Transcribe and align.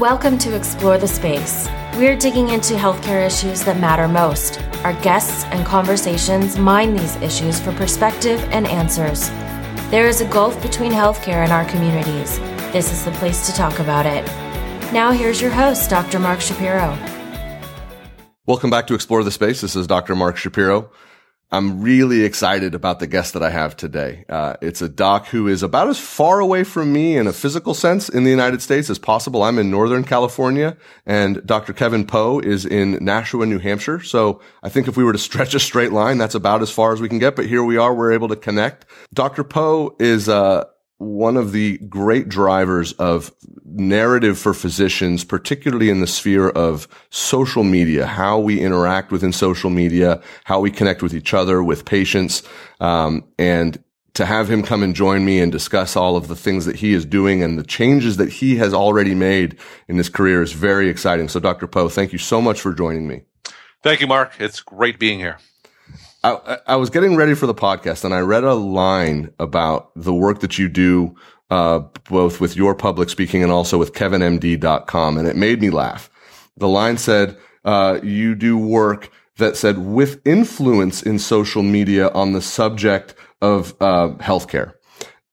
Welcome 0.00 0.38
to 0.38 0.56
Explore 0.56 0.96
the 0.96 1.06
Space. 1.06 1.68
We're 1.94 2.16
digging 2.16 2.48
into 2.48 2.72
healthcare 2.72 3.26
issues 3.26 3.62
that 3.64 3.78
matter 3.78 4.08
most. 4.08 4.58
Our 4.82 4.94
guests 5.02 5.44
and 5.50 5.66
conversations 5.66 6.56
mine 6.56 6.96
these 6.96 7.16
issues 7.16 7.60
for 7.60 7.70
perspective 7.72 8.40
and 8.44 8.66
answers. 8.66 9.28
There 9.90 10.08
is 10.08 10.22
a 10.22 10.24
gulf 10.24 10.60
between 10.62 10.90
healthcare 10.90 11.44
and 11.44 11.52
our 11.52 11.66
communities. 11.66 12.38
This 12.72 12.90
is 12.90 13.04
the 13.04 13.10
place 13.10 13.44
to 13.44 13.52
talk 13.52 13.78
about 13.78 14.06
it. 14.06 14.24
Now, 14.90 15.12
here's 15.12 15.42
your 15.42 15.50
host, 15.50 15.90
Dr. 15.90 16.18
Mark 16.18 16.40
Shapiro. 16.40 16.96
Welcome 18.46 18.70
back 18.70 18.86
to 18.86 18.94
Explore 18.94 19.22
the 19.22 19.30
Space. 19.30 19.60
This 19.60 19.76
is 19.76 19.86
Dr. 19.86 20.16
Mark 20.16 20.38
Shapiro. 20.38 20.90
I'm 21.52 21.80
really 21.80 22.22
excited 22.22 22.76
about 22.76 23.00
the 23.00 23.08
guest 23.08 23.32
that 23.32 23.42
I 23.42 23.50
have 23.50 23.76
today. 23.76 24.24
Uh, 24.28 24.54
it's 24.62 24.82
a 24.82 24.88
doc 24.88 25.26
who 25.26 25.48
is 25.48 25.64
about 25.64 25.88
as 25.88 25.98
far 25.98 26.38
away 26.38 26.62
from 26.62 26.92
me 26.92 27.16
in 27.16 27.26
a 27.26 27.32
physical 27.32 27.74
sense 27.74 28.08
in 28.08 28.22
the 28.22 28.30
United 28.30 28.62
States 28.62 28.88
as 28.88 29.00
possible. 29.00 29.42
I'm 29.42 29.58
in 29.58 29.68
Northern 29.68 30.04
California 30.04 30.76
and 31.06 31.44
Dr. 31.44 31.72
Kevin 31.72 32.06
Pho 32.06 32.38
is 32.38 32.64
in 32.64 33.04
Nashua, 33.04 33.46
New 33.46 33.58
Hampshire. 33.58 34.00
So 34.00 34.40
I 34.62 34.68
think 34.68 34.86
if 34.86 34.96
we 34.96 35.02
were 35.02 35.12
to 35.12 35.18
stretch 35.30 35.54
a 35.54 35.60
straight 35.60 35.90
line, 35.90 36.18
that's 36.18 36.36
about 36.36 36.62
as 36.62 36.70
far 36.70 36.92
as 36.92 37.00
we 37.00 37.08
can 37.08 37.18
get. 37.18 37.34
But 37.34 37.46
here 37.46 37.64
we 37.64 37.76
are. 37.76 37.92
We're 37.92 38.12
able 38.12 38.28
to 38.28 38.36
connect. 38.36 38.86
Dr. 39.12 39.42
Pho 39.42 39.96
is, 39.98 40.28
uh, 40.28 40.66
one 41.00 41.38
of 41.38 41.52
the 41.52 41.78
great 41.78 42.28
drivers 42.28 42.92
of 42.92 43.32
narrative 43.64 44.38
for 44.38 44.52
physicians, 44.52 45.24
particularly 45.24 45.88
in 45.88 46.00
the 46.00 46.06
sphere 46.06 46.50
of 46.50 46.86
social 47.08 47.64
media, 47.64 48.04
how 48.04 48.38
we 48.38 48.60
interact 48.60 49.10
within 49.10 49.32
social 49.32 49.70
media, 49.70 50.20
how 50.44 50.60
we 50.60 50.70
connect 50.70 51.02
with 51.02 51.14
each 51.14 51.32
other, 51.32 51.62
with 51.62 51.86
patients, 51.86 52.42
um, 52.80 53.24
and 53.38 53.82
to 54.12 54.26
have 54.26 54.50
him 54.50 54.62
come 54.62 54.82
and 54.82 54.94
join 54.94 55.24
me 55.24 55.40
and 55.40 55.50
discuss 55.50 55.96
all 55.96 56.16
of 56.16 56.28
the 56.28 56.36
things 56.36 56.66
that 56.66 56.76
he 56.76 56.92
is 56.92 57.06
doing 57.06 57.42
and 57.42 57.58
the 57.58 57.64
changes 57.64 58.18
that 58.18 58.28
he 58.28 58.56
has 58.56 58.74
already 58.74 59.14
made 59.14 59.56
in 59.88 59.96
his 59.96 60.10
career 60.10 60.42
is 60.42 60.52
very 60.52 60.90
exciting. 60.90 61.28
So, 61.28 61.40
Dr. 61.40 61.66
Pho, 61.66 61.88
thank 61.88 62.12
you 62.12 62.18
so 62.18 62.42
much 62.42 62.60
for 62.60 62.74
joining 62.74 63.08
me. 63.08 63.22
Thank 63.82 64.02
you, 64.02 64.06
Mark. 64.06 64.32
It's 64.38 64.60
great 64.60 64.98
being 64.98 65.18
here. 65.18 65.38
I, 66.22 66.58
I, 66.66 66.76
was 66.76 66.90
getting 66.90 67.16
ready 67.16 67.34
for 67.34 67.46
the 67.46 67.54
podcast 67.54 68.04
and 68.04 68.12
I 68.12 68.20
read 68.20 68.44
a 68.44 68.54
line 68.54 69.32
about 69.38 69.90
the 69.96 70.12
work 70.12 70.40
that 70.40 70.58
you 70.58 70.68
do, 70.68 71.16
uh, 71.50 71.80
both 72.10 72.40
with 72.40 72.56
your 72.56 72.74
public 72.74 73.08
speaking 73.08 73.42
and 73.42 73.50
also 73.50 73.78
with 73.78 73.94
kevinmd.com. 73.94 75.18
And 75.18 75.26
it 75.26 75.36
made 75.36 75.62
me 75.62 75.70
laugh. 75.70 76.10
The 76.58 76.68
line 76.68 76.98
said, 76.98 77.38
uh, 77.64 78.00
you 78.02 78.34
do 78.34 78.58
work 78.58 79.10
that 79.38 79.56
said 79.56 79.78
with 79.78 80.20
influence 80.26 81.02
in 81.02 81.18
social 81.18 81.62
media 81.62 82.10
on 82.10 82.32
the 82.32 82.42
subject 82.42 83.14
of, 83.40 83.74
uh, 83.80 84.10
healthcare. 84.18 84.74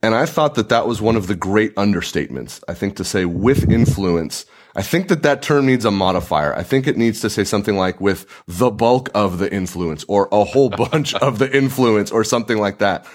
And 0.01 0.15
I 0.15 0.25
thought 0.25 0.55
that 0.55 0.69
that 0.69 0.87
was 0.87 1.01
one 1.01 1.17
of 1.17 1.27
the 1.27 1.35
great 1.35 1.75
understatements. 1.75 2.63
I 2.69 2.73
think 2.73 2.95
to 2.95 3.03
say 3.03 3.25
with 3.25 3.69
influence 3.69 4.45
I 4.77 4.83
think 4.83 5.07
that 5.07 5.23
that 5.23 5.41
term 5.41 5.65
needs 5.65 5.85
a 5.85 5.91
modifier. 5.91 6.55
I 6.55 6.61
think 6.61 6.85
it 6.85 6.97
needs 6.97 7.19
to 7.21 7.31
say 7.31 7.43
something 7.43 7.75
like 7.75 7.99
with 7.99 8.27
the 8.45 8.69
bulk 8.69 9.09
of 9.15 9.39
the 9.39 9.51
influence 9.51 10.05
or 10.07 10.29
a 10.31 10.43
whole 10.43 10.69
bunch 10.91 11.15
of 11.15 11.39
the 11.39 11.51
influence 11.55 12.11
or 12.11 12.23
something 12.23 12.59
like 12.59 12.77
that. 12.77 13.05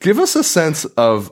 Give 0.00 0.18
us 0.18 0.34
a 0.34 0.42
sense 0.42 0.86
of, 0.86 1.30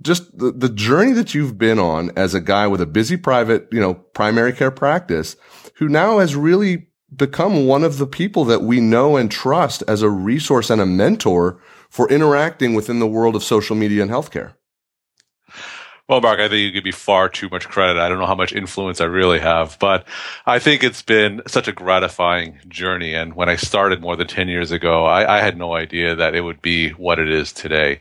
just 0.00 0.36
the, 0.38 0.50
the 0.50 0.70
journey 0.70 1.12
that 1.12 1.34
you've 1.34 1.58
been 1.58 1.78
on 1.78 2.10
as 2.16 2.32
a 2.32 2.40
guy 2.40 2.66
with 2.66 2.80
a 2.80 2.86
busy 2.86 3.18
private, 3.18 3.68
you 3.70 3.80
know, 3.80 3.92
primary 3.92 4.54
care 4.54 4.70
practice 4.70 5.36
who 5.74 5.88
now 5.88 6.18
has 6.18 6.34
really 6.34 6.86
become 7.14 7.66
one 7.66 7.84
of 7.84 7.98
the 7.98 8.06
people 8.06 8.46
that 8.46 8.62
we 8.62 8.80
know 8.80 9.18
and 9.18 9.30
trust 9.30 9.82
as 9.86 10.00
a 10.00 10.08
resource 10.08 10.70
and 10.70 10.80
a 10.80 10.86
mentor 10.86 11.60
for 11.90 12.08
interacting 12.08 12.72
within 12.72 12.98
the 12.98 13.06
world 13.06 13.36
of 13.36 13.44
social 13.44 13.76
media 13.76 14.00
and 14.00 14.10
healthcare. 14.10 14.54
Well, 16.08 16.20
Mark, 16.20 16.38
I 16.38 16.48
think 16.48 16.60
you 16.60 16.70
give 16.70 16.84
me 16.84 16.92
far 16.92 17.28
too 17.28 17.48
much 17.48 17.68
credit. 17.68 18.00
I 18.00 18.08
don't 18.08 18.20
know 18.20 18.26
how 18.26 18.36
much 18.36 18.52
influence 18.52 19.00
I 19.00 19.06
really 19.06 19.40
have, 19.40 19.76
but 19.80 20.06
I 20.46 20.60
think 20.60 20.84
it's 20.84 21.02
been 21.02 21.42
such 21.48 21.66
a 21.66 21.72
gratifying 21.72 22.60
journey. 22.68 23.12
And 23.12 23.34
when 23.34 23.48
I 23.48 23.56
started 23.56 24.00
more 24.00 24.14
than 24.14 24.28
10 24.28 24.46
years 24.48 24.70
ago, 24.70 25.04
I, 25.04 25.38
I 25.38 25.40
had 25.40 25.58
no 25.58 25.74
idea 25.74 26.14
that 26.14 26.36
it 26.36 26.42
would 26.42 26.62
be 26.62 26.90
what 26.90 27.18
it 27.18 27.28
is 27.28 27.52
today. 27.52 28.00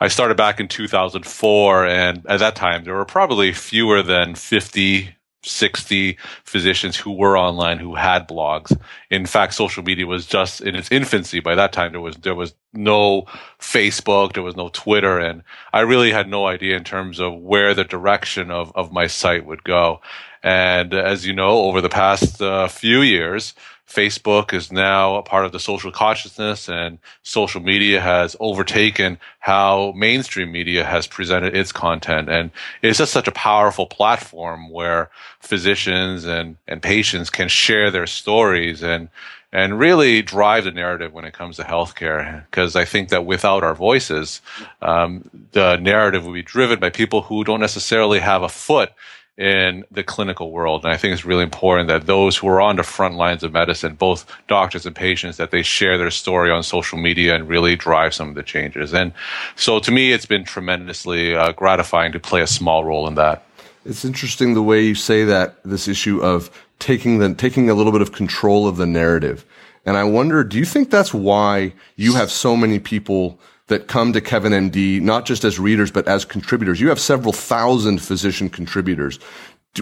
I 0.00 0.08
started 0.08 0.36
back 0.36 0.58
in 0.58 0.66
2004, 0.66 1.86
and 1.86 2.26
at 2.26 2.40
that 2.40 2.56
time, 2.56 2.82
there 2.82 2.94
were 2.94 3.04
probably 3.04 3.52
fewer 3.52 4.02
than 4.02 4.34
50 4.34 5.14
60 5.44 6.16
physicians 6.44 6.96
who 6.96 7.12
were 7.12 7.38
online 7.38 7.78
who 7.78 7.94
had 7.94 8.28
blogs. 8.28 8.76
In 9.10 9.26
fact, 9.26 9.54
social 9.54 9.82
media 9.82 10.06
was 10.06 10.26
just 10.26 10.60
in 10.60 10.74
its 10.74 10.90
infancy. 10.90 11.40
By 11.40 11.54
that 11.54 11.72
time, 11.72 11.92
there 11.92 12.00
was, 12.00 12.16
there 12.16 12.34
was 12.34 12.54
no 12.72 13.26
Facebook, 13.60 14.34
there 14.34 14.42
was 14.42 14.56
no 14.56 14.68
Twitter, 14.70 15.18
and 15.18 15.42
I 15.72 15.80
really 15.80 16.10
had 16.10 16.28
no 16.28 16.46
idea 16.46 16.76
in 16.76 16.84
terms 16.84 17.20
of 17.20 17.34
where 17.34 17.74
the 17.74 17.84
direction 17.84 18.50
of, 18.50 18.72
of 18.74 18.92
my 18.92 19.06
site 19.06 19.46
would 19.46 19.64
go. 19.64 20.00
And 20.44 20.92
as 20.92 21.26
you 21.26 21.32
know, 21.32 21.62
over 21.62 21.80
the 21.80 21.88
past 21.88 22.40
uh, 22.42 22.68
few 22.68 23.00
years, 23.00 23.54
Facebook 23.88 24.52
is 24.52 24.70
now 24.70 25.16
a 25.16 25.22
part 25.22 25.46
of 25.46 25.52
the 25.52 25.58
social 25.58 25.90
consciousness 25.90 26.68
and 26.68 26.98
social 27.22 27.62
media 27.62 28.00
has 28.00 28.36
overtaken 28.40 29.18
how 29.38 29.92
mainstream 29.96 30.52
media 30.52 30.84
has 30.84 31.06
presented 31.06 31.56
its 31.56 31.72
content. 31.72 32.28
And 32.28 32.50
it's 32.82 32.98
just 32.98 33.12
such 33.12 33.26
a 33.26 33.32
powerful 33.32 33.86
platform 33.86 34.68
where 34.68 35.10
physicians 35.40 36.26
and, 36.26 36.56
and 36.68 36.82
patients 36.82 37.30
can 37.30 37.48
share 37.48 37.90
their 37.90 38.06
stories 38.06 38.82
and, 38.82 39.08
and 39.50 39.78
really 39.78 40.20
drive 40.20 40.64
the 40.64 40.72
narrative 40.72 41.14
when 41.14 41.24
it 41.24 41.32
comes 41.32 41.56
to 41.56 41.62
healthcare. 41.62 42.44
Because 42.50 42.76
I 42.76 42.84
think 42.84 43.08
that 43.10 43.24
without 43.24 43.64
our 43.64 43.74
voices, 43.74 44.42
um, 44.82 45.30
the 45.52 45.76
narrative 45.76 46.26
will 46.26 46.34
be 46.34 46.42
driven 46.42 46.80
by 46.80 46.90
people 46.90 47.22
who 47.22 47.44
don't 47.44 47.60
necessarily 47.60 48.18
have 48.18 48.42
a 48.42 48.48
foot 48.50 48.90
in 49.36 49.84
the 49.90 50.04
clinical 50.04 50.52
world. 50.52 50.84
And 50.84 50.92
I 50.92 50.96
think 50.96 51.12
it's 51.12 51.24
really 51.24 51.42
important 51.42 51.88
that 51.88 52.06
those 52.06 52.36
who 52.36 52.46
are 52.48 52.60
on 52.60 52.76
the 52.76 52.84
front 52.84 53.16
lines 53.16 53.42
of 53.42 53.52
medicine, 53.52 53.94
both 53.94 54.24
doctors 54.46 54.86
and 54.86 54.94
patients, 54.94 55.38
that 55.38 55.50
they 55.50 55.62
share 55.62 55.98
their 55.98 56.10
story 56.10 56.50
on 56.50 56.62
social 56.62 56.98
media 56.98 57.34
and 57.34 57.48
really 57.48 57.74
drive 57.74 58.14
some 58.14 58.28
of 58.28 58.36
the 58.36 58.44
changes. 58.44 58.94
And 58.94 59.12
so 59.56 59.80
to 59.80 59.90
me, 59.90 60.12
it's 60.12 60.26
been 60.26 60.44
tremendously 60.44 61.34
uh, 61.34 61.50
gratifying 61.52 62.12
to 62.12 62.20
play 62.20 62.42
a 62.42 62.46
small 62.46 62.84
role 62.84 63.08
in 63.08 63.16
that. 63.16 63.44
It's 63.84 64.04
interesting 64.04 64.54
the 64.54 64.62
way 64.62 64.82
you 64.82 64.94
say 64.94 65.24
that 65.24 65.62
this 65.64 65.88
issue 65.88 66.22
of 66.22 66.50
taking 66.78 67.18
the, 67.18 67.34
taking 67.34 67.68
a 67.68 67.74
little 67.74 67.92
bit 67.92 68.02
of 68.02 68.12
control 68.12 68.68
of 68.68 68.76
the 68.76 68.86
narrative. 68.86 69.44
And 69.84 69.96
I 69.96 70.04
wonder, 70.04 70.44
do 70.44 70.58
you 70.58 70.64
think 70.64 70.90
that's 70.90 71.12
why 71.12 71.74
you 71.96 72.14
have 72.14 72.30
so 72.30 72.56
many 72.56 72.78
people 72.78 73.38
that 73.68 73.88
come 73.88 74.12
to 74.12 74.20
Kevin 74.20 74.52
MD, 74.52 75.00
not 75.00 75.24
just 75.24 75.44
as 75.44 75.58
readers, 75.58 75.90
but 75.90 76.06
as 76.06 76.24
contributors. 76.24 76.80
You 76.80 76.88
have 76.88 77.00
several 77.00 77.32
thousand 77.32 78.02
physician 78.02 78.50
contributors. 78.50 79.18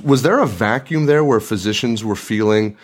Was 0.05 0.23
there 0.23 0.39
a 0.39 0.47
vacuum 0.47 1.07
there 1.07 1.25
where 1.25 1.41
physicians 1.41 2.05
were 2.05 2.17
feeling, 2.17 2.77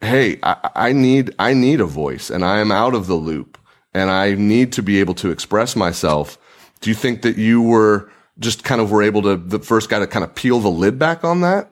Hey, 0.00 0.38
I, 0.42 0.70
I 0.74 0.92
need, 0.92 1.34
I 1.38 1.54
need 1.54 1.80
a 1.80 1.86
voice 1.86 2.28
and 2.28 2.44
I 2.44 2.58
am 2.58 2.70
out 2.70 2.94
of 2.94 3.06
the 3.06 3.14
loop 3.14 3.58
and 3.94 4.10
I 4.10 4.34
need 4.34 4.72
to 4.72 4.82
be 4.82 5.00
able 5.00 5.14
to 5.14 5.30
express 5.30 5.76
myself. 5.76 6.38
Do 6.80 6.90
you 6.90 6.94
think 6.94 7.22
that 7.22 7.36
you 7.36 7.62
were 7.62 8.10
just 8.38 8.64
kind 8.64 8.80
of 8.80 8.90
were 8.90 9.02
able 9.02 9.22
to, 9.22 9.36
the 9.36 9.58
first 9.58 9.88
guy 9.88 10.00
to 10.00 10.06
kind 10.06 10.24
of 10.24 10.34
peel 10.34 10.60
the 10.60 10.70
lid 10.70 10.98
back 10.98 11.24
on 11.24 11.40
that? 11.42 11.70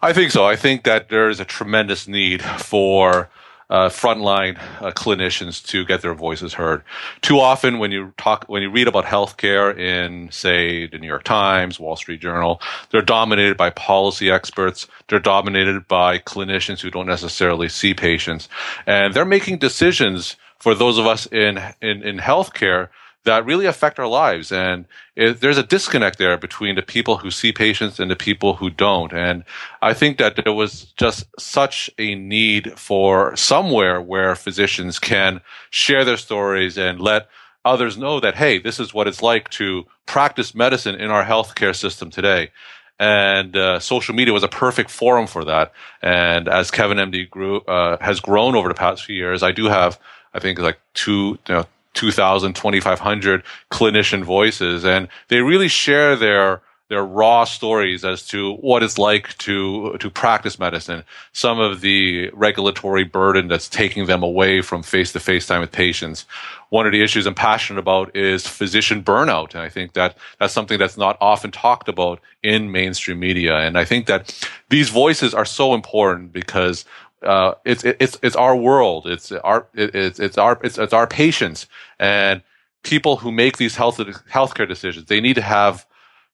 I 0.00 0.12
think 0.12 0.30
so. 0.30 0.44
I 0.44 0.56
think 0.56 0.84
that 0.84 1.08
there 1.08 1.28
is 1.28 1.40
a 1.40 1.44
tremendous 1.44 2.06
need 2.06 2.42
for 2.42 3.28
uh, 3.70 3.88
frontline 3.88 4.58
uh, 4.80 4.90
clinicians 4.92 5.64
to 5.66 5.84
get 5.84 6.00
their 6.02 6.14
voices 6.14 6.54
heard. 6.54 6.82
Too 7.20 7.38
often, 7.38 7.78
when 7.78 7.92
you 7.92 8.12
talk, 8.16 8.44
when 8.46 8.62
you 8.62 8.70
read 8.70 8.88
about 8.88 9.04
healthcare 9.04 9.76
in, 9.78 10.30
say, 10.30 10.86
the 10.86 10.98
New 10.98 11.06
York 11.06 11.24
Times, 11.24 11.78
Wall 11.78 11.96
Street 11.96 12.20
Journal, 12.20 12.60
they're 12.90 13.02
dominated 13.02 13.56
by 13.56 13.70
policy 13.70 14.30
experts. 14.30 14.86
They're 15.08 15.18
dominated 15.18 15.86
by 15.88 16.18
clinicians 16.18 16.80
who 16.80 16.90
don't 16.90 17.06
necessarily 17.06 17.68
see 17.68 17.94
patients, 17.94 18.48
and 18.86 19.14
they're 19.14 19.24
making 19.24 19.58
decisions 19.58 20.36
for 20.58 20.74
those 20.74 20.98
of 20.98 21.06
us 21.06 21.26
in 21.26 21.58
in, 21.80 22.02
in 22.02 22.18
healthcare 22.18 22.88
that 23.28 23.44
really 23.44 23.66
affect 23.66 23.98
our 23.98 24.06
lives. 24.06 24.50
And 24.50 24.86
it, 25.14 25.40
there's 25.40 25.58
a 25.58 25.62
disconnect 25.62 26.18
there 26.18 26.38
between 26.38 26.76
the 26.76 26.82
people 26.82 27.18
who 27.18 27.30
see 27.30 27.52
patients 27.52 28.00
and 28.00 28.10
the 28.10 28.16
people 28.16 28.54
who 28.54 28.70
don't. 28.70 29.12
And 29.12 29.44
I 29.82 29.92
think 29.92 30.16
that 30.16 30.36
there 30.36 30.52
was 30.52 30.92
just 30.96 31.26
such 31.38 31.90
a 31.98 32.14
need 32.14 32.78
for 32.78 33.36
somewhere 33.36 34.00
where 34.00 34.34
physicians 34.34 34.98
can 34.98 35.42
share 35.68 36.06
their 36.06 36.16
stories 36.16 36.78
and 36.78 37.00
let 37.00 37.28
others 37.66 37.98
know 37.98 38.18
that, 38.18 38.36
hey, 38.36 38.58
this 38.58 38.80
is 38.80 38.94
what 38.94 39.06
it's 39.06 39.22
like 39.22 39.50
to 39.50 39.84
practice 40.06 40.54
medicine 40.54 40.94
in 40.94 41.10
our 41.10 41.24
healthcare 41.24 41.76
system 41.76 42.08
today. 42.08 42.50
And 42.98 43.54
uh, 43.56 43.78
social 43.78 44.14
media 44.14 44.32
was 44.32 44.42
a 44.42 44.48
perfect 44.48 44.90
forum 44.90 45.26
for 45.26 45.44
that. 45.44 45.72
And 46.00 46.48
as 46.48 46.70
Kevin 46.70 46.96
MD 46.96 47.28
grew, 47.28 47.60
uh, 47.60 47.98
has 48.00 48.20
grown 48.20 48.56
over 48.56 48.68
the 48.68 48.74
past 48.74 49.04
few 49.04 49.14
years, 49.14 49.42
I 49.42 49.52
do 49.52 49.66
have, 49.66 50.00
I 50.32 50.40
think, 50.40 50.58
like 50.58 50.78
two, 50.94 51.38
you 51.46 51.54
know, 51.54 51.66
2,000, 51.98 52.54
2,500 52.54 53.42
clinician 53.72 54.22
voices, 54.22 54.84
and 54.84 55.08
they 55.26 55.40
really 55.40 55.66
share 55.68 56.14
their 56.14 56.62
their 56.88 57.04
raw 57.04 57.44
stories 57.44 58.02
as 58.02 58.26
to 58.26 58.54
what 58.54 58.82
it's 58.82 58.96
like 58.96 59.36
to 59.38 59.96
to 59.98 60.08
practice 60.08 60.58
medicine, 60.58 61.04
some 61.32 61.58
of 61.58 61.80
the 61.80 62.30
regulatory 62.32 63.04
burden 63.04 63.48
that's 63.48 63.68
taking 63.68 64.06
them 64.06 64.22
away 64.22 64.62
from 64.62 64.82
face 64.82 65.12
to 65.12 65.20
face 65.20 65.46
time 65.46 65.60
with 65.60 65.72
patients. 65.72 66.24
One 66.70 66.86
of 66.86 66.92
the 66.92 67.02
issues 67.02 67.26
I'm 67.26 67.34
passionate 67.34 67.80
about 67.80 68.16
is 68.16 68.46
physician 68.46 69.02
burnout, 69.02 69.54
and 69.54 69.62
I 69.62 69.68
think 69.68 69.92
that 69.94 70.16
that's 70.38 70.54
something 70.54 70.78
that's 70.78 70.96
not 70.96 71.18
often 71.20 71.50
talked 71.50 71.88
about 71.88 72.20
in 72.42 72.72
mainstream 72.72 73.18
media. 73.18 73.56
And 73.58 73.76
I 73.76 73.84
think 73.84 74.06
that 74.06 74.48
these 74.70 74.88
voices 74.88 75.34
are 75.34 75.44
so 75.44 75.74
important 75.74 76.32
because 76.32 76.84
uh, 77.22 77.54
it's 77.64 77.84
it's 77.84 78.18
it's 78.22 78.36
our 78.36 78.56
world. 78.56 79.06
It's 79.06 79.32
our 79.32 79.66
it's 79.74 80.20
it's 80.20 80.38
our 80.38 80.58
it's, 80.62 80.78
it's 80.78 80.92
our 80.92 81.06
patients 81.06 81.66
and 81.98 82.42
people 82.82 83.16
who 83.16 83.32
make 83.32 83.56
these 83.56 83.76
health 83.76 83.98
healthcare 83.98 84.68
decisions. 84.68 85.06
They 85.06 85.20
need 85.20 85.34
to 85.34 85.42
have 85.42 85.86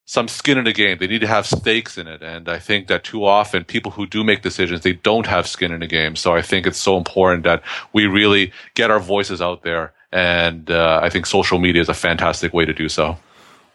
some 0.07 0.29
skin 0.29 0.59
in 0.59 0.65
the 0.65 0.73
game. 0.73 0.99
They 0.99 1.07
need 1.07 1.23
to 1.23 1.27
have 1.27 1.47
stakes 1.47 1.97
in 1.97 2.07
it. 2.07 2.23
And 2.23 2.49
I 2.49 2.59
think 2.59 2.89
that 2.89 3.05
too 3.05 3.25
often 3.25 3.65
people 3.65 3.91
who 3.91 4.07
do 4.07 4.23
make 4.23 4.43
decisions, 4.43 4.83
they 4.83 4.93
don't 4.93 5.27
have 5.27 5.47
skin 5.47 5.73
in 5.73 5.81
the 5.81 5.87
game. 5.87 6.15
So 6.17 6.35
I 6.35 6.43
think 6.43 6.67
it's 6.67 6.79
so 6.79 6.97
important 6.97 7.45
that 7.45 7.63
we 7.93 8.07
really 8.07 8.53
get 8.75 8.91
our 8.91 9.01
voices 9.01 9.41
out 9.41 9.63
there. 9.63 9.95
And 10.13 10.71
uh, 10.71 11.01
I 11.03 11.09
think 11.09 11.27
social 11.27 11.59
media 11.59 11.81
is 11.81 11.89
a 11.89 11.95
fantastic 11.95 12.53
way 12.53 12.67
to 12.67 12.75
do 12.75 12.89
so. 12.89 13.17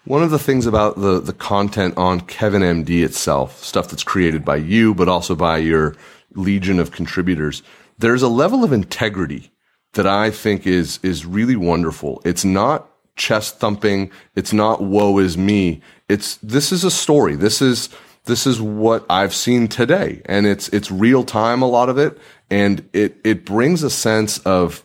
One 0.06 0.24
of 0.24 0.30
the 0.32 0.40
things 0.40 0.66
about 0.66 0.96
the, 0.96 1.20
the 1.20 1.34
content 1.34 1.98
on 1.98 2.22
Kevin 2.22 2.62
MD 2.62 3.04
itself, 3.04 3.62
stuff 3.64 3.90
that's 3.90 4.04
created 4.04 4.46
by 4.46 4.56
you, 4.56 4.94
but 4.94 5.10
also 5.10 5.36
by 5.36 5.58
your 5.58 5.96
legion 6.36 6.80
of 6.80 6.92
contributors, 6.92 7.64
there's 7.98 8.22
a 8.22 8.30
level 8.30 8.64
of 8.64 8.72
integrity 8.72 9.52
that 9.94 10.08
I 10.08 10.32
think 10.32 10.68
is, 10.68 11.00
is 11.04 11.26
really 11.26 11.56
wonderful. 11.56 12.22
It's 12.24 12.46
not 12.46 12.90
chest 13.16 13.60
thumping. 13.60 14.12
It's 14.36 14.54
not 14.54 14.82
woe 14.82 15.20
is 15.20 15.38
me. 15.38 15.82
It's, 16.08 16.38
this 16.38 16.72
is 16.72 16.84
a 16.84 16.92
story. 16.92 17.36
This 17.36 17.62
is, 17.62 17.90
this 18.26 18.48
is 18.48 18.62
what 18.62 19.06
I've 19.10 19.34
seen 19.34 19.68
today. 19.68 20.22
And 20.26 20.46
it's, 20.46 20.70
it's 20.70 20.90
real 20.90 21.24
time, 21.24 21.62
a 21.62 21.68
lot 21.68 21.90
of 21.90 21.98
it. 21.98 22.18
And 22.50 22.88
it, 22.94 23.18
it 23.24 23.46
brings 23.46 23.84
a 23.84 23.90
sense 23.90 24.40
of, 24.40 24.84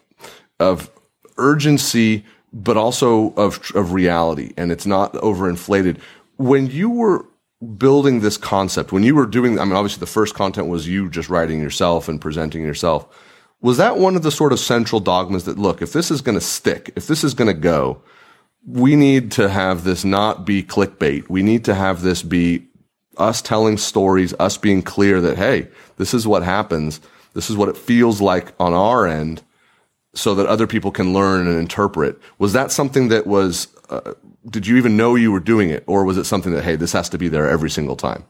of 0.58 0.90
urgency, 1.38 2.24
but 2.52 2.76
also 2.76 3.32
of, 3.34 3.70
of 3.74 3.92
reality. 3.92 4.52
And 4.56 4.72
it's 4.72 4.86
not 4.86 5.12
overinflated. 5.14 5.98
When 6.36 6.68
you 6.68 6.90
were 6.90 7.26
building 7.64 8.20
this 8.20 8.36
concept, 8.36 8.92
when 8.92 9.02
you 9.02 9.14
were 9.14 9.26
doing, 9.26 9.58
I 9.58 9.64
mean, 9.64 9.74
obviously 9.74 10.00
the 10.00 10.06
first 10.06 10.34
content 10.34 10.68
was 10.68 10.88
you 10.88 11.10
just 11.10 11.28
writing 11.28 11.60
yourself 11.60 12.08
and 12.08 12.20
presenting 12.20 12.62
yourself. 12.62 13.06
Was 13.60 13.76
that 13.78 13.98
one 13.98 14.16
of 14.16 14.22
the 14.22 14.30
sort 14.30 14.52
of 14.52 14.58
central 14.58 15.00
dogmas 15.00 15.44
that 15.44 15.58
look, 15.58 15.80
if 15.80 15.92
this 15.92 16.10
is 16.10 16.20
going 16.20 16.36
to 16.36 16.40
stick, 16.40 16.92
if 16.96 17.06
this 17.06 17.24
is 17.24 17.34
going 17.34 17.48
to 17.48 17.58
go, 17.58 18.02
we 18.66 18.96
need 18.96 19.30
to 19.32 19.48
have 19.48 19.84
this 19.84 20.04
not 20.04 20.44
be 20.44 20.62
clickbait. 20.62 21.28
We 21.28 21.42
need 21.42 21.64
to 21.66 21.74
have 21.74 22.02
this 22.02 22.22
be 22.22 22.66
us 23.16 23.40
telling 23.40 23.78
stories, 23.78 24.34
us 24.40 24.56
being 24.56 24.82
clear 24.82 25.20
that, 25.20 25.38
hey, 25.38 25.68
this 25.96 26.14
is 26.14 26.26
what 26.26 26.42
happens. 26.42 27.00
This 27.34 27.50
is 27.50 27.56
what 27.56 27.68
it 27.68 27.76
feels 27.76 28.20
like 28.20 28.52
on 28.58 28.72
our 28.72 29.06
end 29.06 29.42
so 30.14 30.34
that 30.34 30.46
other 30.46 30.66
people 30.66 30.90
can 30.90 31.12
learn 31.12 31.46
and 31.46 31.58
interpret. 31.58 32.18
Was 32.38 32.52
that 32.52 32.70
something 32.70 33.08
that 33.08 33.26
was, 33.26 33.68
uh, 33.90 34.12
did 34.48 34.66
you 34.66 34.76
even 34.76 34.96
know 34.96 35.14
you 35.14 35.32
were 35.32 35.40
doing 35.40 35.70
it? 35.70 35.84
Or 35.86 36.04
was 36.04 36.16
it 36.16 36.24
something 36.24 36.52
that, 36.52 36.64
hey, 36.64 36.76
this 36.76 36.92
has 36.92 37.08
to 37.10 37.18
be 37.18 37.28
there 37.28 37.48
every 37.48 37.70
single 37.70 37.96
time? 37.96 38.24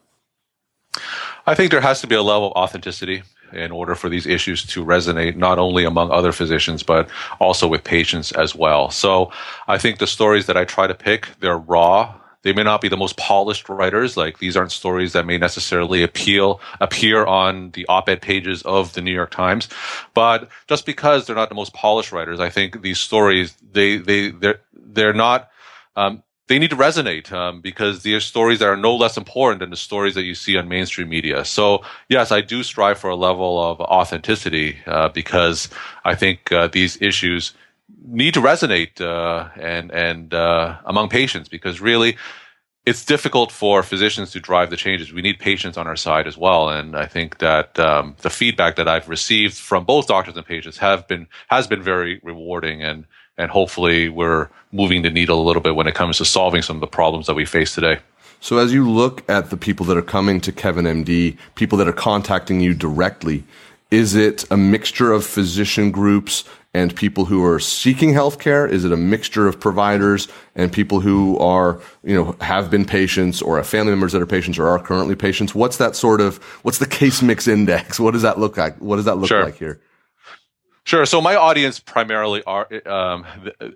I 1.47 1.55
think 1.55 1.71
there 1.71 1.81
has 1.81 2.01
to 2.01 2.07
be 2.07 2.15
a 2.15 2.23
level 2.23 2.53
of 2.53 2.53
authenticity 2.57 3.23
in 3.53 3.71
order 3.71 3.95
for 3.95 4.09
these 4.09 4.27
issues 4.27 4.65
to 4.65 4.85
resonate 4.85 5.37
not 5.37 5.59
only 5.59 5.85
among 5.85 6.11
other 6.11 6.33
physicians 6.33 6.83
but 6.83 7.09
also 7.39 7.69
with 7.69 7.85
patients 7.85 8.33
as 8.33 8.55
well. 8.55 8.91
So 8.91 9.31
I 9.69 9.79
think 9.79 9.99
the 9.99 10.07
stories 10.07 10.47
that 10.47 10.57
I 10.57 10.65
try 10.65 10.87
to 10.87 10.95
pick 10.95 11.29
they're 11.41 11.59
raw. 11.59 12.15
They 12.45 12.53
may 12.53 12.63
not 12.63 12.81
be 12.81 12.89
the 12.89 12.97
most 12.97 13.17
polished 13.17 13.69
writers. 13.69 14.17
Like 14.17 14.39
these 14.39 14.57
aren't 14.57 14.71
stories 14.71 15.13
that 15.15 15.27
may 15.27 15.39
necessarily 15.39 16.03
appeal 16.03 16.61
appear 16.81 17.25
on 17.25 17.71
the 17.73 17.87
op-ed 17.89 18.23
pages 18.23 18.63
of 18.63 18.93
the 18.93 19.01
New 19.01 19.13
York 19.13 19.31
Times. 19.31 19.69
But 20.15 20.49
just 20.69 20.87
because 20.87 21.27
they're 21.27 21.35
not 21.35 21.49
the 21.49 21.55
most 21.57 21.75
polished 21.75 22.13
writers, 22.13 22.39
I 22.39 22.51
think 22.51 22.83
these 22.83 23.01
stories 23.01 23.57
they 23.73 23.97
they 23.97 24.29
they're 24.29 24.61
they're 24.73 25.13
not 25.13 25.51
um, 25.97 26.23
they 26.47 26.59
need 26.59 26.71
to 26.71 26.77
resonate 26.77 27.33
um, 27.33 27.63
because 27.63 28.03
these 28.03 28.15
are 28.17 28.21
stories 28.21 28.59
that 28.59 28.69
are 28.69 28.77
no 28.77 28.95
less 28.95 29.17
important 29.17 29.61
than 29.61 29.71
the 29.71 29.77
stories 29.77 30.15
that 30.15 30.25
you 30.25 30.35
see 30.35 30.59
on 30.59 30.69
mainstream 30.69 31.09
media. 31.09 31.45
So, 31.45 31.83
yes, 32.09 32.31
I 32.31 32.43
do 32.43 32.63
strive 32.63 32.99
for 32.99 33.09
a 33.09 33.17
level 33.17 33.63
of 33.63 33.81
authenticity 33.81 34.77
uh, 34.87 35.09
because 35.09 35.71
I 36.05 36.15
think 36.15 36.53
uh, 36.53 36.69
these 36.69 37.01
issues 37.01 37.55
need 38.05 38.35
to 38.35 38.41
resonate 38.41 39.01
uh, 39.01 39.49
and 39.61 39.91
and 39.93 40.35
uh, 40.35 40.79
among 40.85 41.09
patients 41.09 41.49
because 41.49 41.81
really 41.81 42.17
it's 42.87 43.05
difficult 43.05 43.51
for 43.51 43.83
physicians 43.83 44.31
to 44.33 44.41
drive 44.41 44.69
the 44.69 44.77
changes. 44.77 45.11
We 45.11 45.23
need 45.23 45.39
patients 45.39 45.79
on 45.79 45.87
our 45.87 45.97
side 45.97 46.27
as 46.27 46.37
well, 46.37 46.69
and 46.69 46.95
I 46.97 47.07
think 47.07 47.39
that 47.39 47.79
um, 47.79 48.15
the 48.21 48.29
feedback 48.29 48.77
that 48.77 48.89
I've 48.89 49.09
received 49.09 49.55
from 49.57 49.85
both 49.85 50.07
doctors 50.07 50.37
and 50.37 50.45
patients 50.45 50.79
have 50.79 51.09
been 51.09 51.27
has 51.49 51.67
been 51.67 51.83
very 51.83 52.21
rewarding 52.23 52.83
and 52.83 53.07
and 53.37 53.51
hopefully 53.51 54.09
we're 54.09 54.49
moving 54.71 55.03
the 55.03 55.11
needle 55.11 55.41
a 55.41 55.45
little 55.45 55.63
bit 55.63 55.75
when 55.75 55.87
it 55.87 55.95
comes 55.95 56.19
to 56.19 56.25
solving 56.25 56.63
some 56.63 56.77
of 56.77 56.81
the 56.81 56.87
problems 56.87 57.27
that 57.27 57.35
we 57.35 57.45
face 57.45 57.75
today. 57.75 57.99
So 58.41 58.59
as 58.59 58.73
you 58.73 58.89
look 58.89 59.29
at 59.29 59.51
the 59.51 59.57
people 59.57 59.87
that 59.87 59.97
are 59.97 60.03
coming 60.03 60.41
to 60.43 60.53
Kevin 60.53 60.85
MD, 60.85 61.37
people 61.55 61.79
that 61.79 61.89
are 61.89 61.93
contacting 61.93 62.61
you 62.61 62.75
directly, 62.75 63.43
is 63.91 64.15
it 64.15 64.45
a 64.51 64.57
mixture 64.57 65.13
of 65.13 65.25
physician 65.25 65.91
groups 65.91 66.45
and 66.75 66.95
people 66.95 67.25
who 67.25 67.45
are 67.45 67.61
seeking 67.61 68.13
healthcare? 68.13 68.69
Is 68.69 68.85
it 68.85 68.93
a 68.93 68.97
mixture 68.97 69.47
of 69.47 69.59
providers 69.61 70.29
and 70.57 70.73
people 70.73 71.01
who 71.01 71.39
are, 71.39 71.81
you 72.03 72.15
know, 72.15 72.37
have 72.41 72.71
been 72.71 72.85
patients 72.85 73.41
or 73.41 73.57
have 73.57 73.67
family 73.67 73.93
members 73.93 74.13
that 74.13 74.21
are 74.21 74.27
patients 74.27 74.59
or 74.59 74.69
are 74.69 74.81
currently 74.81 75.15
patients? 75.15 75.55
What's 75.55 75.77
that 75.77 75.95
sort 75.95 76.21
of, 76.21 76.39
what's 76.63 76.79
the 76.79 76.87
case 76.87 77.23
mix 77.23 77.49
index? 77.49 77.99
What 78.05 78.13
does 78.13 78.23
that 78.23 78.39
look 78.39 78.59
like? 78.59 78.77
What 78.79 78.97
does 78.97 79.07
that 79.07 79.17
look 79.17 79.29
sure. 79.29 79.45
like 79.45 79.57
here? 79.57 79.81
Sure. 80.85 81.07
So 81.07 81.23
my 81.23 81.35
audience 81.35 81.81
primarily 81.81 82.43
are 82.45 82.69
um, 82.85 83.25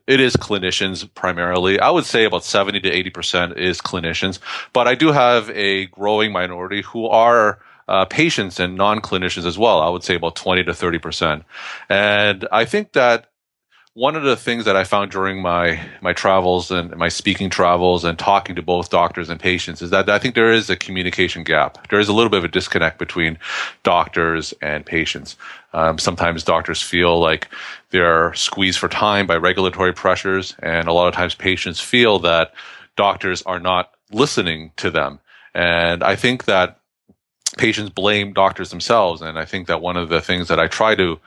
it 0.07 0.21
is 0.21 0.37
clinicians 0.37 1.09
primarily. 1.15 1.81
I 1.81 1.89
would 1.89 2.05
say 2.05 2.25
about 2.25 2.45
seventy 2.45 2.81
to 2.81 2.91
eighty 2.91 3.09
percent 3.09 3.57
is 3.57 3.81
clinicians, 3.81 4.41
but 4.75 4.87
I 4.87 4.95
do 4.95 5.11
have 5.13 5.49
a 5.51 5.87
growing 5.87 6.33
minority 6.33 6.83
who 6.83 7.07
are 7.07 7.61
uh, 7.89 8.05
patients 8.05 8.61
and 8.61 8.77
non-clinicians 8.77 9.47
as 9.47 9.59
well. 9.59 9.81
I 9.81 9.89
would 9.89 10.05
say 10.05 10.15
about 10.15 10.37
twenty 10.37 10.65
to 10.65 10.75
thirty 10.75 10.99
percent, 10.99 11.45
and 11.89 12.47
I 12.53 12.65
think 12.65 12.93
that 12.93 13.27
one 13.95 14.15
of 14.15 14.23
the 14.23 14.37
things 14.37 14.65
that 14.65 14.77
I 14.77 14.85
found 14.85 15.11
during 15.11 15.43
my 15.43 15.81
my 16.01 16.13
travels 16.13 16.71
and 16.71 16.95
my 16.97 17.09
speaking 17.09 17.51
travels 17.51 18.05
and 18.05 18.17
talking 18.17 18.55
to 18.55 18.63
both 18.63 18.91
doctors 18.91 19.29
and 19.29 19.41
patients 19.41 19.83
is 19.83 19.91
that 19.91 20.09
I 20.09 20.21
think 20.21 20.37
there 20.37 20.53
is 20.53 20.71
a 20.71 20.77
communication 20.77 21.43
gap. 21.43 21.89
There 21.89 21.99
is 21.99 22.09
a 22.09 22.13
little 22.13 22.31
bit 22.31 22.39
of 22.39 22.45
a 22.45 22.49
disconnect 22.49 22.99
between 22.99 23.39
doctors 23.83 24.55
and 24.63 24.87
patients. 24.87 25.37
Um, 25.73 25.99
sometimes 25.99 26.45
doctors 26.45 26.81
feel 26.81 27.19
like 27.19 27.49
they're 27.91 28.33
squeezed 28.35 28.79
for 28.79 28.89
time 28.89 29.27
by 29.27 29.37
regulatory 29.37 29.93
pressures, 29.93 30.55
and 30.63 30.87
a 30.87 30.93
lot 30.93 31.09
of 31.09 31.15
times 31.15 31.35
patients 31.35 31.81
feel 31.81 32.21
that 32.21 32.53
doctors 32.95 33.43
are 33.43 33.61
not 33.61 33.95
listening 34.13 34.71
to 34.77 34.91
them. 34.93 35.19
And 35.55 36.05
I 36.05 36.15
think 36.15 36.45
that 36.45 36.79
patients 37.57 37.91
blame 37.91 38.33
doctors 38.33 38.71
themselves. 38.71 39.23
And 39.23 39.39
I 39.39 39.45
think 39.45 39.67
that 39.69 39.81
one 39.81 39.97
of 39.97 40.09
the 40.09 40.21
things 40.21 40.49
that 40.49 40.61
I 40.61 40.67
try 40.67 40.95
to 40.97 41.19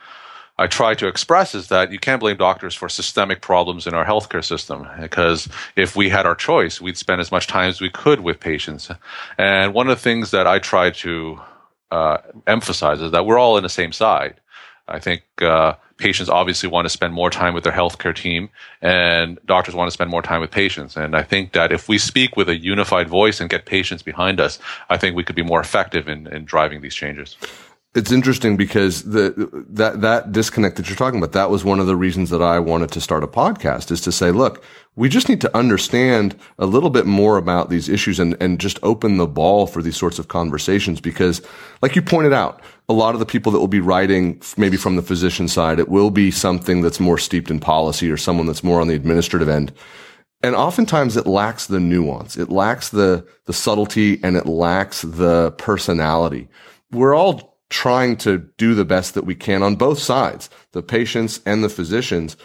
I 0.58 0.66
try 0.66 0.94
to 0.94 1.08
express 1.08 1.54
is 1.54 1.68
that 1.68 1.90
you 1.90 1.98
can't 1.98 2.20
blame 2.20 2.36
doctors 2.36 2.74
for 2.74 2.88
systemic 2.88 3.40
problems 3.40 3.86
in 3.86 3.94
our 3.94 4.04
healthcare 4.04 4.44
system 4.44 4.86
because 5.00 5.48
if 5.76 5.96
we 5.96 6.10
had 6.10 6.26
our 6.26 6.34
choice, 6.34 6.80
we'd 6.80 6.98
spend 6.98 7.22
as 7.22 7.32
much 7.32 7.46
time 7.46 7.70
as 7.70 7.80
we 7.80 7.88
could 7.88 8.20
with 8.20 8.38
patients. 8.38 8.90
And 9.38 9.72
one 9.72 9.88
of 9.88 9.96
the 9.96 10.02
things 10.02 10.30
that 10.30 10.46
I 10.46 10.58
try 10.58 10.90
to 10.90 11.40
uh, 11.90 12.18
emphasize 12.46 13.00
is 13.00 13.12
that 13.12 13.24
we're 13.24 13.38
all 13.38 13.56
in 13.56 13.62
the 13.62 13.70
same 13.70 13.92
side. 13.92 14.41
I 14.92 14.98
think 14.98 15.22
uh, 15.40 15.74
patients 15.96 16.28
obviously 16.28 16.68
want 16.68 16.84
to 16.84 16.90
spend 16.90 17.14
more 17.14 17.30
time 17.30 17.54
with 17.54 17.64
their 17.64 17.72
healthcare 17.72 18.14
team, 18.14 18.50
and 18.80 19.38
doctors 19.46 19.74
want 19.74 19.88
to 19.88 19.92
spend 19.92 20.10
more 20.10 20.22
time 20.22 20.40
with 20.40 20.50
patients. 20.50 20.96
And 20.96 21.16
I 21.16 21.22
think 21.22 21.52
that 21.52 21.72
if 21.72 21.88
we 21.88 21.98
speak 21.98 22.36
with 22.36 22.48
a 22.48 22.56
unified 22.56 23.08
voice 23.08 23.40
and 23.40 23.48
get 23.48 23.64
patients 23.64 24.02
behind 24.02 24.40
us, 24.40 24.58
I 24.90 24.98
think 24.98 25.16
we 25.16 25.24
could 25.24 25.36
be 25.36 25.42
more 25.42 25.60
effective 25.60 26.08
in, 26.08 26.26
in 26.26 26.44
driving 26.44 26.82
these 26.82 26.94
changes 26.94 27.36
it's 27.94 28.10
interesting 28.10 28.56
because 28.56 29.02
the 29.02 29.34
that 29.68 30.00
that 30.00 30.32
disconnect 30.32 30.76
that 30.76 30.88
you're 30.88 30.96
talking 30.96 31.18
about 31.18 31.32
that 31.32 31.50
was 31.50 31.62
one 31.62 31.78
of 31.78 31.86
the 31.86 31.96
reasons 31.96 32.30
that 32.30 32.40
I 32.40 32.58
wanted 32.58 32.90
to 32.92 33.00
start 33.00 33.22
a 33.22 33.26
podcast 33.26 33.90
is 33.90 34.00
to 34.02 34.12
say 34.12 34.30
look 34.30 34.64
we 34.96 35.08
just 35.08 35.28
need 35.28 35.40
to 35.42 35.56
understand 35.56 36.34
a 36.58 36.66
little 36.66 36.90
bit 36.90 37.06
more 37.06 37.36
about 37.36 37.68
these 37.68 37.88
issues 37.88 38.18
and 38.18 38.36
and 38.40 38.58
just 38.58 38.78
open 38.82 39.18
the 39.18 39.26
ball 39.26 39.66
for 39.66 39.82
these 39.82 39.96
sorts 39.96 40.18
of 40.18 40.28
conversations 40.28 41.00
because 41.00 41.42
like 41.82 41.94
you 41.94 42.02
pointed 42.02 42.32
out 42.32 42.62
a 42.88 42.94
lot 42.94 43.14
of 43.14 43.20
the 43.20 43.26
people 43.26 43.52
that 43.52 43.58
will 43.58 43.68
be 43.68 43.80
writing 43.80 44.40
maybe 44.56 44.76
from 44.76 44.96
the 44.96 45.02
physician 45.02 45.46
side 45.46 45.78
it 45.78 45.88
will 45.88 46.10
be 46.10 46.30
something 46.30 46.80
that's 46.80 47.00
more 47.00 47.18
steeped 47.18 47.50
in 47.50 47.60
policy 47.60 48.10
or 48.10 48.16
someone 48.16 48.46
that's 48.46 48.64
more 48.64 48.80
on 48.80 48.88
the 48.88 48.94
administrative 48.94 49.48
end. 49.48 49.72
And 50.44 50.56
oftentimes 50.56 51.16
it 51.16 51.26
lacks 51.26 51.66
the 51.66 51.78
nuance. 51.78 52.36
It 52.36 52.48
lacks 52.48 52.88
the 52.88 53.26
the 53.44 53.52
subtlety 53.52 54.18
and 54.24 54.34
it 54.36 54.46
lacks 54.46 55.02
the 55.02 55.52
personality. 55.52 56.48
We're 56.90 57.14
all 57.14 57.51
trying 57.72 58.16
to 58.18 58.38
do 58.58 58.74
the 58.74 58.84
best 58.84 59.14
that 59.14 59.24
we 59.24 59.34
can 59.34 59.62
on 59.62 59.74
both 59.76 59.98
sides, 59.98 60.50
the 60.72 60.82
patients 60.82 61.40
and 61.46 61.64
the 61.64 61.68
physicians. 61.68 62.36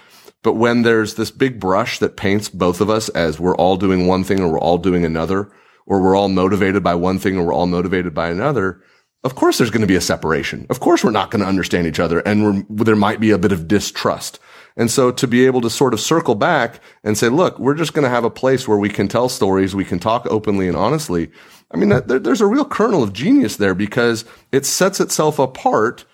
But 0.42 0.54
when 0.54 0.84
there's 0.84 1.16
this 1.16 1.32
big 1.32 1.60
brush 1.60 2.00
that 2.00 2.16
paints 2.16 2.48
both 2.48 2.80
of 2.80 2.90
us 2.90 3.10
as 3.10 3.40
we're 3.40 3.56
all 3.58 3.76
doing 3.76 4.08
one 4.08 4.24
thing 4.24 4.40
or 4.40 4.50
we're 4.50 4.60
all 4.60 4.78
doing 4.78 5.04
another, 5.04 5.52
or 5.86 6.02
we're 6.02 6.16
all 6.16 6.30
motivated 6.30 6.82
by 6.84 6.96
one 6.96 7.20
thing 7.20 7.38
or 7.38 7.46
we're 7.46 7.54
all 7.54 7.68
motivated 7.68 8.14
by 8.14 8.30
another, 8.30 8.82
of 9.24 9.36
course 9.36 9.58
there's 9.58 9.70
going 9.70 9.82
to 9.82 9.88
be 9.88 9.96
a 9.96 10.02
separation. 10.02 10.66
Of 10.70 10.80
course 10.80 11.04
we're 11.04 11.12
not 11.12 11.32
going 11.32 11.42
to 11.42 11.48
understand 11.48 11.88
each 11.88 12.00
other 12.00 12.20
and 12.20 12.66
there 12.70 12.96
might 12.96 13.20
be 13.20 13.32
a 13.32 13.38
bit 13.38 13.52
of 13.52 13.68
distrust. 13.68 14.40
And 14.78 14.90
so 14.92 15.12
to 15.12 15.28
be 15.28 15.46
able 15.46 15.60
to 15.62 15.70
sort 15.70 15.94
of 15.94 16.00
circle 16.00 16.36
back 16.36 16.80
and 17.04 17.18
say, 17.18 17.30
look, 17.30 17.58
we're 17.58 17.74
just 17.74 17.94
going 17.94 18.04
to 18.04 18.10
have 18.10 18.24
a 18.24 18.30
place 18.30 18.68
where 18.68 18.78
we 18.78 18.90
can 18.90 19.08
tell 19.08 19.28
stories, 19.28 19.76
we 19.76 19.84
can 19.84 20.00
talk 20.00 20.26
openly 20.28 20.68
and 20.68 20.78
honestly. 20.78 21.32
I 21.72 21.78
mean, 21.78 21.90
there, 21.90 22.20
there's 22.20 22.42
a 22.42 22.46
real 22.46 22.66
kernel 22.66 23.04
of 23.04 23.14
genius 23.14 23.58
there 23.58 23.74
because 23.74 24.26
it 24.52 24.66
sets 24.66 25.00
itself 25.00 25.38
apart. 25.40 26.06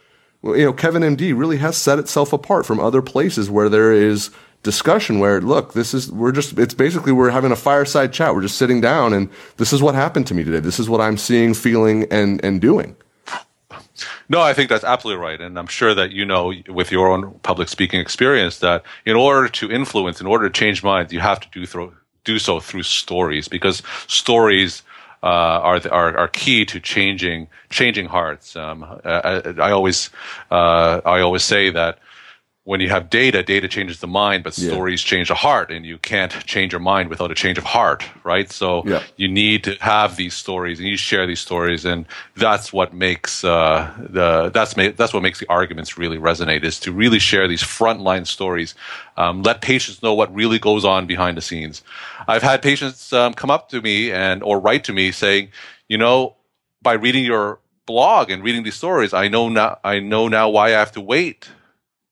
You 0.43 0.65
know, 0.65 0.73
Kevin 0.73 1.03
MD 1.03 1.37
really 1.37 1.57
has 1.57 1.77
set 1.77 1.99
itself 1.99 2.33
apart 2.33 2.65
from 2.65 2.79
other 2.79 3.01
places 3.01 3.49
where 3.49 3.69
there 3.69 3.93
is 3.93 4.31
discussion 4.63 5.19
where 5.19 5.41
look 5.41 5.73
this 5.73 5.93
is 5.93 6.09
we're 6.09 6.31
just 6.31 6.57
it's 6.57 6.73
basically 6.73 7.11
we're 7.11 7.29
having 7.29 7.51
a 7.51 7.55
fireside 7.55 8.13
chat. 8.13 8.33
We're 8.33 8.41
just 8.41 8.57
sitting 8.57 8.79
down 8.79 9.13
and 9.13 9.29
this 9.57 9.73
is 9.73 9.81
what 9.81 9.93
happened 9.93 10.25
to 10.27 10.33
me 10.33 10.43
today. 10.43 10.61
This 10.61 10.79
is 10.79 10.89
what 10.89 11.01
i'm 11.01 11.17
seeing 11.17 11.53
feeling 11.53 12.07
and 12.09 12.43
and 12.43 12.61
doing. 12.61 12.95
No 14.29 14.41
i 14.41 14.53
think 14.53 14.69
that's 14.69 14.85
absolutely 14.85 15.21
right. 15.21 15.39
And 15.39 15.59
i'm 15.59 15.67
sure 15.67 15.93
that 15.93 16.11
you 16.11 16.25
know 16.25 16.53
with 16.69 16.91
your 16.93 17.09
own 17.09 17.37
public 17.43 17.67
speaking 17.67 17.99
experience 17.99 18.59
that 18.59 18.83
in 19.05 19.17
order 19.17 19.49
to 19.49 19.69
influence 19.69 20.21
in 20.21 20.27
order 20.27 20.49
to 20.49 20.53
change 20.59 20.81
minds 20.81 21.11
you 21.11 21.19
have 21.19 21.41
to 21.41 21.47
do 21.51 21.65
through 21.65 21.93
do 22.23 22.39
so 22.39 22.61
through 22.61 22.83
stories 22.83 23.49
because 23.49 23.83
stories 24.07 24.81
uh, 25.23 25.59
are, 25.63 25.79
are 25.89 26.17
are 26.17 26.27
key 26.27 26.65
to 26.65 26.79
changing 26.79 27.47
changing 27.69 28.07
hearts. 28.07 28.55
Um, 28.55 28.83
I, 29.05 29.41
I, 29.57 29.71
always 29.71 30.09
uh, 30.51 30.99
I 31.05 31.21
always 31.21 31.43
say 31.43 31.69
that 31.69 31.99
when 32.65 32.79
you 32.79 32.87
have 32.87 33.09
data, 33.09 33.43
data 33.43 33.67
changes 33.67 33.99
the 33.99 34.07
mind, 34.07 34.41
but 34.41 34.53
stories 34.53 35.03
yeah. 35.03 35.09
change 35.09 35.27
the 35.27 35.35
heart, 35.35 35.69
and 35.69 35.85
you 35.85 35.97
can't 35.97 36.31
change 36.45 36.71
your 36.71 36.79
mind 36.79 37.09
without 37.09 37.29
a 37.29 37.35
change 37.35 37.57
of 37.57 37.65
heart, 37.65 38.05
right? 38.23 38.49
So 38.49 38.83
yeah. 38.85 39.03
you 39.17 39.27
need 39.27 39.65
to 39.65 39.75
have 39.81 40.15
these 40.15 40.33
stories, 40.33 40.79
and 40.79 40.87
you 40.87 40.95
share 40.95 41.27
these 41.27 41.41
stories, 41.41 41.83
and 41.83 42.05
that's 42.37 42.71
what 42.71 42.93
makes 42.93 43.43
uh, 43.43 43.93
the 43.97 44.49
that's 44.53 44.77
ma- 44.77 44.91
that's 44.95 45.13
what 45.13 45.21
makes 45.21 45.39
the 45.39 45.49
arguments 45.49 45.97
really 45.97 46.17
resonate. 46.17 46.63
Is 46.63 46.79
to 46.81 46.93
really 46.93 47.19
share 47.19 47.49
these 47.49 47.61
frontline 47.61 48.25
stories, 48.25 48.75
um, 49.17 49.43
let 49.43 49.61
patients 49.61 50.01
know 50.01 50.13
what 50.13 50.33
really 50.33 50.59
goes 50.59 50.85
on 50.85 51.05
behind 51.05 51.35
the 51.35 51.41
scenes. 51.41 51.83
I've 52.29 52.43
had 52.43 52.61
patients 52.61 53.11
um, 53.11 53.33
come 53.33 53.51
up 53.51 53.69
to 53.69 53.81
me 53.81 54.13
and 54.13 54.41
or 54.41 54.57
write 54.57 54.85
to 54.85 54.93
me 54.93 55.11
saying, 55.11 55.49
you 55.89 55.97
know, 55.97 56.37
by 56.81 56.93
reading 56.93 57.25
your 57.25 57.59
blog 57.85 58.31
and 58.31 58.41
reading 58.41 58.63
these 58.63 58.75
stories, 58.75 59.13
I 59.13 59.27
know 59.27 59.49
now 59.49 59.79
I 59.83 59.99
know 59.99 60.29
now 60.29 60.47
why 60.47 60.67
I 60.67 60.79
have 60.79 60.93
to 60.93 61.01
wait 61.01 61.49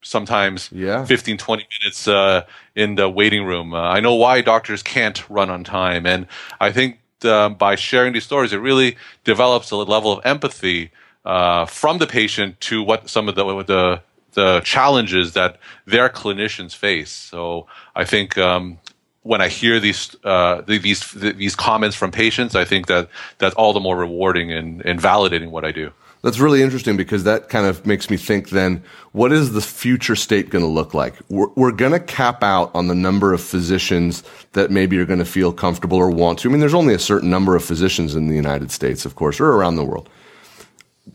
sometimes 0.02 0.70
yeah. 0.72 1.06
15, 1.06 1.38
20 1.38 1.68
minutes 1.80 2.08
uh, 2.08 2.44
in 2.76 2.96
the 2.96 3.10
waiting 3.10 3.46
room. 3.46 3.74
Uh, 3.74 3.82
I 3.82 4.00
know 4.00 4.16
why 4.16 4.42
doctors 4.42 4.84
can't 4.84 5.28
run 5.30 5.50
on 5.50 5.64
time. 5.64 6.06
And 6.06 6.28
I 6.60 6.72
think 6.72 7.00
uh, 7.24 7.50
by 7.50 7.76
sharing 7.76 8.14
these 8.14 8.24
stories, 8.24 8.54
it 8.54 8.58
really 8.58 8.98
develops 9.24 9.72
a 9.72 9.76
level 9.76 10.12
of 10.12 10.26
empathy 10.26 10.92
uh, 11.26 11.66
from 11.66 12.00
the 12.00 12.08
patient 12.08 12.60
to 12.62 12.82
what 12.82 13.10
some 13.10 13.30
of 13.30 13.36
the, 13.36 13.64
the, 13.64 14.02
the 14.34 14.62
challenges 14.64 15.34
that 15.34 15.60
their 15.86 16.10
clinicians 16.10 16.76
face. 16.76 17.12
So 17.12 17.68
I 17.96 18.06
think 18.06 18.38
um, 18.38 18.80
when 19.24 19.42
I 19.42 19.50
hear 19.50 19.80
these 19.80 20.16
uh, 20.24 20.62
these 20.62 21.12
these 21.12 21.56
comments 21.56 21.96
from 21.96 22.12
patients, 22.12 22.56
I 22.56 22.66
think 22.66 22.88
that 22.88 23.10
that's 23.38 23.56
all 23.56 23.74
the 23.74 23.80
more 23.80 23.98
rewarding 23.98 24.52
and, 24.52 24.82
and 24.84 25.00
validating 25.00 25.52
what 25.52 25.64
I 25.64 25.72
do. 25.72 25.92
That's 26.24 26.40
really 26.40 26.62
interesting 26.62 26.98
because 26.98 27.24
that 27.24 27.50
kind 27.50 27.66
of 27.66 27.86
makes 27.88 28.10
me 28.10 28.18
think 28.18 28.50
then, 28.50 28.84
what 29.12 29.32
is 29.32 29.54
the 29.54 29.62
future 29.62 30.16
state 30.16 30.52
going 30.52 30.64
to 30.64 30.70
look 30.70 30.94
like? 30.94 31.16
We're, 31.30 31.48
we're 31.56 31.72
going 31.72 31.94
to 31.94 32.00
cap 32.00 32.44
out 32.44 32.70
on 32.76 32.88
the 32.88 32.96
number 32.96 33.34
of 33.34 33.42
physicians 33.42 34.24
that 34.54 34.70
maybe 34.70 35.00
are 35.00 35.06
going 35.06 35.20
to 35.20 35.26
feel 35.26 35.52
comfortable 35.52 35.98
or 35.98 36.12
want 36.12 36.40
to. 36.40 36.50
I 36.50 36.52
mean, 36.52 36.60
there's 36.60 36.76
only 36.76 36.94
a 36.94 37.00
certain 37.00 37.32
number 37.32 37.56
of 37.56 37.64
physicians 37.64 38.16
in 38.16 38.28
the 38.28 38.36
United 38.36 38.72
States, 38.72 39.04
of 39.04 39.16
course, 39.16 39.40
or 39.40 39.48
around 39.48 39.78
the 39.78 39.84
world. 39.84 40.10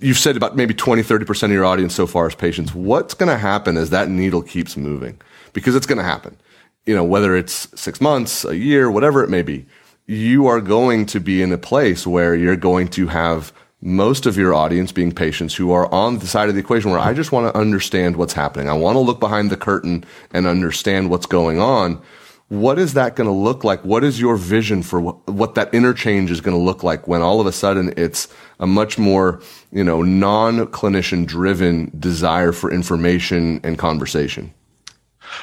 You've 0.01 0.19
said 0.19 0.37
about 0.37 0.57
maybe 0.57 0.75
20, 0.75 1.03
30% 1.03 1.45
of 1.45 1.51
your 1.53 1.65
audience 1.65 1.95
so 1.95 2.09
far 2.09 2.27
is 2.27 2.35
patients. 2.35 2.75
What's 2.75 3.15
going 3.15 3.29
to 3.29 3.39
happen 3.39 3.77
as 3.77 3.91
that 3.91 4.09
needle 4.09 4.43
keeps 4.43 4.77
moving? 4.77 5.21
Because 5.53 5.77
it's 5.77 5.87
going 5.87 5.99
to 5.99 6.05
happen. 6.05 6.37
You 6.85 6.97
know, 6.97 7.05
whether 7.05 7.37
it's 7.37 7.69
six 7.81 8.01
months, 8.01 8.45
a 8.45 8.57
year, 8.57 8.91
whatever 8.91 9.23
it 9.23 9.31
may 9.31 9.43
be, 9.43 9.67
you 10.07 10.49
are 10.49 10.61
going 10.61 11.07
to 11.07 11.21
be 11.21 11.43
in 11.43 11.53
a 11.53 11.59
place 11.59 12.07
where 12.07 12.35
you're 12.35 12.57
going 12.57 12.89
to 12.89 13.07
have 13.07 13.53
most 13.81 14.27
of 14.27 14.37
your 14.37 14.55
audience 14.55 14.91
being 14.91 15.13
patients 15.13 15.55
who 15.55 15.71
are 15.71 15.93
on 15.93 16.19
the 16.19 16.27
side 16.27 16.49
of 16.49 16.55
the 16.55 16.61
equation 16.61 16.91
where 16.91 17.01
I 17.01 17.13
just 17.13 17.33
want 17.33 17.53
to 17.53 17.59
understand 17.59 18.17
what's 18.17 18.33
happening. 18.33 18.69
I 18.69 18.73
want 18.73 18.97
to 18.97 19.01
look 19.01 19.21
behind 19.21 19.51
the 19.51 19.57
curtain 19.57 20.05
and 20.33 20.47
understand 20.47 21.11
what's 21.11 21.27
going 21.27 21.61
on. 21.61 22.01
What 22.49 22.79
is 22.79 22.95
that 22.95 23.17
going 23.17 23.27
to 23.27 23.35
look 23.35 23.65
like? 23.65 23.85
What 23.85 24.05
is 24.05 24.21
your 24.21 24.37
vision 24.37 24.83
for 24.83 25.01
what, 25.01 25.29
what 25.29 25.57
that 25.57 25.75
interchange 25.75 26.31
is 26.31 26.41
going 26.41 26.57
to 26.57 26.63
look 26.63 26.85
like 26.85 27.09
when 27.09 27.21
all 27.21 27.41
of 27.41 27.47
a 27.47 27.53
sudden 27.53 27.93
it's 27.97 28.29
a 28.61 28.67
much 28.67 28.99
more, 28.99 29.43
you 29.73 29.83
know, 29.83 30.03
non-clinician 30.03 31.27
driven 31.27 31.91
desire 31.99 32.53
for 32.53 32.73
information 32.73 33.61
and 33.65 33.79
conversation? 33.79 34.55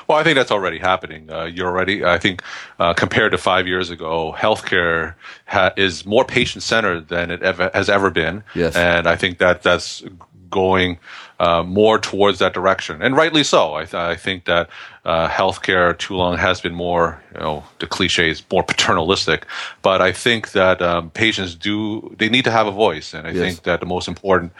Well, 0.07 0.17
I 0.17 0.23
think 0.23 0.35
that's 0.35 0.51
already 0.51 0.79
happening. 0.79 1.31
Uh, 1.31 1.45
you're 1.45 1.67
already, 1.67 2.05
I 2.05 2.17
think, 2.17 2.41
uh, 2.79 2.93
compared 2.93 3.31
to 3.31 3.37
five 3.37 3.67
years 3.67 3.89
ago, 3.89 4.35
healthcare 4.37 5.15
ha- 5.47 5.73
is 5.77 6.05
more 6.05 6.25
patient 6.25 6.63
centered 6.63 7.09
than 7.09 7.31
it 7.31 7.41
ever 7.43 7.69
has 7.73 7.89
ever 7.89 8.09
been. 8.09 8.43
Yes. 8.55 8.75
And 8.75 9.07
I 9.07 9.15
think 9.15 9.37
that 9.39 9.63
that's 9.63 10.03
going 10.49 10.99
uh, 11.39 11.63
more 11.63 11.97
towards 11.97 12.39
that 12.39 12.53
direction, 12.53 13.01
and 13.01 13.15
rightly 13.17 13.43
so. 13.43 13.73
I, 13.73 13.85
th- 13.85 13.95
I 13.95 14.15
think 14.15 14.45
that 14.45 14.69
uh, 15.05 15.27
healthcare 15.27 15.97
too 15.97 16.15
long 16.15 16.37
has 16.37 16.61
been 16.61 16.73
more, 16.73 17.21
you 17.33 17.39
know, 17.41 17.63
the 17.79 17.87
cliche 17.87 18.29
is 18.29 18.41
more 18.49 18.63
paternalistic, 18.63 19.45
but 19.81 20.01
I 20.01 20.13
think 20.13 20.51
that 20.51 20.81
um, 20.81 21.09
patients 21.09 21.55
do 21.55 22.15
they 22.17 22.29
need 22.29 22.45
to 22.45 22.51
have 22.51 22.67
a 22.67 22.71
voice, 22.71 23.13
and 23.13 23.27
I 23.27 23.31
yes. 23.31 23.39
think 23.41 23.63
that 23.63 23.81
the 23.81 23.85
most 23.85 24.07
important 24.07 24.53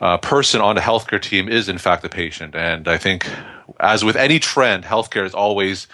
uh, 0.00 0.18
person 0.18 0.60
on 0.60 0.74
the 0.74 0.80
healthcare 0.80 1.22
team 1.22 1.48
is 1.48 1.68
in 1.68 1.78
fact 1.78 2.02
the 2.02 2.08
patient, 2.08 2.56
and 2.56 2.88
I 2.88 2.98
think 2.98 3.30
as 3.78 4.04
with 4.04 4.16
any 4.16 4.40
trend, 4.40 4.84
healthcare 4.84 5.24
is 5.24 5.34
always, 5.34 5.86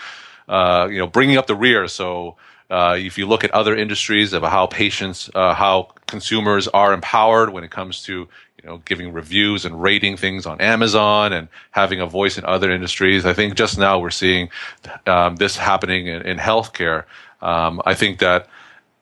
uh, 0.49 0.89
you 0.91 0.99
know, 0.99 1.07
bringing 1.07 1.37
up 1.37 1.47
the 1.47 1.57
rear. 1.57 1.89
So. 1.89 2.37
Uh, 2.71 2.97
if 2.99 3.19
you 3.19 3.27
look 3.27 3.45
at 3.45 3.51
other 3.51 3.77
industries 3.77 4.33
of 4.33 4.43
how 4.43 4.67
patients, 4.67 5.29
uh, 5.35 5.53
how 5.53 5.93
consumers 6.07 6.69
are 6.69 6.95
empowered 6.95 7.51
when 7.51 7.65
it 7.65 7.71
comes 7.71 8.03
to 8.03 8.27
you 8.63 8.71
know, 8.71 8.83
giving 8.85 9.13
reviews 9.13 9.65
and 9.65 9.83
rating 9.83 10.17
things 10.17 10.47
on 10.47 10.61
Amazon 10.61 11.33
and 11.33 11.49
having 11.73 12.01
a 12.01 12.07
voice 12.07 12.39
in 12.39 12.45
other 12.45 12.71
industries. 12.71 13.27
I 13.27 13.33
think 13.33 13.55
just 13.55 13.79
now 13.79 13.99
we're 13.99 14.11
seeing 14.11 14.51
um, 15.07 15.37
this 15.37 15.57
happening 15.57 16.07
in, 16.07 16.23
in 16.23 16.39
healthcare. 16.39 17.05
Um, 17.41 17.83
I 17.85 17.95
think 17.95 18.21
that 18.21 18.49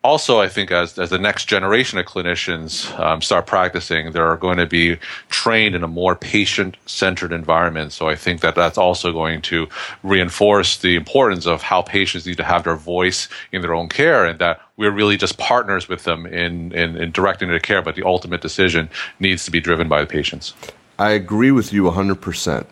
also, 0.03 0.41
I 0.41 0.49
think 0.49 0.71
as, 0.71 0.99
as 0.99 1.11
the 1.11 1.19
next 1.19 1.45
generation 1.45 1.99
of 1.99 2.07
clinicians 2.07 2.99
um, 2.99 3.21
start 3.21 3.47
practicing, 3.47 4.13
they 4.13 4.19
are 4.19 4.37
going 4.37 4.57
to 4.57 4.67
be 4.67 4.97
trained 5.29 5.75
in 5.75 5.83
a 5.83 5.89
more 5.89 6.17
patient 6.17 6.79
centered 6.87 7.33
environment. 7.33 7.93
So 7.93 8.09
I 8.09 8.17
think 8.17 8.41
that 8.41 8.55
that's 8.55 8.79
also 8.79 9.13
going 9.13 9.43
to 9.43 9.69
reinforce 10.03 10.79
the 10.79 10.97
importance 10.97 11.47
of 11.47 11.61
how 11.61 11.83
patients 11.83 12.25
need 12.25 12.39
to 12.39 12.45
have 12.45 12.65
their 12.65 12.77
voice 12.77 13.29
in 13.53 13.61
their 13.61 13.75
own 13.75 13.91
care 13.91 14.25
and 14.25 14.39
that 14.39 14.63
we're 14.79 14.91
really 14.91 15.19
just 15.19 15.37
partners 15.37 15.87
with 15.87 16.05
them 16.05 16.25
in, 16.25 16.73
in, 16.73 16.97
in 16.97 17.11
directing 17.11 17.49
their 17.51 17.61
care, 17.61 17.83
but 17.83 17.95
the 17.95 18.03
ultimate 18.05 18.41
decision 18.41 18.89
needs 19.19 19.45
to 19.45 19.51
be 19.51 19.61
driven 19.61 19.87
by 19.87 20.01
the 20.01 20.07
patients. 20.07 20.55
I 20.99 21.11
agree 21.11 21.51
with 21.51 21.75
you 21.75 21.83
100% 21.85 22.67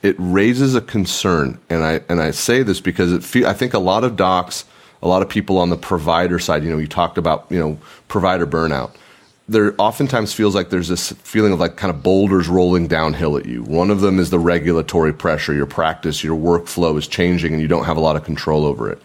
it 0.00 0.14
raises 0.16 0.76
a 0.76 0.80
concern, 0.80 1.58
and 1.68 1.82
I 1.82 2.00
and 2.08 2.20
I 2.20 2.30
say 2.30 2.62
this 2.62 2.80
because 2.80 3.12
it 3.12 3.24
fe- 3.24 3.44
I 3.44 3.52
think 3.52 3.74
a 3.74 3.80
lot 3.80 4.04
of 4.04 4.14
docs 4.14 4.64
a 5.02 5.08
lot 5.08 5.22
of 5.22 5.28
people 5.28 5.58
on 5.58 5.70
the 5.70 5.76
provider 5.76 6.38
side, 6.38 6.64
you 6.64 6.70
know, 6.70 6.78
you 6.78 6.86
talked 6.86 7.18
about, 7.18 7.46
you 7.50 7.58
know, 7.58 7.78
provider 8.08 8.46
burnout. 8.46 8.90
There 9.48 9.74
oftentimes 9.78 10.34
feels 10.34 10.54
like 10.54 10.68
there's 10.68 10.88
this 10.88 11.12
feeling 11.12 11.52
of 11.52 11.60
like 11.60 11.76
kind 11.76 11.94
of 11.94 12.02
boulders 12.02 12.48
rolling 12.48 12.86
downhill 12.86 13.38
at 13.38 13.46
you. 13.46 13.62
One 13.62 13.90
of 13.90 14.00
them 14.00 14.18
is 14.18 14.30
the 14.30 14.38
regulatory 14.38 15.14
pressure. 15.14 15.54
Your 15.54 15.66
practice, 15.66 16.22
your 16.22 16.36
workflow 16.36 16.98
is 16.98 17.08
changing 17.08 17.54
and 17.54 17.62
you 17.62 17.68
don't 17.68 17.84
have 17.84 17.96
a 17.96 18.00
lot 18.00 18.16
of 18.16 18.24
control 18.24 18.66
over 18.66 18.90
it. 18.90 19.00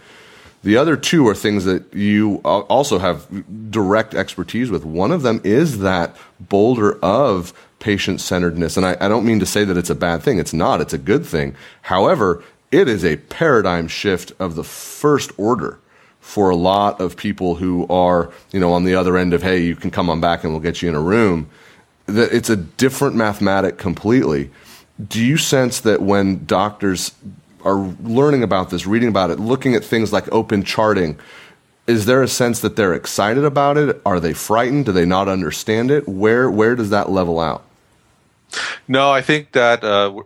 The 0.64 0.78
other 0.78 0.96
two 0.96 1.28
are 1.28 1.36
things 1.36 1.66
that 1.66 1.94
you 1.94 2.38
also 2.38 2.98
have 2.98 3.28
direct 3.70 4.16
expertise 4.16 4.72
with. 4.72 4.86
One 4.86 5.12
of 5.12 5.22
them 5.22 5.42
is 5.44 5.80
that 5.80 6.16
boulder 6.40 6.98
of 7.04 7.54
patient 7.80 8.22
centeredness. 8.22 8.78
And 8.78 8.86
I, 8.86 8.96
I, 9.02 9.10
don't 9.10 9.26
mean 9.26 9.42
to 9.42 9.46
say 9.46 9.66
that 9.66 9.76
it's 9.76 9.90
a 9.90 9.96
bad 9.96 10.24
thing. 10.24 10.40
It's 10.40 10.54
not. 10.54 10.80
It's 10.80 10.94
a 10.94 10.98
good 10.98 11.26
thing. 11.26 11.54
However, 11.82 12.42
it 12.72 12.88
is 12.88 13.04
a 13.04 13.18
paradigm 13.18 13.90
shift 13.90 14.32
of 14.40 14.56
the 14.56 14.64
first 14.64 15.32
order 15.38 15.80
for 16.24 16.50
a 16.50 16.56
lot 16.56 17.02
of 17.02 17.18
people 17.18 17.56
who 17.56 17.86
are, 17.90 18.32
you 18.54 18.60
know, 18.60 18.72
on 18.72 18.86
the 18.86 18.96
other 18.96 19.18
end 19.18 19.34
of, 19.34 19.44
hey, 19.44 19.62
you 19.62 19.76
can 19.76 19.92
come 19.92 20.10
on 20.10 20.22
back 20.22 20.46
and 20.46 20.54
we'll 20.54 20.62
get 20.62 20.82
you 20.82 20.88
in 20.88 20.96
a 20.96 21.02
room. 21.02 21.50
That 22.06 22.32
it's 22.32 22.50
a 22.50 22.56
different 22.56 23.14
mathematic 23.14 23.78
completely. 23.78 24.50
Do 25.06 25.24
you 25.24 25.36
sense 25.36 25.82
that 25.82 26.02
when 26.02 26.46
doctors 26.46 27.12
are 27.66 27.76
learning 27.76 28.42
about 28.42 28.70
this, 28.70 28.88
reading 28.88 29.10
about 29.10 29.32
it, 29.32 29.40
looking 29.40 29.76
at 29.76 29.84
things 29.84 30.14
like 30.14 30.32
open 30.32 30.64
charting, 30.64 31.20
is 31.88 32.06
there 32.06 32.24
a 32.24 32.28
sense 32.30 32.62
that 32.62 32.78
they're 32.78 32.94
excited 32.94 33.44
about 33.44 33.78
it? 33.78 34.02
Are 34.06 34.22
they 34.22 34.34
frightened? 34.34 34.86
Do 34.86 34.94
they 34.94 35.06
not 35.06 35.28
understand 35.28 35.92
it? 35.92 36.08
Where 36.08 36.50
where 36.50 36.74
does 36.76 36.90
that 36.92 37.12
level 37.12 37.42
out? 37.42 37.66
No, 38.88 39.12
I 39.12 39.22
think 39.22 39.52
that 39.52 39.84
uh, 39.84 40.24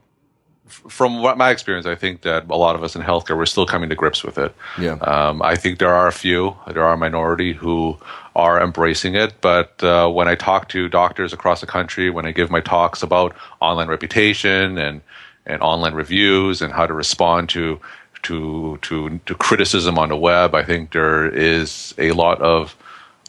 from 0.68 1.22
what 1.22 1.38
my 1.38 1.50
experience, 1.50 1.86
I 1.86 1.96
think 1.96 2.22
that 2.22 2.50
a 2.50 2.56
lot 2.56 2.76
of 2.76 2.84
us 2.84 2.96
in 2.96 3.02
healthcare 3.02 3.38
we're 3.38 3.46
still 3.46 3.66
coming 3.66 3.90
to 3.90 3.96
grips 3.96 4.24
with 4.24 4.38
it. 4.38 4.54
Yeah. 4.80 4.94
Um, 4.94 5.42
I 5.42 5.56
think 5.56 5.80
there 5.80 5.94
are 5.94 6.08
a 6.08 6.12
few, 6.12 6.56
there 6.68 6.84
are 6.84 6.94
a 6.94 6.98
minority 6.98 7.54
who 7.54 7.98
are 8.36 8.62
embracing 8.62 9.16
it. 9.16 9.34
But 9.42 9.84
uh, 9.84 10.10
when 10.10 10.28
I 10.28 10.36
talk 10.36 10.70
to 10.70 10.88
doctors 10.88 11.34
across 11.34 11.62
the 11.62 11.68
country, 11.68 12.10
when 12.10 12.26
I 12.26 12.32
give 12.32 12.52
my 12.52 12.62
talks 12.62 13.04
about 13.04 13.36
online 13.60 13.88
reputation 13.88 14.78
and 14.78 15.02
and 15.46 15.62
online 15.62 15.94
reviews 15.94 16.62
and 16.62 16.74
how 16.74 16.86
to 16.86 16.94
respond 16.94 17.50
to 17.50 17.80
to 18.24 18.78
to, 18.82 19.20
to 19.26 19.36
criticism 19.36 19.98
on 19.98 20.10
the 20.10 20.18
web, 20.18 20.54
I 20.54 20.64
think 20.64 20.92
there 20.92 21.28
is 21.28 21.94
a 21.98 22.12
lot 22.12 22.42
of 22.42 22.76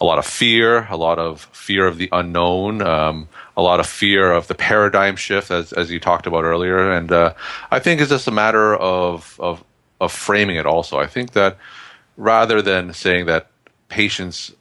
a 0.00 0.04
lot 0.04 0.18
of 0.18 0.26
fear, 0.26 0.86
a 0.90 0.96
lot 0.96 1.18
of 1.18 1.48
fear 1.52 1.86
of 1.86 1.98
the 1.98 2.08
unknown, 2.12 2.82
um, 2.82 3.28
a 3.58 3.62
lot 3.62 3.80
of 3.80 3.86
fear 3.86 4.32
of 4.32 4.46
the 4.46 4.54
paradigm 4.54 5.16
shift, 5.16 5.50
as 5.50 5.72
as 5.72 5.90
you 5.90 5.98
talked 5.98 6.26
about 6.26 6.44
earlier. 6.44 6.92
And 6.92 7.10
uh, 7.10 7.34
I 7.72 7.80
think 7.80 8.00
it's 8.00 8.10
just 8.10 8.28
a 8.28 8.30
matter 8.30 8.76
of 8.76 9.36
of 9.40 9.64
of 10.00 10.12
framing 10.12 10.56
it. 10.56 10.64
Also, 10.64 10.98
I 10.98 11.08
think 11.08 11.32
that 11.32 11.58
rather 12.16 12.62
than 12.62 12.94
saying 12.94 13.26
that 13.26 13.50
patients 13.88 14.52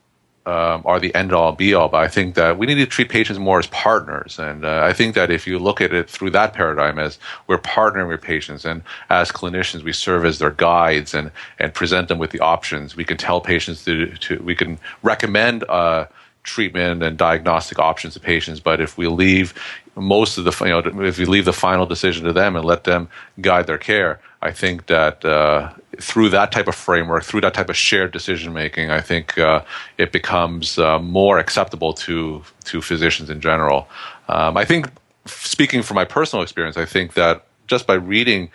um, 0.48 0.82
are 0.86 1.00
the 1.00 1.14
end 1.14 1.34
all 1.34 1.52
be 1.52 1.74
all, 1.74 1.90
but 1.90 2.02
I 2.02 2.08
think 2.08 2.36
that 2.36 2.58
we 2.58 2.66
need 2.66 2.76
to 2.76 2.86
treat 2.86 3.10
patients 3.10 3.38
more 3.38 3.60
as 3.60 3.68
partners. 3.68 4.40
And 4.40 4.64
uh, 4.66 4.82
I 4.84 4.94
think 4.94 5.14
that 5.14 5.30
if 5.30 5.46
you 5.46 5.60
look 5.60 5.82
at 5.82 5.94
it 5.94 6.10
through 6.10 6.32
that 6.32 6.54
paradigm, 6.54 6.98
as 6.98 7.20
we're 7.48 7.60
partnering 7.60 8.08
with 8.08 8.22
patients, 8.22 8.66
and 8.66 8.82
as 9.10 9.30
clinicians, 9.30 9.84
we 9.84 9.92
serve 9.92 10.26
as 10.26 10.40
their 10.40 10.52
guides 10.52 11.14
and 11.14 11.32
and 11.60 11.74
present 11.74 12.08
them 12.08 12.18
with 12.18 12.32
the 12.32 12.40
options. 12.40 12.96
We 12.96 13.04
can 13.04 13.18
tell 13.18 13.42
patients 13.42 13.86
to, 13.86 14.08
to 14.08 14.42
we 14.42 14.56
can 14.56 14.80
recommend. 15.04 15.66
Uh, 15.70 16.08
treatment 16.48 17.04
and 17.04 17.18
diagnostic 17.18 17.78
options 17.78 18.14
to 18.16 18.20
patients. 18.20 18.60
But 18.60 18.82
if 18.82 18.98
we 18.98 19.08
leave 19.08 19.54
most 19.96 20.38
of 20.38 20.44
the, 20.46 20.56
you 20.66 20.70
know, 20.70 21.06
if 21.06 21.18
we 21.18 21.26
leave 21.26 21.46
the 21.46 21.54
final 21.54 21.86
decision 21.86 22.26
to 22.26 22.34
them 22.34 22.56
and 22.56 22.66
let 22.66 22.84
them 22.84 23.10
guide 23.42 23.68
their 23.68 23.78
care, 23.78 24.20
I 24.42 24.52
think 24.52 24.86
that 24.86 25.26
uh, 25.26 25.72
through 26.00 26.30
that 26.30 26.52
type 26.52 26.68
of 26.68 26.76
framework, 26.76 27.24
through 27.24 27.42
that 27.42 27.54
type 27.54 27.70
of 27.70 27.78
shared 27.78 28.12
decision 28.12 28.54
making, 28.54 28.92
I 28.92 29.02
think 29.02 29.38
uh, 29.38 29.64
it 29.98 30.12
becomes 30.12 30.78
uh, 30.78 31.00
more 31.00 31.40
acceptable 31.40 31.94
to 32.06 32.44
to 32.66 32.82
physicians 32.82 33.30
in 33.30 33.42
general. 33.42 33.88
Um, 34.30 34.58
I 34.58 34.66
think, 34.66 34.90
speaking 35.26 35.84
from 35.84 35.96
my 35.96 36.06
personal 36.06 36.44
experience, 36.44 36.78
I 36.78 36.86
think 36.86 37.14
that 37.14 37.46
just 37.68 37.88
by 37.88 37.96
reading 37.96 38.50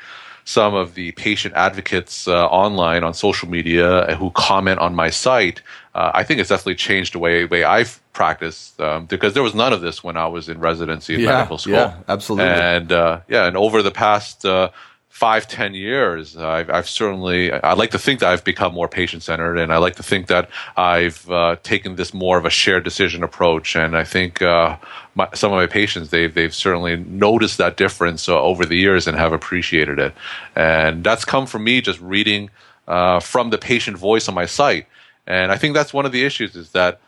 some 0.45 0.75
of 0.75 0.95
the 0.95 1.13
patient 1.13 1.55
advocates 1.55 2.27
uh, 2.27 2.47
online 2.47 3.05
on 3.05 3.15
social 3.15 3.49
media 3.49 4.17
who 4.19 4.31
comment 4.31 4.79
on 4.81 4.95
my 4.95 5.11
site, 5.11 5.63
uh, 5.95 6.11
I 6.15 6.25
think 6.25 6.41
it's 6.41 6.49
definitely 6.49 6.77
changed 6.77 7.15
the 7.15 7.19
way 7.19 7.45
way 7.45 7.65
I've 7.65 8.01
practiced 8.13 8.81
um, 8.81 9.07
because 9.07 9.35
there 9.35 9.43
was 9.43 9.55
none 9.55 9.73
of 9.73 9.81
this 9.81 10.03
when 10.03 10.17
I 10.17 10.27
was 10.27 10.49
in 10.49 10.59
residency 10.59 11.15
in 11.15 11.21
yeah, 11.21 11.27
medical 11.27 11.59
school. 11.59 11.75
Yeah, 11.75 11.97
absolutely. 12.09 12.51
And 12.51 12.93
uh, 12.93 13.21
yeah, 13.29 13.47
and 13.47 13.57
over 13.57 13.83
the 13.83 13.91
past 13.91 14.45
uh, 14.45 14.71
five, 15.13 15.47
ten 15.47 15.75
years, 15.75 16.37
I've, 16.39 16.71
I've, 16.71 16.89
certainly, 16.89 17.53
I 17.53 17.75
like 17.75 17.91
to 17.91 17.99
think 17.99 18.21
that 18.21 18.31
I've 18.31 18.45
become 18.45 18.73
more 18.73 18.89
patient 18.89 19.23
centered, 19.23 19.59
and 19.59 19.71
I 19.71 19.77
like 19.77 19.97
to 19.97 20.03
think 20.03 20.29
that 20.29 20.49
I've 20.77 21.31
uh, 21.31 21.57
taken 21.63 21.97
this 21.97 22.15
more 22.15 22.39
of 22.39 22.47
a 22.47 22.51
shared 22.51 22.83
decision 22.83 23.23
approach. 23.23 23.77
And 23.77 23.95
I 23.95 24.05
think 24.05 24.41
uh, 24.41 24.79
my, 25.15 25.29
some 25.35 25.53
of 25.53 25.59
my 25.59 25.67
patients, 25.67 26.09
they've, 26.09 26.33
they've 26.33 26.55
certainly 26.55 26.97
noticed 26.97 27.59
that 27.59 27.77
difference 27.77 28.27
uh, 28.27 28.41
over 28.41 28.65
the 28.65 28.77
years 28.77 29.07
and 29.07 29.17
have 29.17 29.35
appreciated 29.35 29.99
it. 29.99 30.15
And 30.57 31.05
that's 31.05 31.27
come 31.27 31.47
from 31.47 31.65
me 31.65 31.83
just 31.83 32.01
reading 32.01 32.49
uh, 32.89 33.21
from 33.21 33.51
the 33.51 33.59
patient 33.59 33.99
voice 33.99 34.29
on 34.29 34.35
my 34.35 34.47
site. 34.47 34.87
And 35.27 35.53
I 35.53 35.57
think 35.57 35.75
that's 35.75 35.93
one 35.93 36.07
of 36.07 36.13
the 36.13 36.25
issues 36.25 36.57
is 36.57 36.71
that 36.73 37.01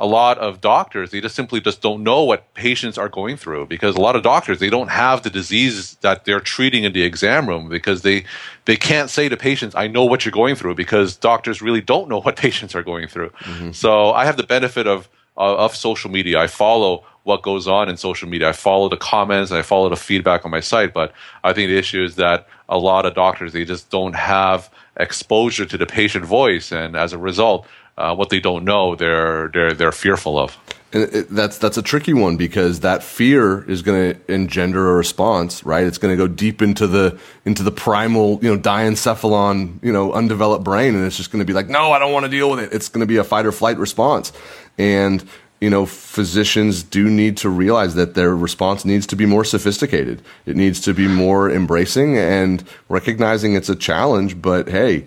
a 0.00 0.06
lot 0.06 0.38
of 0.38 0.62
doctors 0.62 1.10
they 1.10 1.20
just 1.20 1.34
simply 1.34 1.60
just 1.60 1.82
don't 1.82 2.02
know 2.02 2.24
what 2.24 2.52
patients 2.54 2.96
are 2.96 3.08
going 3.08 3.36
through 3.36 3.66
because 3.66 3.94
a 3.94 4.00
lot 4.00 4.16
of 4.16 4.22
doctors 4.22 4.58
they 4.58 4.70
don't 4.70 4.88
have 4.88 5.22
the 5.22 5.28
disease 5.28 5.96
that 6.00 6.24
they're 6.24 6.40
treating 6.40 6.84
in 6.84 6.94
the 6.94 7.02
exam 7.02 7.46
room 7.46 7.68
because 7.68 8.00
they 8.00 8.24
they 8.64 8.76
can't 8.76 9.10
say 9.10 9.28
to 9.28 9.36
patients 9.36 9.74
i 9.76 9.86
know 9.86 10.06
what 10.06 10.24
you're 10.24 10.32
going 10.32 10.54
through 10.54 10.74
because 10.74 11.16
doctors 11.16 11.60
really 11.60 11.82
don't 11.82 12.08
know 12.08 12.20
what 12.22 12.34
patients 12.34 12.74
are 12.74 12.82
going 12.82 13.06
through 13.06 13.28
mm-hmm. 13.40 13.70
so 13.72 14.10
i 14.12 14.24
have 14.24 14.38
the 14.38 14.42
benefit 14.42 14.86
of 14.86 15.08
of 15.36 15.76
social 15.76 16.10
media 16.10 16.40
i 16.40 16.46
follow 16.46 17.04
what 17.24 17.42
goes 17.42 17.68
on 17.68 17.88
in 17.88 17.96
social 17.96 18.28
media 18.28 18.48
i 18.48 18.52
follow 18.52 18.88
the 18.88 18.96
comments 18.96 19.50
and 19.50 19.58
i 19.58 19.62
follow 19.62 19.88
the 19.88 19.96
feedback 19.96 20.44
on 20.44 20.50
my 20.50 20.60
site 20.60 20.92
but 20.92 21.12
i 21.44 21.52
think 21.52 21.68
the 21.68 21.76
issue 21.76 22.02
is 22.02 22.16
that 22.16 22.46
a 22.68 22.78
lot 22.78 23.06
of 23.06 23.14
doctors 23.14 23.52
they 23.52 23.64
just 23.64 23.90
don't 23.90 24.14
have 24.14 24.70
exposure 24.96 25.66
to 25.66 25.78
the 25.78 25.86
patient 25.86 26.24
voice 26.24 26.72
and 26.72 26.96
as 26.96 27.12
a 27.12 27.18
result 27.18 27.66
uh, 28.00 28.14
what 28.14 28.30
they 28.30 28.40
don't 28.40 28.64
know, 28.64 28.94
they're 28.94 29.48
they're 29.48 29.72
they're 29.74 29.92
fearful 29.92 30.38
of. 30.38 30.56
And 30.92 31.02
it, 31.14 31.28
that's 31.28 31.58
that's 31.58 31.76
a 31.76 31.82
tricky 31.82 32.14
one 32.14 32.38
because 32.38 32.80
that 32.80 33.02
fear 33.02 33.62
is 33.70 33.82
going 33.82 34.14
to 34.14 34.32
engender 34.32 34.90
a 34.90 34.94
response, 34.94 35.64
right? 35.64 35.84
It's 35.84 35.98
going 35.98 36.16
to 36.16 36.16
go 36.16 36.26
deep 36.26 36.62
into 36.62 36.86
the 36.86 37.18
into 37.44 37.62
the 37.62 37.70
primal, 37.70 38.40
you 38.42 38.50
know, 38.54 38.60
diencephalon, 38.60 39.84
you 39.84 39.92
know, 39.92 40.12
undeveloped 40.14 40.64
brain, 40.64 40.94
and 40.94 41.04
it's 41.04 41.18
just 41.18 41.30
going 41.30 41.40
to 41.40 41.44
be 41.44 41.52
like, 41.52 41.68
no, 41.68 41.92
I 41.92 41.98
don't 41.98 42.12
want 42.12 42.24
to 42.24 42.30
deal 42.30 42.50
with 42.50 42.60
it. 42.60 42.72
It's 42.72 42.88
going 42.88 43.00
to 43.00 43.06
be 43.06 43.18
a 43.18 43.24
fight 43.24 43.44
or 43.44 43.52
flight 43.52 43.76
response, 43.76 44.32
and 44.78 45.22
you 45.60 45.68
know, 45.68 45.84
physicians 45.84 46.82
do 46.82 47.10
need 47.10 47.36
to 47.38 47.50
realize 47.50 47.94
that 47.94 48.14
their 48.14 48.34
response 48.34 48.84
needs 48.84 49.06
to 49.08 49.16
be 49.16 49.26
more 49.26 49.44
sophisticated. 49.44 50.22
It 50.46 50.56
needs 50.56 50.80
to 50.80 50.94
be 50.94 51.06
more 51.06 51.50
embracing 51.50 52.16
and 52.16 52.64
recognizing 52.88 53.54
it's 53.54 53.68
a 53.68 53.76
challenge, 53.76 54.40
but 54.40 54.68
hey, 54.68 55.06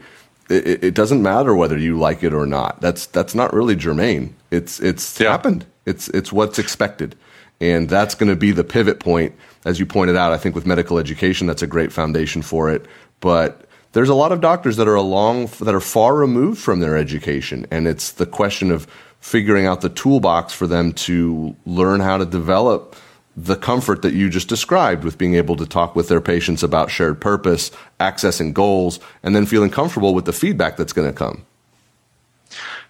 it, 0.50 0.84
it, 0.84 0.94
doesn't 0.94 1.24
matter 1.24 1.56
whether 1.56 1.78
you 1.78 1.98
like 1.98 2.24
it 2.24 2.34
or 2.34 2.46
not. 2.46 2.82
That's 2.82 3.08
that's 3.08 3.34
not 3.34 3.54
really 3.54 3.76
germane. 3.76 4.36
It's 4.52 4.80
it's 4.80 5.20
yeah. 5.20 5.32
happened. 5.32 5.66
It's 5.86 6.08
it's 6.10 6.32
what's 6.32 6.60
expected, 6.60 7.16
and 7.60 7.90
that's 7.90 8.14
going 8.14 8.30
to 8.30 8.36
be 8.36 8.52
the 8.52 8.64
pivot 8.64 9.00
point, 9.00 9.34
as 9.66 9.80
you 9.80 9.86
pointed 9.86 10.16
out. 10.16 10.34
I 10.34 10.38
think 10.38 10.54
with 10.54 10.68
medical 10.68 11.00
education, 11.00 11.48
that's 11.48 11.64
a 11.64 11.68
great 11.68 11.92
foundation 11.92 12.42
for 12.42 12.70
it. 12.70 12.86
But 13.22 13.66
there's 13.94 14.10
a 14.10 14.16
lot 14.16 14.32
of 14.32 14.42
doctors 14.42 14.78
that 14.78 14.88
are 14.88 14.96
along 14.96 15.48
that 15.62 15.74
are 15.74 15.80
far 15.80 16.16
removed 16.16 16.60
from 16.60 16.80
their 16.80 16.98
education, 16.98 17.66
and 17.72 17.88
it's 17.88 18.12
the 18.12 18.26
question 18.26 18.70
of 18.70 18.86
figuring 19.24 19.66
out 19.66 19.80
the 19.80 19.88
toolbox 19.88 20.52
for 20.52 20.68
them 20.68 20.92
to 20.92 21.56
learn 21.66 22.02
how 22.02 22.18
to 22.18 22.26
develop 22.26 22.94
the 23.38 23.56
comfort 23.56 24.02
that 24.02 24.14
you 24.14 24.30
just 24.30 24.50
described 24.50 25.06
with 25.06 25.18
being 25.18 25.36
able 25.36 25.56
to 25.56 25.66
talk 25.66 25.96
with 25.96 26.10
their 26.10 26.20
patients 26.20 26.62
about 26.62 26.92
shared 26.92 27.22
purpose, 27.22 27.72
accessing 28.02 28.54
goals, 28.54 29.00
and 29.24 29.34
then 29.34 29.46
feeling 29.46 29.70
comfortable 29.70 30.14
with 30.14 30.26
the 30.26 30.34
feedback 30.34 30.76
that's 30.76 30.92
going 30.92 31.08
to 31.08 31.18
come. 31.18 31.46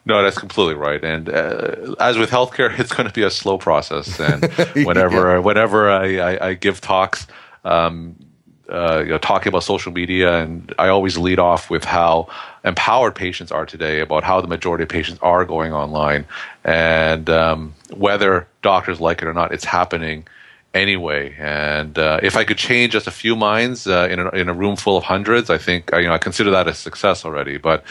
No, 0.05 0.23
that's 0.23 0.39
completely 0.39 0.73
right. 0.73 1.01
And 1.03 1.29
uh, 1.29 1.93
as 1.99 2.17
with 2.17 2.31
healthcare, 2.31 2.77
it's 2.79 2.91
going 2.91 3.07
to 3.07 3.13
be 3.13 3.21
a 3.21 3.29
slow 3.29 3.59
process. 3.59 4.19
And 4.19 4.43
whenever 4.87 5.35
yeah. 5.35 5.37
whenever 5.37 5.87
I, 5.87 6.17
I, 6.17 6.47
I, 6.47 6.53
give 6.55 6.81
talks, 6.81 7.27
um, 7.63 8.15
uh, 8.73 9.01
you 9.03 9.09
know, 9.09 9.17
talking 9.17 9.49
about 9.49 9.63
social 9.63 9.91
media, 9.91 10.41
and 10.41 10.73
I 10.79 10.87
always 10.87 11.17
lead 11.17 11.39
off 11.39 11.69
with 11.69 11.85
how 11.85 12.27
empowered 12.65 13.15
patients 13.15 13.51
are 13.51 13.65
today, 13.65 13.99
about 13.99 14.23
how 14.23 14.41
the 14.41 14.47
majority 14.47 14.83
of 14.83 14.89
patients 14.89 15.19
are 15.21 15.45
going 15.45 15.73
online, 15.73 16.25
and 16.63 17.29
um, 17.29 17.75
whether 17.95 18.47
doctors 18.61 18.99
like 18.99 19.21
it 19.21 19.27
or 19.27 19.33
not, 19.33 19.53
it's 19.53 19.65
happening 19.65 20.25
anyway. 20.73 21.35
And 21.37 21.97
uh, 21.99 22.19
if 22.23 22.35
I 22.35 22.43
could 22.43 22.57
change 22.57 22.93
just 22.93 23.07
a 23.07 23.11
few 23.11 23.35
minds 23.35 23.85
uh, 23.85 24.07
in, 24.09 24.19
a, 24.19 24.29
in 24.29 24.49
a 24.49 24.53
room 24.53 24.75
full 24.75 24.97
of 24.97 25.03
hundreds, 25.03 25.49
I 25.49 25.57
think 25.57 25.93
uh, 25.93 25.97
you 25.97 26.07
know 26.07 26.13
I 26.13 26.17
consider 26.17 26.51
that 26.51 26.67
a 26.67 26.73
success 26.73 27.25
already. 27.25 27.57
But 27.57 27.83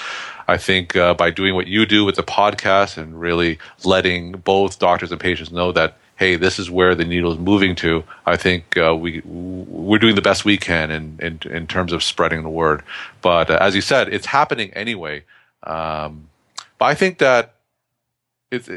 I 0.48 0.56
think 0.56 0.96
uh, 0.96 1.14
by 1.14 1.30
doing 1.30 1.54
what 1.54 1.66
you 1.66 1.86
do 1.86 2.04
with 2.04 2.16
the 2.16 2.22
podcast 2.22 2.98
and 2.98 3.20
really 3.20 3.58
letting 3.84 4.32
both 4.32 4.78
doctors 4.78 5.12
and 5.12 5.20
patients 5.20 5.52
know 5.52 5.72
that 5.72 5.96
hey, 6.22 6.36
this 6.36 6.60
is 6.60 6.70
where 6.70 6.94
the 6.94 7.04
needle 7.04 7.32
is 7.32 7.38
moving 7.38 7.74
to. 7.74 8.04
I 8.26 8.36
think 8.36 8.76
uh, 8.76 8.94
we 8.94 9.22
we're 9.24 9.98
doing 9.98 10.14
the 10.14 10.28
best 10.30 10.44
we 10.44 10.56
can 10.56 10.90
in 10.92 11.18
in, 11.20 11.34
in 11.50 11.66
terms 11.66 11.92
of 11.92 12.00
spreading 12.02 12.42
the 12.44 12.54
word. 12.62 12.84
But 13.22 13.50
uh, 13.50 13.58
as 13.60 13.74
you 13.74 13.80
said, 13.80 14.04
it's 14.16 14.26
happening 14.26 14.70
anyway. 14.84 15.24
Um, 15.64 16.28
but 16.78 16.86
I 16.86 16.94
think 16.94 17.18
that 17.18 17.54
it's, 18.52 18.68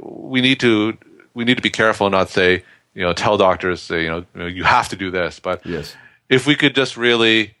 we 0.00 0.42
need 0.42 0.60
to 0.60 0.98
we 1.32 1.44
need 1.44 1.56
to 1.56 1.62
be 1.62 1.70
careful 1.70 2.06
and 2.06 2.12
not 2.12 2.28
say 2.28 2.50
you 2.94 3.02
know 3.02 3.14
tell 3.14 3.38
doctors 3.38 3.88
you 3.88 4.26
know 4.34 4.46
you 4.46 4.64
have 4.64 4.90
to 4.90 4.96
do 4.96 5.10
this. 5.10 5.40
But 5.40 5.64
yes. 5.64 5.96
if 6.28 6.46
we 6.46 6.54
could 6.54 6.74
just 6.74 6.98
really 6.98 7.54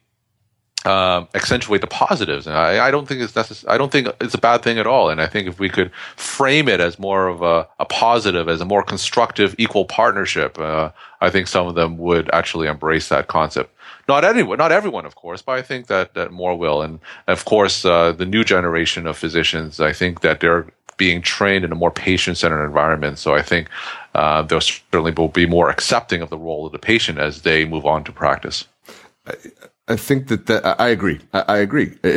um, 0.88 1.28
accentuate 1.34 1.82
the 1.82 1.86
positives. 1.86 2.46
And 2.46 2.56
I, 2.56 2.88
I 2.88 2.90
don't 2.90 3.06
think 3.06 3.20
it's 3.20 3.34
necess- 3.34 3.68
I 3.68 3.76
don't 3.78 3.92
think 3.92 4.08
it's 4.20 4.34
a 4.34 4.38
bad 4.38 4.62
thing 4.62 4.78
at 4.78 4.86
all. 4.86 5.10
And 5.10 5.20
I 5.20 5.26
think 5.26 5.46
if 5.46 5.60
we 5.60 5.68
could 5.68 5.90
frame 6.16 6.68
it 6.68 6.80
as 6.80 6.98
more 6.98 7.28
of 7.28 7.42
a, 7.42 7.68
a 7.78 7.84
positive, 7.84 8.48
as 8.48 8.60
a 8.60 8.64
more 8.64 8.82
constructive, 8.82 9.54
equal 9.58 9.84
partnership, 9.84 10.58
uh, 10.58 10.90
I 11.20 11.30
think 11.30 11.46
some 11.48 11.66
of 11.66 11.74
them 11.74 11.98
would 11.98 12.30
actually 12.32 12.66
embrace 12.68 13.08
that 13.08 13.26
concept. 13.28 13.74
Not 14.08 14.24
anyone, 14.24 14.56
not 14.56 14.72
everyone, 14.72 15.04
of 15.04 15.14
course, 15.14 15.42
but 15.42 15.58
I 15.58 15.62
think 15.62 15.86
that 15.88 16.14
that 16.14 16.32
more 16.32 16.56
will. 16.56 16.80
And 16.80 17.00
of 17.26 17.44
course, 17.44 17.84
uh, 17.84 18.12
the 18.12 18.24
new 18.24 18.42
generation 18.42 19.06
of 19.06 19.18
physicians, 19.18 19.80
I 19.80 19.92
think 19.92 20.22
that 20.22 20.40
they're 20.40 20.66
being 20.96 21.22
trained 21.22 21.64
in 21.64 21.72
a 21.72 21.76
more 21.76 21.90
patient-centered 21.92 22.64
environment. 22.64 23.18
So 23.18 23.34
I 23.34 23.42
think 23.42 23.68
uh, 24.14 24.42
they'll 24.42 24.60
certainly 24.60 25.12
will 25.12 25.28
be 25.28 25.46
more 25.46 25.70
accepting 25.70 26.22
of 26.22 26.30
the 26.30 26.38
role 26.38 26.66
of 26.66 26.72
the 26.72 26.78
patient 26.78 27.18
as 27.18 27.42
they 27.42 27.64
move 27.64 27.86
on 27.86 28.02
to 28.04 28.12
practice. 28.12 28.66
I 29.26 29.34
think 29.96 30.28
that, 30.28 30.46
that 30.46 30.80
I 30.80 30.88
agree. 30.88 31.20
I, 31.32 31.44
I 31.48 31.56
agree. 31.58 31.96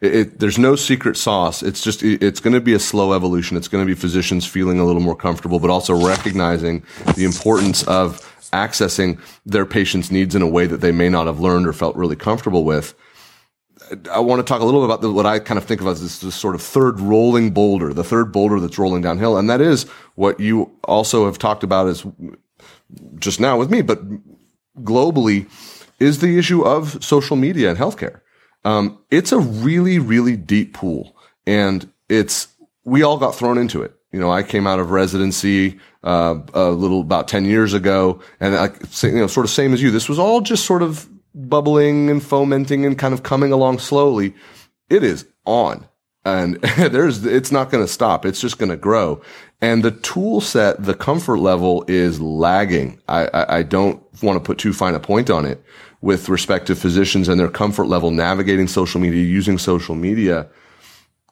It, 0.00 0.14
it, 0.14 0.40
there's 0.40 0.58
no 0.58 0.74
secret 0.74 1.16
sauce. 1.16 1.62
It's 1.62 1.80
just 1.80 2.02
it's 2.02 2.40
going 2.40 2.54
to 2.54 2.60
be 2.60 2.74
a 2.74 2.80
slow 2.80 3.12
evolution. 3.12 3.56
It's 3.56 3.68
going 3.68 3.86
to 3.86 3.86
be 3.86 3.94
physicians 3.94 4.44
feeling 4.44 4.80
a 4.80 4.84
little 4.84 5.00
more 5.00 5.14
comfortable, 5.14 5.60
but 5.60 5.70
also 5.70 5.94
recognizing 5.94 6.82
the 7.14 7.24
importance 7.24 7.84
of 7.84 8.20
accessing 8.52 9.20
their 9.46 9.64
patients' 9.64 10.10
needs 10.10 10.34
in 10.34 10.42
a 10.42 10.48
way 10.48 10.66
that 10.66 10.80
they 10.80 10.90
may 10.90 11.08
not 11.08 11.26
have 11.26 11.38
learned 11.38 11.68
or 11.68 11.72
felt 11.72 11.94
really 11.94 12.16
comfortable 12.16 12.64
with. 12.64 12.94
I 14.10 14.18
want 14.20 14.40
to 14.40 14.44
talk 14.44 14.60
a 14.60 14.64
little 14.64 14.80
bit 14.80 14.86
about 14.86 15.02
the, 15.02 15.12
what 15.12 15.26
I 15.26 15.38
kind 15.38 15.58
of 15.58 15.64
think 15.64 15.80
of 15.80 15.86
as 15.86 16.02
this, 16.02 16.18
this, 16.18 16.34
sort 16.34 16.54
of 16.54 16.62
third 16.62 16.98
rolling 16.98 17.50
boulder, 17.52 17.92
the 17.92 18.04
third 18.04 18.32
boulder 18.32 18.58
that's 18.58 18.78
rolling 18.78 19.02
downhill. 19.02 19.36
And 19.36 19.48
that 19.50 19.60
is 19.60 19.84
what 20.14 20.40
you 20.40 20.70
also 20.84 21.26
have 21.26 21.38
talked 21.38 21.62
about 21.62 21.88
as 21.88 22.04
just 23.18 23.38
now 23.38 23.58
with 23.58 23.70
me, 23.70 23.82
but 23.82 24.00
globally 24.82 25.48
is 25.98 26.20
the 26.20 26.38
issue 26.38 26.62
of 26.62 27.02
social 27.04 27.36
media 27.36 27.70
and 27.70 27.78
healthcare. 27.78 28.20
Um, 28.64 28.98
it's 29.10 29.32
a 29.32 29.38
really, 29.38 29.98
really 29.98 30.36
deep 30.36 30.74
pool 30.74 31.16
and 31.46 31.90
it's, 32.08 32.48
we 32.84 33.02
all 33.02 33.18
got 33.18 33.34
thrown 33.34 33.58
into 33.58 33.82
it. 33.82 33.94
You 34.12 34.20
know, 34.20 34.30
I 34.30 34.42
came 34.42 34.66
out 34.66 34.78
of 34.78 34.90
residency, 34.90 35.78
uh, 36.04 36.38
a 36.52 36.70
little 36.70 37.00
about 37.00 37.28
10 37.28 37.44
years 37.44 37.74
ago 37.74 38.20
and 38.40 38.54
I, 38.54 38.70
you 39.02 39.12
know, 39.12 39.26
sort 39.26 39.44
of 39.44 39.50
same 39.50 39.72
as 39.72 39.82
you. 39.82 39.90
This 39.90 40.08
was 40.08 40.18
all 40.18 40.40
just 40.40 40.64
sort 40.66 40.82
of 40.82 41.08
bubbling 41.34 42.10
and 42.10 42.22
fomenting 42.22 42.84
and 42.84 42.98
kind 42.98 43.14
of 43.14 43.22
coming 43.22 43.52
along 43.52 43.78
slowly. 43.78 44.34
It 44.90 45.02
is 45.02 45.26
on 45.46 45.86
and 46.24 46.56
there's, 46.76 47.24
it's 47.24 47.52
not 47.52 47.70
going 47.70 47.84
to 47.84 47.92
stop. 47.92 48.24
It's 48.24 48.40
just 48.40 48.58
going 48.58 48.70
to 48.70 48.76
grow. 48.76 49.20
And 49.60 49.82
the 49.82 49.90
tool 49.90 50.40
set, 50.40 50.82
the 50.82 50.94
comfort 50.94 51.38
level 51.38 51.84
is 51.88 52.20
lagging. 52.20 53.00
I, 53.08 53.26
I, 53.26 53.58
I 53.58 53.62
don't 53.62 54.02
want 54.22 54.36
to 54.36 54.44
put 54.44 54.58
too 54.58 54.72
fine 54.72 54.94
a 54.94 55.00
point 55.00 55.30
on 55.30 55.44
it 55.44 55.62
with 56.00 56.28
respect 56.28 56.66
to 56.66 56.74
physicians 56.74 57.28
and 57.28 57.38
their 57.38 57.48
comfort 57.48 57.86
level 57.86 58.10
navigating 58.10 58.66
social 58.66 59.00
media, 59.00 59.22
using 59.22 59.58
social 59.58 59.94
media. 59.94 60.48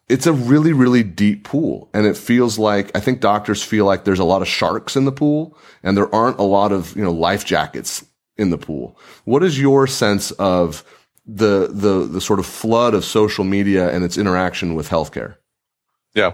It's 0.09 0.27
a 0.27 0.33
really, 0.33 0.73
really 0.73 1.03
deep 1.03 1.45
pool. 1.45 1.89
And 1.93 2.07
it 2.07 2.17
feels 2.17 2.59
like, 2.59 2.97
I 2.97 3.01
think 3.01 3.21
doctors 3.21 3.63
feel 3.63 3.85
like 3.85 4.05
there's 4.05 4.19
a 4.19 4.25
lot 4.25 4.43
of 4.43 4.49
sharks 4.49 4.97
in 4.97 5.05
the 5.05 5.13
pool 5.13 5.57
and 5.83 5.97
there 5.97 6.13
aren't 6.15 6.39
a 6.39 6.45
lot 6.45 6.73
of, 6.73 6.97
you 6.97 7.03
know, 7.03 7.13
life 7.13 7.45
jackets 7.45 8.05
in 8.37 8.51
the 8.51 8.59
pool. 8.59 8.99
What 9.25 9.43
is 9.43 9.61
your 9.61 9.87
sense 9.87 10.31
of 10.33 10.85
the 11.37 11.69
the 11.71 12.07
the 12.07 12.21
sort 12.21 12.39
of 12.39 12.47
flood 12.47 12.95
of 12.95 13.05
social 13.05 13.45
media 13.45 13.91
and 13.91 14.05
its 14.05 14.19
interaction 14.19 14.75
with 14.75 14.89
healthcare? 14.89 15.37
Yeah, 16.15 16.33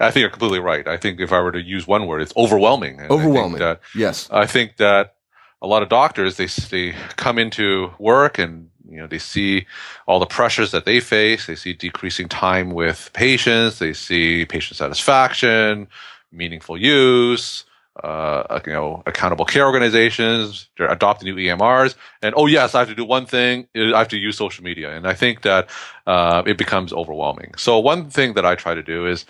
I 0.00 0.10
think 0.10 0.22
you're 0.22 0.30
completely 0.30 0.58
right. 0.58 0.86
I 0.86 0.96
think 0.96 1.20
if 1.20 1.32
I 1.32 1.40
were 1.40 1.52
to 1.52 1.62
use 1.62 1.86
one 1.86 2.06
word, 2.06 2.22
it's 2.22 2.32
overwhelming. 2.36 2.98
And 2.98 3.10
overwhelming. 3.10 3.62
I 3.62 3.66
that, 3.66 3.80
yes. 3.94 4.28
I 4.30 4.46
think 4.46 4.78
that 4.78 5.14
a 5.60 5.66
lot 5.66 5.82
of 5.82 5.88
doctors 5.88 6.36
they 6.36 6.46
they 6.46 6.96
come 7.16 7.38
into 7.38 7.92
work 7.98 8.38
and 8.38 8.68
you 8.88 8.96
know 8.96 9.06
they 9.06 9.18
see 9.18 9.66
all 10.06 10.18
the 10.18 10.26
pressures 10.26 10.72
that 10.72 10.84
they 10.84 10.98
face. 10.98 11.46
They 11.46 11.54
see 11.54 11.72
decreasing 11.72 12.28
time 12.28 12.70
with 12.70 13.10
patients. 13.12 13.78
They 13.78 13.92
see 13.92 14.44
patient 14.44 14.76
satisfaction, 14.76 15.86
meaningful 16.32 16.76
use 16.76 17.64
uh, 18.02 18.60
you 18.66 18.72
know, 18.72 19.02
accountable 19.06 19.44
care 19.44 19.66
organizations. 19.66 20.68
Adopting 20.78 21.34
new 21.34 21.36
EMRs, 21.36 21.94
and 22.22 22.34
oh 22.36 22.46
yes, 22.46 22.74
I 22.74 22.80
have 22.80 22.88
to 22.88 22.94
do 22.94 23.04
one 23.04 23.26
thing. 23.26 23.68
I 23.76 23.98
have 23.98 24.08
to 24.08 24.18
use 24.18 24.36
social 24.36 24.64
media, 24.64 24.94
and 24.94 25.06
I 25.06 25.14
think 25.14 25.42
that 25.42 25.68
uh, 26.06 26.42
it 26.46 26.58
becomes 26.58 26.92
overwhelming. 26.92 27.54
So 27.56 27.78
one 27.78 28.10
thing 28.10 28.34
that 28.34 28.44
I 28.44 28.54
try 28.54 28.74
to 28.74 28.82
do 28.82 29.06
is 29.06 29.24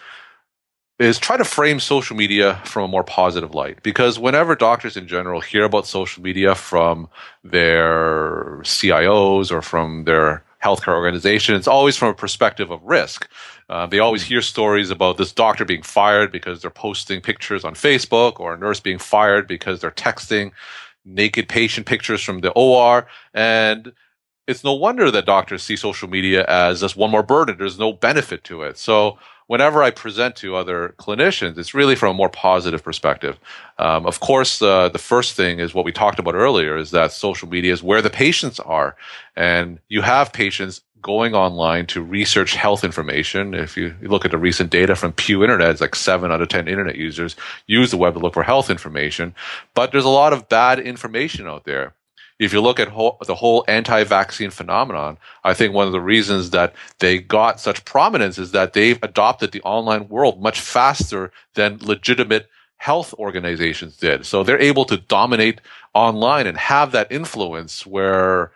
is 0.99 1.19
try 1.19 1.37
to 1.37 1.45
frame 1.45 1.81
social 1.81 2.17
media 2.17 2.61
from 2.65 2.85
a 2.85 2.89
more 2.89 3.03
positive 3.03 3.55
light 3.55 3.83
because 3.83 4.19
whenever 4.19 4.55
doctors 4.55 4.97
in 4.97 5.09
general 5.09 5.41
hear 5.41 5.65
about 5.65 5.87
social 5.87 6.23
media 6.23 6.55
from 6.55 7.09
their 7.43 8.61
CIOs 8.63 9.51
or 9.51 9.63
from 9.63 10.05
their 10.05 10.45
healthcare 10.63 10.95
organization, 10.95 11.55
it's 11.55 11.69
always 11.69 11.97
from 11.97 12.09
a 12.09 12.15
perspective 12.15 12.71
of 12.71 12.83
risk. 12.83 13.29
Uh, 13.69 13.87
they 13.87 13.99
always 13.99 14.23
hear 14.23 14.43
stories 14.43 14.91
about 14.91 15.19
this 15.19 15.33
doctor 15.33 15.65
being 15.65 15.83
fired 15.83 16.31
because 16.31 16.61
they're 16.61 16.71
posting 16.71 17.21
pictures 17.21 17.65
on 17.65 17.75
Facebook, 17.75 18.39
or 18.39 18.55
a 18.55 18.59
nurse 18.59 18.81
being 18.81 18.99
fired 18.99 19.47
because 19.47 19.81
they're 19.81 19.91
texting 19.91 20.53
naked 21.05 21.49
patient 21.49 21.87
pictures 21.87 22.23
from 22.23 22.41
the 22.41 22.53
OR. 22.53 23.07
And 23.35 23.93
it's 24.47 24.65
no 24.65 24.75
wonder 24.75 25.11
that 25.11 25.27
doctors 25.27 25.63
see 25.63 25.77
social 25.77 26.09
media 26.09 26.45
as 26.47 26.81
just 26.81 26.97
one 26.97 27.11
more 27.11 27.23
burden. 27.23 27.57
There's 27.59 27.79
no 27.79 27.93
benefit 27.93 28.45
to 28.45 28.63
it. 28.63 28.77
So 28.77 29.19
whenever 29.53 29.83
I 29.83 29.91
present 29.91 30.35
to 30.37 30.57
other 30.57 30.95
clinicians, 30.99 31.59
it's 31.59 31.75
really 31.75 31.95
from 31.95 32.13
a 32.13 32.15
more 32.15 32.31
positive 32.31 32.83
perspective. 32.83 33.39
Um, 33.79 34.07
of 34.07 34.19
course, 34.19 34.63
uh, 34.63 34.89
the 34.89 34.99
first 34.99 35.35
thing 35.35 35.59
is 35.59 35.75
what 35.75 35.85
we 35.85 35.93
talked 35.93 36.19
about 36.19 36.35
earlier 36.35 36.79
is 36.79 36.91
that 36.93 37.13
social 37.13 37.47
media 37.47 37.71
is 37.71 37.83
where 37.83 38.01
the 38.01 38.09
patients 38.09 38.59
are. 38.61 38.97
And 39.37 39.79
you 39.91 40.01
have 40.01 40.33
patients 40.33 40.81
going 41.03 41.35
online 41.35 41.85
to 41.89 42.01
research 42.01 42.55
health 42.55 42.83
information. 42.83 43.53
If 43.53 43.77
you 43.77 43.95
look 44.01 44.25
at 44.25 44.31
the 44.31 44.39
recent 44.39 44.71
data 44.71 44.97
from 44.97 45.13
Pew 45.13 45.43
Internet, 45.43 45.73
it's 45.73 45.81
like 45.83 45.97
seven 45.97 46.33
out 46.33 46.41
of 46.41 46.49
10 46.49 46.67
internet 46.67 46.97
users 46.97 47.37
use 47.67 47.91
the 47.91 47.99
web 47.99 48.15
to 48.15 48.21
look 48.21 48.33
for 48.33 48.45
health 48.45 48.71
information. 48.71 49.35
But 49.75 49.93
there's 49.93 50.07
a 50.07 50.09
lot 50.09 50.33
of 50.33 50.49
bad 50.49 50.79
information 50.79 51.47
out 51.47 51.65
there. 51.65 51.93
If 52.43 52.53
you 52.53 52.61
look 52.61 52.81
at 52.81 52.89
whole, 52.89 53.19
the 53.25 53.35
whole 53.35 53.65
anti-vaccine 53.69 54.51
phenomenon, 54.51 55.17
I 55.45 55.55
think 55.55 55.73
one 55.73 55.87
of 55.87 55.93
the 55.93 56.01
reasons 56.01 56.51
that 56.51 56.75
they 56.99 57.19
got 57.19 57.61
such 57.61 57.85
prominence 57.85 58.37
is 58.37 58.51
that 58.51 58.73
they've 58.73 58.99
adopted 59.03 59.53
the 59.53 59.63
online 59.63 60.09
world 60.09 60.43
much 60.43 60.61
faster 60.61 61.31
than 61.55 61.79
legitimate 61.81 62.49
health 62.79 63.15
organizations 63.15 63.97
did. 63.97 64.27
So 64.27 64.43
they're 64.43 64.61
able 64.61 64.85
to 64.87 64.97
dominate 64.97 65.61
online 65.95 66.49
and 66.49 66.59
have 66.59 66.91
that 66.93 67.13
influence 67.13 67.87
where 67.87 68.51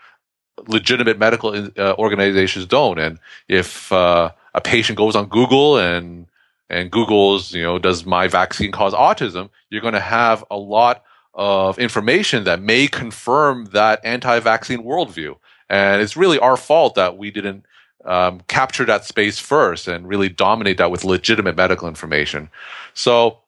legitimate 0.66 1.18
medical 1.18 1.54
uh, 1.54 1.94
organizations 1.96 2.66
don't. 2.66 2.98
And 2.98 3.20
if 3.46 3.92
uh, 3.92 4.32
a 4.54 4.60
patient 4.60 4.98
goes 4.98 5.14
on 5.14 5.28
Google 5.28 5.78
and 5.78 6.26
and 6.68 6.90
Google's, 6.90 7.52
you 7.52 7.62
know, 7.62 7.78
does 7.78 8.04
my 8.04 8.26
vaccine 8.26 8.72
cause 8.72 8.92
autism? 8.92 9.50
You're 9.70 9.82
going 9.82 9.94
to 9.94 10.00
have 10.00 10.44
a 10.50 10.56
lot 10.56 11.04
of 11.36 11.78
information 11.78 12.44
that 12.44 12.60
may 12.60 12.88
confirm 12.88 13.66
that 13.66 14.00
anti-vaccine 14.04 14.82
worldview. 14.82 15.36
And 15.68 16.00
it's 16.00 16.16
really 16.16 16.38
our 16.38 16.56
fault 16.56 16.94
that 16.94 17.18
we 17.18 17.30
didn't 17.30 17.64
um, 18.06 18.40
capture 18.48 18.86
that 18.86 19.04
space 19.04 19.38
first 19.38 19.86
and 19.86 20.08
really 20.08 20.28
dominate 20.28 20.78
that 20.78 20.90
with 20.90 21.04
legitimate 21.04 21.56
medical 21.56 21.88
information. 21.88 22.48
So 22.94 23.38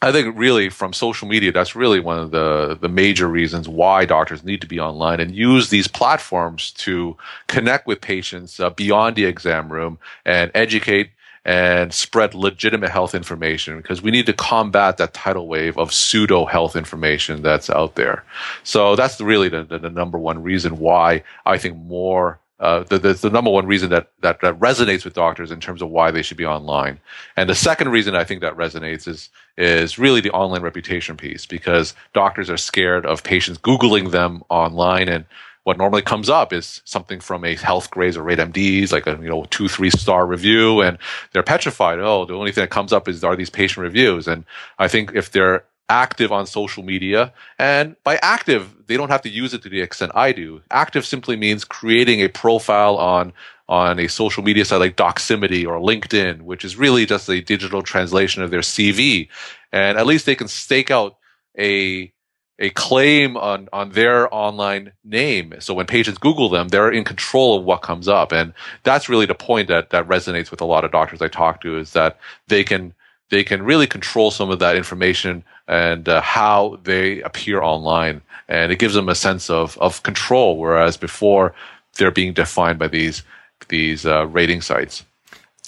I 0.00 0.12
think 0.12 0.36
really 0.38 0.68
from 0.68 0.92
social 0.92 1.26
media, 1.26 1.50
that's 1.50 1.74
really 1.74 1.98
one 1.98 2.18
of 2.18 2.30
the, 2.30 2.78
the 2.80 2.88
major 2.88 3.26
reasons 3.26 3.68
why 3.68 4.04
doctors 4.04 4.44
need 4.44 4.60
to 4.60 4.66
be 4.66 4.78
online 4.78 5.18
and 5.18 5.34
use 5.34 5.70
these 5.70 5.88
platforms 5.88 6.70
to 6.72 7.16
connect 7.48 7.86
with 7.86 8.00
patients 8.00 8.60
uh, 8.60 8.70
beyond 8.70 9.16
the 9.16 9.24
exam 9.24 9.72
room 9.72 9.98
and 10.24 10.50
educate 10.54 11.10
and 11.44 11.92
spread 11.92 12.34
legitimate 12.34 12.90
health 12.90 13.14
information 13.14 13.76
because 13.76 14.00
we 14.00 14.10
need 14.10 14.26
to 14.26 14.32
combat 14.32 14.96
that 14.96 15.12
tidal 15.12 15.46
wave 15.46 15.76
of 15.76 15.92
pseudo 15.92 16.46
health 16.46 16.74
information 16.74 17.42
that's 17.42 17.68
out 17.68 17.96
there. 17.96 18.24
So 18.62 18.96
that's 18.96 19.20
really 19.20 19.48
the, 19.48 19.64
the, 19.64 19.78
the 19.78 19.90
number 19.90 20.18
one 20.18 20.42
reason 20.42 20.78
why 20.78 21.22
I 21.44 21.58
think 21.58 21.76
more 21.76 22.38
uh, 22.60 22.84
the, 22.84 22.98
the, 22.98 23.12
the, 23.14 23.30
number 23.30 23.50
one 23.50 23.66
reason 23.66 23.90
that, 23.90 24.10
that, 24.20 24.40
that 24.40 24.58
resonates 24.60 25.04
with 25.04 25.12
doctors 25.12 25.50
in 25.50 25.58
terms 25.60 25.82
of 25.82 25.90
why 25.90 26.12
they 26.12 26.22
should 26.22 26.36
be 26.36 26.46
online. 26.46 27.00
And 27.36 27.50
the 27.50 27.54
second 27.54 27.90
reason 27.90 28.14
I 28.14 28.22
think 28.22 28.40
that 28.42 28.56
resonates 28.56 29.08
is, 29.08 29.28
is 29.58 29.98
really 29.98 30.20
the 30.20 30.30
online 30.30 30.62
reputation 30.62 31.16
piece 31.16 31.46
because 31.46 31.94
doctors 32.12 32.48
are 32.48 32.56
scared 32.56 33.06
of 33.06 33.24
patients 33.24 33.58
Googling 33.58 34.12
them 34.12 34.44
online 34.50 35.08
and 35.08 35.24
what 35.64 35.78
normally 35.78 36.02
comes 36.02 36.28
up 36.28 36.52
is 36.52 36.80
something 36.84 37.20
from 37.20 37.44
a 37.44 37.56
health 37.56 37.90
Healthgrades 37.90 38.16
or 38.16 38.22
Rate 38.22 38.38
MDs, 38.38 38.92
like 38.92 39.06
a 39.06 39.18
you 39.20 39.28
know 39.28 39.44
two 39.50 39.68
three 39.68 39.90
star 39.90 40.26
review, 40.26 40.80
and 40.80 40.98
they're 41.32 41.42
petrified. 41.42 41.98
Oh, 41.98 42.24
the 42.24 42.34
only 42.34 42.52
thing 42.52 42.62
that 42.62 42.70
comes 42.70 42.92
up 42.92 43.08
is 43.08 43.24
are 43.24 43.36
these 43.36 43.50
patient 43.50 43.82
reviews, 43.82 44.28
and 44.28 44.44
I 44.78 44.88
think 44.88 45.12
if 45.14 45.32
they're 45.32 45.64
active 45.88 46.32
on 46.32 46.46
social 46.46 46.82
media. 46.82 47.32
And 47.58 47.96
by 48.04 48.18
active, 48.22 48.86
they 48.86 48.96
don't 48.96 49.10
have 49.10 49.22
to 49.22 49.28
use 49.28 49.52
it 49.54 49.62
to 49.62 49.68
the 49.68 49.80
extent 49.80 50.12
I 50.14 50.32
do. 50.32 50.62
Active 50.70 51.04
simply 51.04 51.36
means 51.36 51.64
creating 51.64 52.20
a 52.20 52.28
profile 52.28 52.96
on 52.96 53.32
on 53.66 53.98
a 53.98 54.08
social 54.08 54.42
media 54.42 54.64
site 54.64 54.80
like 54.80 54.96
Doximity 54.96 55.66
or 55.66 55.80
LinkedIn, 55.80 56.42
which 56.42 56.66
is 56.66 56.76
really 56.76 57.06
just 57.06 57.30
a 57.30 57.40
digital 57.40 57.82
translation 57.82 58.42
of 58.42 58.50
their 58.50 58.60
CV. 58.60 59.28
And 59.72 59.96
at 59.96 60.06
least 60.06 60.26
they 60.26 60.34
can 60.34 60.48
stake 60.48 60.90
out 60.90 61.16
a 61.58 62.12
a 62.58 62.70
claim 62.70 63.36
on 63.36 63.68
on 63.72 63.90
their 63.90 64.32
online 64.32 64.92
name. 65.02 65.54
So 65.58 65.74
when 65.74 65.86
patients 65.86 66.18
Google 66.18 66.48
them, 66.48 66.68
they're 66.68 66.90
in 66.90 67.04
control 67.04 67.58
of 67.58 67.64
what 67.64 67.82
comes 67.82 68.08
up. 68.08 68.32
And 68.32 68.52
that's 68.84 69.08
really 69.08 69.26
the 69.26 69.34
point 69.34 69.68
that 69.68 69.90
that 69.90 70.06
resonates 70.06 70.50
with 70.50 70.60
a 70.60 70.64
lot 70.64 70.84
of 70.84 70.92
doctors 70.92 71.20
I 71.20 71.28
talk 71.28 71.60
to 71.62 71.78
is 71.78 71.92
that 71.92 72.18
they 72.48 72.64
can 72.64 72.94
they 73.30 73.42
can 73.42 73.62
really 73.62 73.86
control 73.86 74.30
some 74.30 74.50
of 74.50 74.58
that 74.60 74.76
information 74.76 75.42
and 75.66 76.08
uh, 76.08 76.20
how 76.20 76.78
they 76.84 77.22
appear 77.22 77.62
online, 77.62 78.20
and 78.48 78.70
it 78.70 78.78
gives 78.78 78.94
them 78.94 79.08
a 79.08 79.14
sense 79.14 79.50
of 79.50 79.76
of 79.78 80.02
control. 80.02 80.58
Whereas 80.58 80.96
before, 80.96 81.54
they're 81.96 82.10
being 82.10 82.34
defined 82.34 82.78
by 82.78 82.88
these 82.88 83.22
these 83.68 84.06
uh, 84.06 84.26
rating 84.26 84.60
sites. 84.60 85.04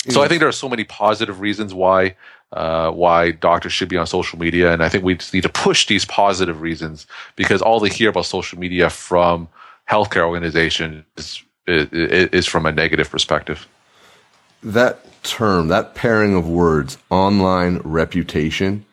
So 0.08 0.22
I 0.22 0.28
think 0.28 0.38
there 0.38 0.48
are 0.48 0.52
so 0.52 0.68
many 0.68 0.84
positive 0.84 1.40
reasons 1.40 1.74
why 1.74 2.14
uh, 2.52 2.90
why 2.90 3.32
doctors 3.32 3.72
should 3.72 3.88
be 3.88 3.96
on 3.96 4.06
social 4.06 4.38
media, 4.38 4.72
and 4.72 4.82
I 4.82 4.88
think 4.88 5.04
we 5.04 5.14
just 5.16 5.34
need 5.34 5.42
to 5.42 5.48
push 5.48 5.86
these 5.86 6.04
positive 6.04 6.60
reasons 6.60 7.06
because 7.34 7.60
all 7.60 7.80
they 7.80 7.88
hear 7.88 8.10
about 8.10 8.26
social 8.26 8.58
media 8.58 8.88
from 8.88 9.48
healthcare 9.88 10.26
organizations 10.26 11.04
is, 11.16 11.42
is, 11.66 12.28
is 12.30 12.46
from 12.46 12.66
a 12.66 12.72
negative 12.72 13.10
perspective. 13.10 13.66
That 14.62 15.00
term, 15.22 15.68
that 15.68 15.94
pairing 15.94 16.34
of 16.34 16.48
words, 16.48 16.98
online 17.10 17.78
reputation, 17.78 18.84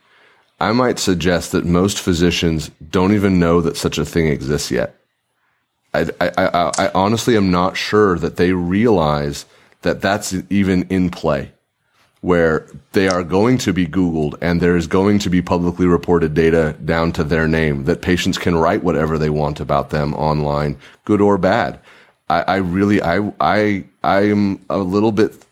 I 0.59 0.71
might 0.71 0.99
suggest 0.99 1.51
that 1.51 1.65
most 1.65 1.99
physicians 1.99 2.69
don't 2.89 3.13
even 3.13 3.39
know 3.39 3.61
that 3.61 3.77
such 3.77 3.97
a 3.97 4.05
thing 4.05 4.27
exists 4.27 4.71
yet. 4.71 4.95
I, 5.93 6.09
I, 6.19 6.31
I, 6.37 6.71
I 6.77 6.91
honestly 6.95 7.37
am 7.37 7.51
not 7.51 7.77
sure 7.77 8.17
that 8.17 8.37
they 8.37 8.51
realize 8.51 9.45
that 9.83 10.01
that's 10.01 10.33
even 10.49 10.83
in 10.89 11.09
play 11.09 11.52
where 12.23 12.65
they 12.93 13.09
are 13.09 13.21
going 13.21 13.57
to 13.57 13.73
be 13.73 13.85
Googled 13.85 14.35
and 14.41 14.61
there's 14.61 14.87
going 14.87 15.19
to 15.19 15.29
be 15.29 15.41
publicly 15.41 15.85
reported 15.85 16.33
data 16.33 16.73
down 16.85 17.11
to 17.11 17.23
their 17.23 17.49
name 17.49 17.83
that 17.83 18.01
patients 18.01 18.37
can 18.37 18.55
write 18.55 18.81
whatever 18.81 19.17
they 19.17 19.29
want 19.29 19.59
about 19.59 19.89
them 19.89 20.13
online, 20.13 20.77
good 21.03 21.19
or 21.19 21.37
bad. 21.37 21.77
I, 22.29 22.41
I 22.43 22.55
really, 22.55 23.01
I, 23.01 23.33
I, 23.41 23.83
I 24.05 24.21
am 24.21 24.63
a 24.69 24.77
little 24.77 25.11
bit 25.11 25.45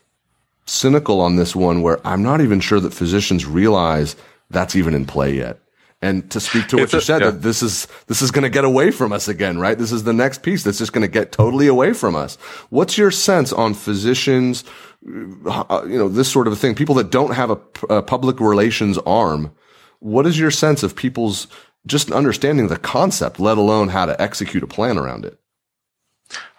cynical 0.64 1.20
on 1.20 1.36
this 1.36 1.54
one 1.54 1.82
where 1.82 2.00
I'm 2.06 2.22
not 2.22 2.40
even 2.40 2.58
sure 2.60 2.80
that 2.80 2.94
physicians 2.94 3.44
realize 3.44 4.16
that's 4.48 4.74
even 4.74 4.94
in 4.94 5.04
play 5.04 5.34
yet. 5.34 5.58
And 6.00 6.28
to 6.30 6.40
speak 6.40 6.68
to 6.68 6.76
what 6.76 6.84
it's 6.84 6.94
you 6.94 7.00
a, 7.00 7.02
said, 7.02 7.20
yeah. 7.20 7.30
that 7.30 7.42
this 7.42 7.62
is 7.62 7.86
this 8.06 8.22
is 8.22 8.32
going 8.32 8.42
to 8.42 8.50
get 8.50 8.64
away 8.64 8.90
from 8.90 9.12
us 9.12 9.28
again, 9.28 9.58
right? 9.58 9.78
This 9.78 9.92
is 9.92 10.02
the 10.02 10.12
next 10.12 10.42
piece 10.42 10.64
that's 10.64 10.78
just 10.78 10.92
going 10.92 11.06
to 11.06 11.12
get 11.12 11.30
totally 11.30 11.68
away 11.68 11.92
from 11.92 12.16
us. 12.16 12.36
What's 12.70 12.98
your 12.98 13.12
sense 13.12 13.52
on 13.52 13.74
physicians, 13.74 14.64
you 15.04 15.98
know, 15.98 16.08
this 16.08 16.30
sort 16.30 16.46
of 16.46 16.52
a 16.52 16.56
thing? 16.56 16.74
People 16.74 16.94
that 16.96 17.10
don't 17.10 17.34
have 17.34 17.50
a, 17.50 17.58
a 17.88 18.02
public 18.02 18.40
relations 18.40 18.98
arm. 18.98 19.52
What 20.00 20.26
is 20.26 20.38
your 20.38 20.50
sense 20.50 20.82
of 20.82 20.96
people's 20.96 21.46
just 21.86 22.10
understanding 22.10 22.68
the 22.68 22.76
concept, 22.76 23.40
let 23.40 23.58
alone 23.58 23.88
how 23.88 24.06
to 24.06 24.20
execute 24.20 24.62
a 24.62 24.66
plan 24.66 24.98
around 24.98 25.24
it? 25.24 25.38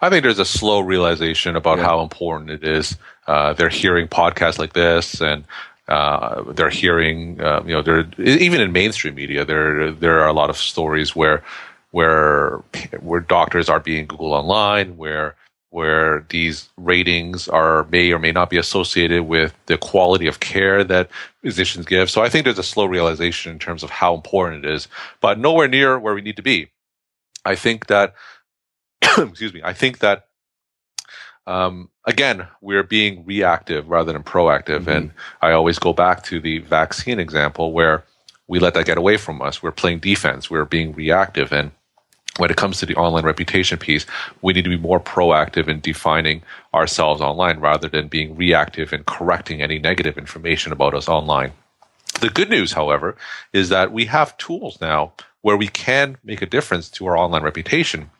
I 0.00 0.08
think 0.08 0.22
there's 0.22 0.38
a 0.38 0.44
slow 0.44 0.80
realization 0.80 1.56
about 1.56 1.78
yeah. 1.78 1.84
how 1.84 2.02
important 2.02 2.50
it 2.50 2.64
is. 2.64 2.96
Uh, 3.26 3.54
they're 3.54 3.68
hearing 3.68 4.06
podcasts 4.08 4.58
like 4.58 4.72
this 4.72 5.20
and 5.20 5.44
uh, 5.88 6.42
they're 6.52 6.70
hearing, 6.70 7.40
uh, 7.40 7.62
you 7.66 7.72
know, 7.72 7.82
they're 7.82 8.06
even 8.18 8.60
in 8.60 8.72
mainstream 8.72 9.14
media. 9.14 9.44
There 9.44 9.92
there 9.92 10.20
are 10.20 10.28
a 10.28 10.32
lot 10.32 10.48
of 10.50 10.56
stories 10.56 11.14
where 11.14 11.42
where 11.90 12.62
where 13.00 13.20
doctors 13.20 13.68
are 13.68 13.80
being 13.80 14.06
Googled 14.06 14.32
online, 14.32 14.96
where 14.96 15.36
where 15.74 16.24
these 16.28 16.68
ratings 16.76 17.48
are 17.48 17.82
may 17.90 18.12
or 18.12 18.18
may 18.20 18.30
not 18.30 18.48
be 18.48 18.56
associated 18.56 19.24
with 19.24 19.52
the 19.66 19.76
quality 19.76 20.28
of 20.28 20.38
care 20.38 20.84
that 20.84 21.10
physicians 21.42 21.84
give. 21.84 22.08
So 22.08 22.22
I 22.22 22.28
think 22.28 22.44
there's 22.44 22.60
a 22.60 22.62
slow 22.62 22.84
realization 22.84 23.50
in 23.50 23.58
terms 23.58 23.82
of 23.82 23.90
how 23.90 24.14
important 24.14 24.64
it 24.64 24.70
is, 24.70 24.86
but 25.20 25.36
nowhere 25.36 25.66
near 25.66 25.98
where 25.98 26.14
we 26.14 26.20
need 26.20 26.36
to 26.36 26.42
be. 26.42 26.68
I 27.44 27.56
think 27.56 27.88
that, 27.88 28.14
excuse 29.02 29.52
me, 29.52 29.62
I 29.64 29.72
think 29.72 29.98
that 29.98 30.28
um, 31.48 31.90
again, 32.04 32.46
we're 32.60 32.84
being 32.84 33.24
reactive 33.24 33.88
rather 33.88 34.12
than 34.12 34.22
proactive. 34.22 34.82
Mm-hmm. 34.82 34.90
And 34.90 35.10
I 35.42 35.50
always 35.50 35.80
go 35.80 35.92
back 35.92 36.22
to 36.26 36.38
the 36.38 36.58
vaccine 36.58 37.18
example 37.18 37.72
where 37.72 38.04
we 38.46 38.60
let 38.60 38.74
that 38.74 38.86
get 38.86 38.96
away 38.96 39.16
from 39.16 39.42
us. 39.42 39.60
We're 39.60 39.72
playing 39.72 39.98
defense, 39.98 40.48
we're 40.48 40.66
being 40.66 40.92
reactive. 40.92 41.52
And 41.52 41.72
when 42.38 42.50
it 42.50 42.56
comes 42.56 42.78
to 42.78 42.86
the 42.86 42.96
online 42.96 43.24
reputation 43.24 43.78
piece, 43.78 44.06
we 44.42 44.52
need 44.52 44.64
to 44.64 44.70
be 44.70 44.78
more 44.78 45.00
proactive 45.00 45.68
in 45.68 45.80
defining 45.80 46.42
ourselves 46.72 47.20
online 47.20 47.60
rather 47.60 47.88
than 47.88 48.08
being 48.08 48.36
reactive 48.36 48.92
and 48.92 49.06
correcting 49.06 49.62
any 49.62 49.78
negative 49.78 50.18
information 50.18 50.72
about 50.72 50.94
us 50.94 51.08
online. 51.08 51.52
The 52.20 52.30
good 52.30 52.50
news, 52.50 52.72
however, 52.72 53.16
is 53.52 53.68
that 53.68 53.92
we 53.92 54.06
have 54.06 54.36
tools 54.36 54.80
now 54.80 55.12
where 55.42 55.56
we 55.56 55.68
can 55.68 56.16
make 56.24 56.42
a 56.42 56.46
difference 56.46 56.88
to 56.90 57.06
our 57.06 57.16
online 57.16 57.42
reputation 57.42 58.10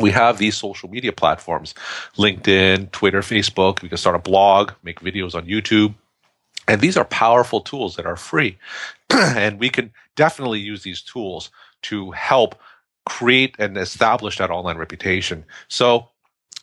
we 0.00 0.10
have 0.12 0.38
these 0.38 0.56
social 0.56 0.88
media 0.88 1.12
platforms 1.12 1.74
LinkedIn, 2.16 2.90
Twitter, 2.92 3.20
Facebook. 3.20 3.82
We 3.82 3.88
can 3.88 3.98
start 3.98 4.16
a 4.16 4.20
blog, 4.20 4.72
make 4.82 5.00
videos 5.00 5.34
on 5.34 5.46
YouTube. 5.46 5.94
And 6.68 6.80
these 6.80 6.96
are 6.96 7.04
powerful 7.04 7.60
tools 7.60 7.96
that 7.96 8.06
are 8.06 8.16
free. 8.16 8.58
and 9.10 9.58
we 9.58 9.68
can 9.68 9.92
definitely 10.16 10.60
use 10.60 10.82
these 10.82 11.02
tools 11.02 11.50
to 11.82 12.12
help 12.12 12.60
create 13.06 13.54
and 13.58 13.76
establish 13.76 14.38
that 14.38 14.50
online 14.50 14.76
reputation. 14.76 15.44
So 15.68 16.08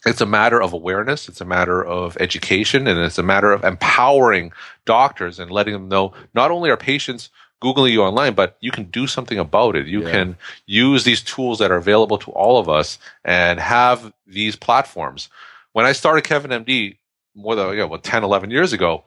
it's 0.05 0.21
a 0.21 0.25
matter 0.25 0.61
of 0.61 0.73
awareness, 0.73 1.27
it's 1.27 1.41
a 1.41 1.45
matter 1.45 1.83
of 1.83 2.17
education, 2.19 2.87
and 2.87 2.99
it's 2.99 3.17
a 3.17 3.23
matter 3.23 3.51
of 3.51 3.63
empowering 3.63 4.51
doctors 4.85 5.39
and 5.39 5.51
letting 5.51 5.73
them 5.73 5.89
know 5.89 6.13
not 6.33 6.51
only 6.51 6.69
are 6.69 6.77
patients 6.77 7.29
Googling 7.61 7.91
you 7.91 8.03
online, 8.03 8.35
but 8.35 8.55
you 8.59 8.69
can 8.69 8.83
do 8.85 9.07
something 9.07 9.39
about 9.39 9.75
it. 9.75 9.87
You 9.87 10.03
yeah. 10.03 10.11
can 10.11 10.37
use 10.67 11.03
these 11.03 11.23
tools 11.23 11.57
that 11.57 11.71
are 11.71 11.77
available 11.77 12.19
to 12.19 12.31
all 12.31 12.59
of 12.59 12.69
us 12.69 12.99
and 13.25 13.59
have 13.59 14.13
these 14.27 14.55
platforms. 14.55 15.29
When 15.73 15.85
I 15.85 15.93
started 15.93 16.23
Kevin 16.23 16.51
MD 16.51 16.97
more 17.33 17.55
than 17.55 17.71
you 17.71 17.77
know, 17.77 17.87
what, 17.87 18.03
10, 18.03 18.23
11 18.23 18.51
years 18.51 18.73
ago, 18.73 19.05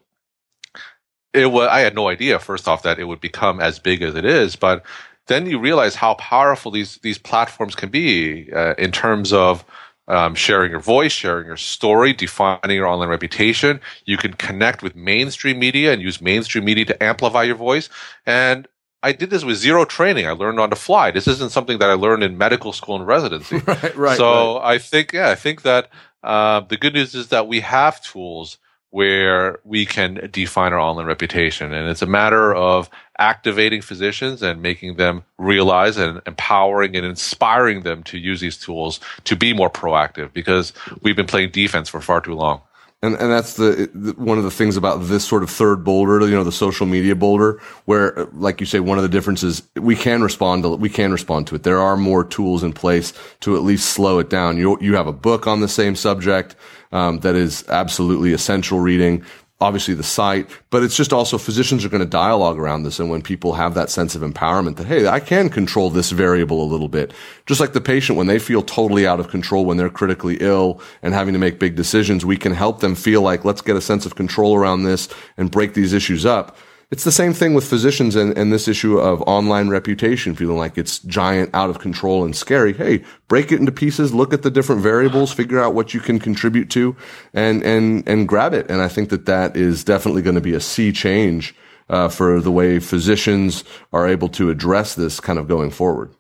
it 1.33 1.47
was, 1.47 1.69
I 1.69 1.81
had 1.81 1.95
no 1.95 2.09
idea, 2.09 2.41
first 2.41 2.67
off, 2.67 2.83
that 2.83 2.99
it 2.99 3.05
would 3.05 3.21
become 3.21 3.61
as 3.61 3.79
big 3.79 4.03
as 4.03 4.17
it 4.17 4.25
is. 4.25 4.57
But 4.57 4.85
then 5.27 5.47
you 5.47 5.59
realize 5.59 5.95
how 5.95 6.15
powerful 6.15 6.71
these, 6.71 6.97
these 6.99 7.19
platforms 7.19 7.75
can 7.75 7.89
be 7.91 8.53
uh, 8.53 8.75
in 8.79 8.93
terms 8.93 9.33
of 9.33 9.65
um, 10.09 10.35
sharing 10.35 10.73
your 10.73 10.81
voice, 10.81 11.13
sharing 11.13 11.47
your 11.47 11.57
story, 11.57 12.13
defining 12.13 12.77
your 12.77 12.87
online 12.87 13.09
reputation. 13.09 13.81
You 14.05 14.17
can 14.17 14.35
connect 14.35 14.83
with 14.83 14.97
mainstream 14.97 15.59
media 15.59 15.93
and 15.93 16.03
use 16.03 16.21
mainstream 16.21 16.65
media 16.65 16.85
to 16.87 17.03
amplify 17.03 17.45
your 17.45 17.55
voice. 17.55 17.89
And 18.27 18.67
I 19.03 19.13
did 19.13 19.31
this 19.31 19.45
with 19.45 19.57
zero 19.57 19.85
training. 19.85 20.27
I 20.27 20.33
learned 20.33 20.59
on 20.59 20.71
the 20.71 20.77
fly. 20.77 21.11
This 21.11 21.29
isn't 21.29 21.53
something 21.53 21.79
that 21.79 21.91
I 21.91 21.95
learned 21.95 22.25
in 22.25 22.37
medical 22.37 22.73
school 22.73 22.97
and 22.97 23.07
residency. 23.07 23.59
right, 23.67 23.97
right. 23.97 24.17
So 24.17 24.59
right. 24.59 24.75
I 24.75 24.79
think, 24.79 25.13
yeah, 25.13 25.31
I 25.31 25.37
think 25.37 25.63
that 25.63 25.91
uh, 26.23 26.61
the 26.61 26.77
good 26.77 26.95
news 26.95 27.15
is 27.15 27.29
that 27.29 27.47
we 27.47 27.61
have 27.61 28.03
tools 28.03 28.59
where 28.91 29.59
we 29.65 29.87
can 29.87 30.29
define 30.33 30.73
our 30.73 30.81
online 30.81 31.07
reputation. 31.07 31.73
And 31.73 31.89
it's 31.89 32.03
a 32.03 32.07
matter 32.07 32.55
of 32.55 32.91
activating 33.19 33.83
physicians 33.83 34.43
and 34.43 34.63
making 34.63 34.97
them 34.97 35.23
realize 35.39 35.97
and 35.97 36.21
empowering 36.27 36.97
and 36.97 37.07
inspiring 37.07 37.83
them 37.83 38.03
to 38.05 38.19
use 38.19 38.41
these 38.41 38.57
tools 38.57 38.99
to 39.25 39.37
be 39.37 39.53
more 39.53 39.71
proactive 39.71 40.33
because 40.33 40.73
we've 41.03 41.17
been 41.17 41.27
playing 41.27 41.51
defense 41.51 41.89
for 41.89 42.01
far 42.01 42.21
too 42.21 42.35
long. 42.35 42.63
And, 43.03 43.15
and 43.15 43.33
that's 43.33 43.55
the, 43.55 44.15
one 44.19 44.37
of 44.37 44.45
the 44.45 44.51
things 44.51 44.77
about 44.77 44.99
this 44.99 45.25
sort 45.25 45.43
of 45.43 45.49
third 45.49 45.85
boulder, 45.85 46.21
you 46.27 46.35
know, 46.35 46.45
the 46.45 46.53
social 46.53 46.85
media 46.85 47.17
boulder, 47.17 47.59
where, 47.87 48.29
like 48.35 48.61
you 48.61 48.67
say, 48.67 48.79
one 48.79 48.99
of 48.99 49.03
the 49.03 49.09
differences 49.09 49.63
we 49.75 49.97
can 49.97 50.23
respond 50.23 50.65
to 50.65 50.77
we 50.77 50.91
can 50.91 51.11
respond 51.11 51.47
to 51.47 51.55
it. 51.55 51.63
There 51.63 51.81
are 51.81 51.97
more 51.97 52.25
tools 52.25 52.63
in 52.63 52.75
place 52.75 53.15
to 53.41 53.57
at 53.57 53.63
least 53.63 53.89
slow 53.89 54.19
it 54.19 54.29
down. 54.29 54.59
You 54.59 54.77
you 54.83 54.97
have 54.97 55.07
a 55.07 55.15
book 55.15 55.47
on 55.47 55.61
the 55.61 55.69
same 55.69 55.97
subject 55.97 56.57
um, 56.93 57.21
that 57.21 57.37
is 57.37 57.65
absolutely 57.69 58.33
essential 58.33 58.81
reading 58.81 59.25
obviously 59.61 59.93
the 59.93 60.03
site, 60.03 60.49
but 60.71 60.83
it's 60.83 60.97
just 60.97 61.13
also 61.13 61.37
physicians 61.37 61.85
are 61.85 61.91
going 61.91 62.03
to 62.03 62.09
dialogue 62.09 62.59
around 62.59 62.83
this. 62.83 62.99
And 62.99 63.11
when 63.11 63.21
people 63.21 63.53
have 63.53 63.75
that 63.75 63.91
sense 63.91 64.15
of 64.15 64.23
empowerment 64.23 64.77
that, 64.77 64.87
hey, 64.87 65.07
I 65.07 65.21
can 65.21 65.51
control 65.51 65.91
this 65.91 66.11
variable 66.11 66.63
a 66.63 66.65
little 66.65 66.89
bit, 66.89 67.13
just 67.47 67.61
like 67.61 67.75
the 67.75 67.81
patient, 67.81 68.17
when 68.17 68.27
they 68.27 68.39
feel 68.39 68.63
totally 68.63 69.07
out 69.07 69.21
of 69.21 69.29
control, 69.29 69.67
when 69.67 69.77
they're 69.77 69.91
critically 69.91 70.39
ill 70.41 70.81
and 71.03 71.13
having 71.13 71.35
to 71.35 71.39
make 71.39 71.59
big 71.59 71.77
decisions, 71.77 72.25
we 72.25 72.39
can 72.39 72.55
help 72.55 72.81
them 72.81 72.95
feel 72.95 73.21
like, 73.21 73.45
let's 73.45 73.61
get 73.61 73.77
a 73.77 73.83
sense 73.83 74.07
of 74.07 74.15
control 74.15 74.55
around 74.55 74.85
this 74.85 75.09
and 75.37 75.51
break 75.51 75.75
these 75.75 75.93
issues 75.93 76.25
up. 76.25 76.57
It's 76.91 77.05
the 77.05 77.13
same 77.13 77.33
thing 77.33 77.55
with 77.55 77.69
physicians 77.69 78.17
and, 78.17 78.37
and 78.37 78.53
this 78.53 78.67
issue 78.67 78.99
of 78.99 79.23
online 79.23 79.69
reputation, 79.69 80.35
feeling 80.35 80.57
like 80.57 80.77
it's 80.77 80.99
giant, 80.99 81.51
out 81.55 81.71
of 81.71 81.79
control 81.79 82.25
and 82.25 82.35
scary. 82.35 82.73
Hey, 82.73 83.05
break 83.29 83.53
it 83.53 83.61
into 83.61 83.71
pieces, 83.71 84.13
look 84.13 84.35
at 84.35 84.43
the 84.43 84.51
different 84.51 84.83
variables, 84.83 85.33
figure 85.33 85.63
out 85.63 85.73
what 85.73 85.95
you 85.95 86.01
can 86.01 86.19
contribute 86.19 86.69
to 86.71 86.97
and, 87.33 87.63
and, 87.63 88.09
and 88.09 88.27
grab 88.27 88.55
it. 88.55 88.69
And 88.69 88.83
I 88.83 88.89
think 88.89 89.11
that 89.11 89.27
that 89.27 89.57
is 89.57 89.85
definitely 89.85 90.23
going 90.23 90.35
to 90.35 90.41
be 90.41 90.55
a 90.55 90.61
sea 90.61 90.91
change, 90.91 91.55
uh, 91.89 92.09
for 92.09 92.41
the 92.41 92.51
way 92.51 92.81
physicians 92.81 93.63
are 93.93 94.09
able 94.09 94.29
to 94.31 94.51
address 94.51 94.97
this 94.97 95.21
kind 95.21 95.39
of 95.39 95.47
going 95.47 95.71
forward. 95.71 96.13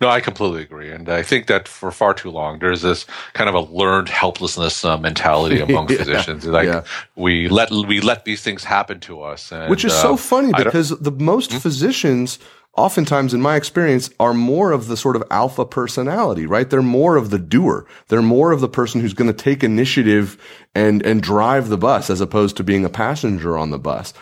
No, 0.00 0.08
I 0.08 0.20
completely 0.20 0.62
agree, 0.62 0.90
and 0.90 1.08
I 1.08 1.22
think 1.22 1.46
that 1.46 1.68
for 1.68 1.90
far 1.90 2.14
too 2.14 2.30
long 2.30 2.58
there's 2.58 2.82
this 2.82 3.06
kind 3.34 3.48
of 3.48 3.54
a 3.54 3.60
learned 3.60 4.08
helplessness 4.08 4.84
uh, 4.84 4.96
mentality 4.98 5.60
among 5.68 5.90
yeah, 5.90 5.98
physicians. 5.98 6.46
Like 6.46 6.66
yeah. 6.66 6.84
we 7.16 7.48
let 7.48 7.70
we 7.70 8.00
let 8.00 8.24
these 8.24 8.42
things 8.42 8.64
happen 8.64 9.00
to 9.00 9.22
us, 9.22 9.52
and, 9.52 9.70
which 9.70 9.84
is 9.84 9.92
uh, 9.92 10.02
so 10.02 10.16
funny 10.16 10.52
because 10.56 10.90
the 10.90 11.12
most 11.12 11.52
hmm? 11.52 11.58
physicians. 11.58 12.38
Oftentimes, 12.76 13.34
in 13.34 13.40
my 13.40 13.56
experience, 13.56 14.10
are 14.20 14.32
more 14.32 14.70
of 14.70 14.86
the 14.86 14.96
sort 14.96 15.16
of 15.16 15.24
alpha 15.32 15.66
personality, 15.66 16.46
right? 16.46 16.70
They're 16.70 16.82
more 16.82 17.16
of 17.16 17.30
the 17.30 17.38
doer. 17.38 17.84
They're 18.06 18.22
more 18.22 18.52
of 18.52 18.60
the 18.60 18.68
person 18.68 19.00
who's 19.00 19.12
going 19.12 19.26
to 19.26 19.36
take 19.36 19.64
initiative 19.64 20.40
and, 20.72 21.04
and 21.04 21.20
drive 21.20 21.68
the 21.68 21.76
bus 21.76 22.10
as 22.10 22.20
opposed 22.20 22.56
to 22.58 22.64
being 22.64 22.84
a 22.84 22.88
passenger 22.88 23.58
on 23.58 23.70
the 23.70 23.78
bus. 23.78 24.14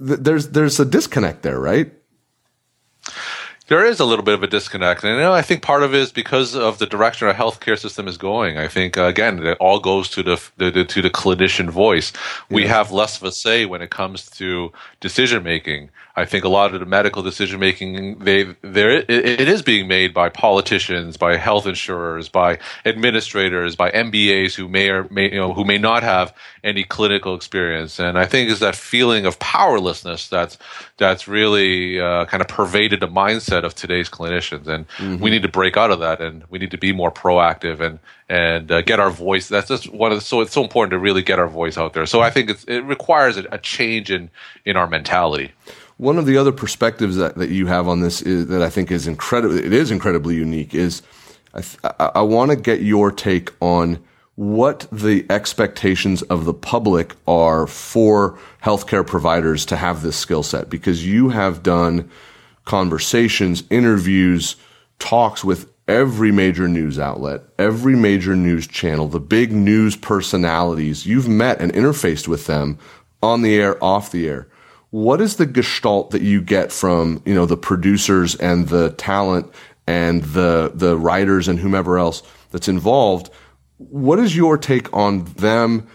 There's, 0.00 0.48
there's 0.48 0.80
a 0.80 0.84
disconnect 0.84 1.42
there, 1.42 1.60
right? 1.60 1.92
There 3.68 3.84
is 3.84 3.98
a 3.98 4.04
little 4.04 4.24
bit 4.24 4.34
of 4.34 4.42
a 4.42 4.46
disconnect, 4.46 5.02
and 5.02 5.14
you 5.14 5.20
know, 5.20 5.32
I 5.32 5.42
think 5.42 5.62
part 5.62 5.82
of 5.82 5.94
it 5.94 6.00
is 6.00 6.12
because 6.12 6.54
of 6.54 6.78
the 6.78 6.86
direction 6.86 7.26
our 7.26 7.34
healthcare 7.34 7.78
system 7.78 8.06
is 8.06 8.16
going. 8.16 8.58
I 8.58 8.68
think 8.68 8.96
uh, 8.96 9.04
again, 9.04 9.44
it 9.44 9.56
all 9.58 9.80
goes 9.80 10.08
to 10.10 10.22
the, 10.22 10.40
the, 10.56 10.84
to 10.84 11.02
the 11.02 11.10
clinician 11.10 11.68
voice. 11.70 12.12
We 12.50 12.66
have 12.66 12.92
less 12.92 13.16
of 13.16 13.24
a 13.24 13.32
say 13.32 13.66
when 13.66 13.82
it 13.82 13.90
comes 13.90 14.30
to 14.30 14.72
decision 15.00 15.42
making. 15.42 15.90
I 16.18 16.24
think 16.24 16.44
a 16.44 16.48
lot 16.48 16.72
of 16.72 16.80
the 16.80 16.86
medical 16.86 17.22
decision 17.22 17.60
making 17.60 18.18
they 18.20 18.44
there 18.62 18.90
it, 18.90 19.10
it 19.10 19.48
is 19.48 19.60
being 19.60 19.86
made 19.86 20.14
by 20.14 20.30
politicians, 20.30 21.18
by 21.18 21.36
health 21.36 21.66
insurers, 21.66 22.30
by 22.30 22.58
administrators, 22.86 23.76
by 23.76 23.90
MBAs 23.90 24.54
who 24.54 24.66
may 24.66 24.88
or 24.88 25.06
may 25.10 25.30
you 25.30 25.38
know 25.38 25.52
who 25.52 25.64
may 25.64 25.76
not 25.76 26.02
have 26.02 26.34
any 26.64 26.84
clinical 26.84 27.34
experience. 27.34 27.98
And 27.98 28.18
I 28.18 28.24
think 28.24 28.48
is 28.48 28.60
that 28.60 28.74
feeling 28.74 29.26
of 29.26 29.38
powerlessness 29.38 30.28
that's 30.28 30.56
that's 30.96 31.28
really 31.28 32.00
uh, 32.00 32.24
kind 32.24 32.40
of 32.40 32.48
pervaded 32.48 33.00
the 33.00 33.08
mindset 33.08 33.64
of 33.64 33.74
today's 33.74 34.08
clinicians. 34.08 34.66
And 34.66 34.88
mm-hmm. 34.88 35.22
we 35.22 35.28
need 35.28 35.42
to 35.42 35.48
break 35.48 35.76
out 35.76 35.90
of 35.90 36.00
that, 36.00 36.22
and 36.22 36.44
we 36.48 36.58
need 36.58 36.70
to 36.70 36.78
be 36.78 36.92
more 36.92 37.12
proactive 37.12 37.80
and 37.80 37.98
and 38.28 38.72
uh, 38.72 38.80
get 38.80 39.00
our 39.00 39.10
voice. 39.10 39.48
That's 39.48 39.68
just 39.68 39.92
one 39.92 40.12
of 40.12 40.18
the, 40.18 40.24
so 40.24 40.40
it's 40.40 40.52
so 40.52 40.62
important 40.62 40.92
to 40.92 40.98
really 40.98 41.22
get 41.22 41.38
our 41.38 41.46
voice 41.46 41.76
out 41.76 41.92
there. 41.92 42.06
So 42.06 42.22
I 42.22 42.30
think 42.30 42.50
it 42.66 42.84
requires 42.84 43.36
a, 43.36 43.44
a 43.52 43.58
change 43.58 44.10
in 44.10 44.30
in 44.64 44.78
our 44.78 44.86
mentality. 44.86 45.52
One 45.98 46.18
of 46.18 46.26
the 46.26 46.36
other 46.36 46.52
perspectives 46.52 47.16
that, 47.16 47.36
that 47.36 47.48
you 47.48 47.66
have 47.66 47.88
on 47.88 48.00
this 48.00 48.20
is 48.20 48.48
that 48.48 48.62
I 48.62 48.68
think 48.68 48.90
is 48.90 49.06
incredible. 49.06 49.56
It 49.56 49.72
is 49.72 49.90
incredibly 49.90 50.34
unique. 50.34 50.74
Is 50.74 51.02
I, 51.54 51.62
I, 51.98 52.10
I 52.16 52.22
want 52.22 52.50
to 52.50 52.56
get 52.56 52.82
your 52.82 53.10
take 53.10 53.50
on 53.60 54.04
what 54.34 54.86
the 54.92 55.24
expectations 55.30 56.20
of 56.22 56.44
the 56.44 56.52
public 56.52 57.14
are 57.26 57.66
for 57.66 58.38
healthcare 58.62 59.06
providers 59.06 59.64
to 59.64 59.76
have 59.76 60.02
this 60.02 60.16
skill 60.16 60.42
set 60.42 60.68
because 60.68 61.06
you 61.06 61.30
have 61.30 61.62
done 61.62 62.10
conversations, 62.66 63.64
interviews, 63.70 64.56
talks 64.98 65.42
with 65.42 65.72
every 65.88 66.30
major 66.30 66.68
news 66.68 66.98
outlet, 66.98 67.40
every 67.58 67.96
major 67.96 68.36
news 68.36 68.66
channel, 68.66 69.08
the 69.08 69.20
big 69.20 69.52
news 69.52 69.96
personalities. 69.96 71.06
You've 71.06 71.28
met 71.28 71.62
and 71.62 71.72
interfaced 71.72 72.28
with 72.28 72.46
them 72.46 72.78
on 73.22 73.40
the 73.40 73.54
air, 73.54 73.82
off 73.82 74.10
the 74.10 74.28
air 74.28 74.48
what 74.90 75.20
is 75.20 75.36
the 75.36 75.46
gestalt 75.46 76.10
that 76.10 76.22
you 76.22 76.40
get 76.40 76.72
from 76.72 77.22
you 77.24 77.34
know 77.34 77.46
the 77.46 77.56
producers 77.56 78.34
and 78.36 78.68
the 78.68 78.90
talent 78.90 79.52
and 79.86 80.22
the 80.22 80.72
the 80.74 80.96
writers 80.96 81.48
and 81.48 81.58
whomever 81.58 81.98
else 81.98 82.22
that's 82.50 82.68
involved? 82.68 83.30
What 83.78 84.18
is 84.18 84.36
your 84.36 84.56
take 84.56 84.92
on 84.92 85.24
them 85.24 85.86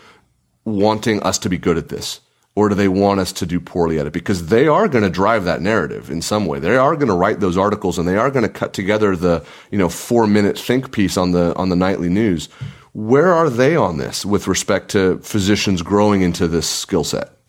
wanting 0.65 1.21
us 1.23 1.37
to 1.39 1.49
be 1.49 1.57
good 1.57 1.77
at 1.77 1.89
this? 1.89 2.19
Or 2.53 2.67
do 2.67 2.75
they 2.75 2.89
want 2.89 3.21
us 3.21 3.31
to 3.33 3.45
do 3.45 3.61
poorly 3.61 3.97
at 3.97 4.07
it? 4.07 4.13
Because 4.13 4.47
they 4.47 4.67
are 4.67 4.89
going 4.89 5.05
to 5.05 5.09
drive 5.09 5.45
that 5.45 5.61
narrative 5.61 6.11
in 6.11 6.21
some 6.21 6.45
way. 6.45 6.59
They 6.59 6.75
are 6.75 6.97
going 6.97 7.07
to 7.07 7.15
write 7.15 7.39
those 7.39 7.57
articles 7.57 7.97
and 7.97 8.05
they 8.05 8.17
are 8.17 8.29
going 8.29 8.43
to 8.43 8.49
cut 8.49 8.73
together 8.73 9.15
the 9.15 9.45
you 9.71 9.77
know 9.77 9.89
4 9.89 10.27
minute 10.27 10.59
think 10.59 10.91
piece 10.91 11.17
on 11.17 11.31
the 11.31 11.55
on 11.55 11.69
the 11.69 11.75
nightly 11.77 12.09
news. 12.09 12.49
Where 12.93 13.33
are 13.33 13.49
they 13.49 13.77
on 13.77 13.97
this 13.97 14.25
with 14.25 14.47
respect 14.47 14.91
to 14.91 15.19
physicians 15.19 15.81
growing 15.81 16.21
into 16.21 16.45
this 16.45 16.69
skill 16.69 17.05
set 17.05 17.40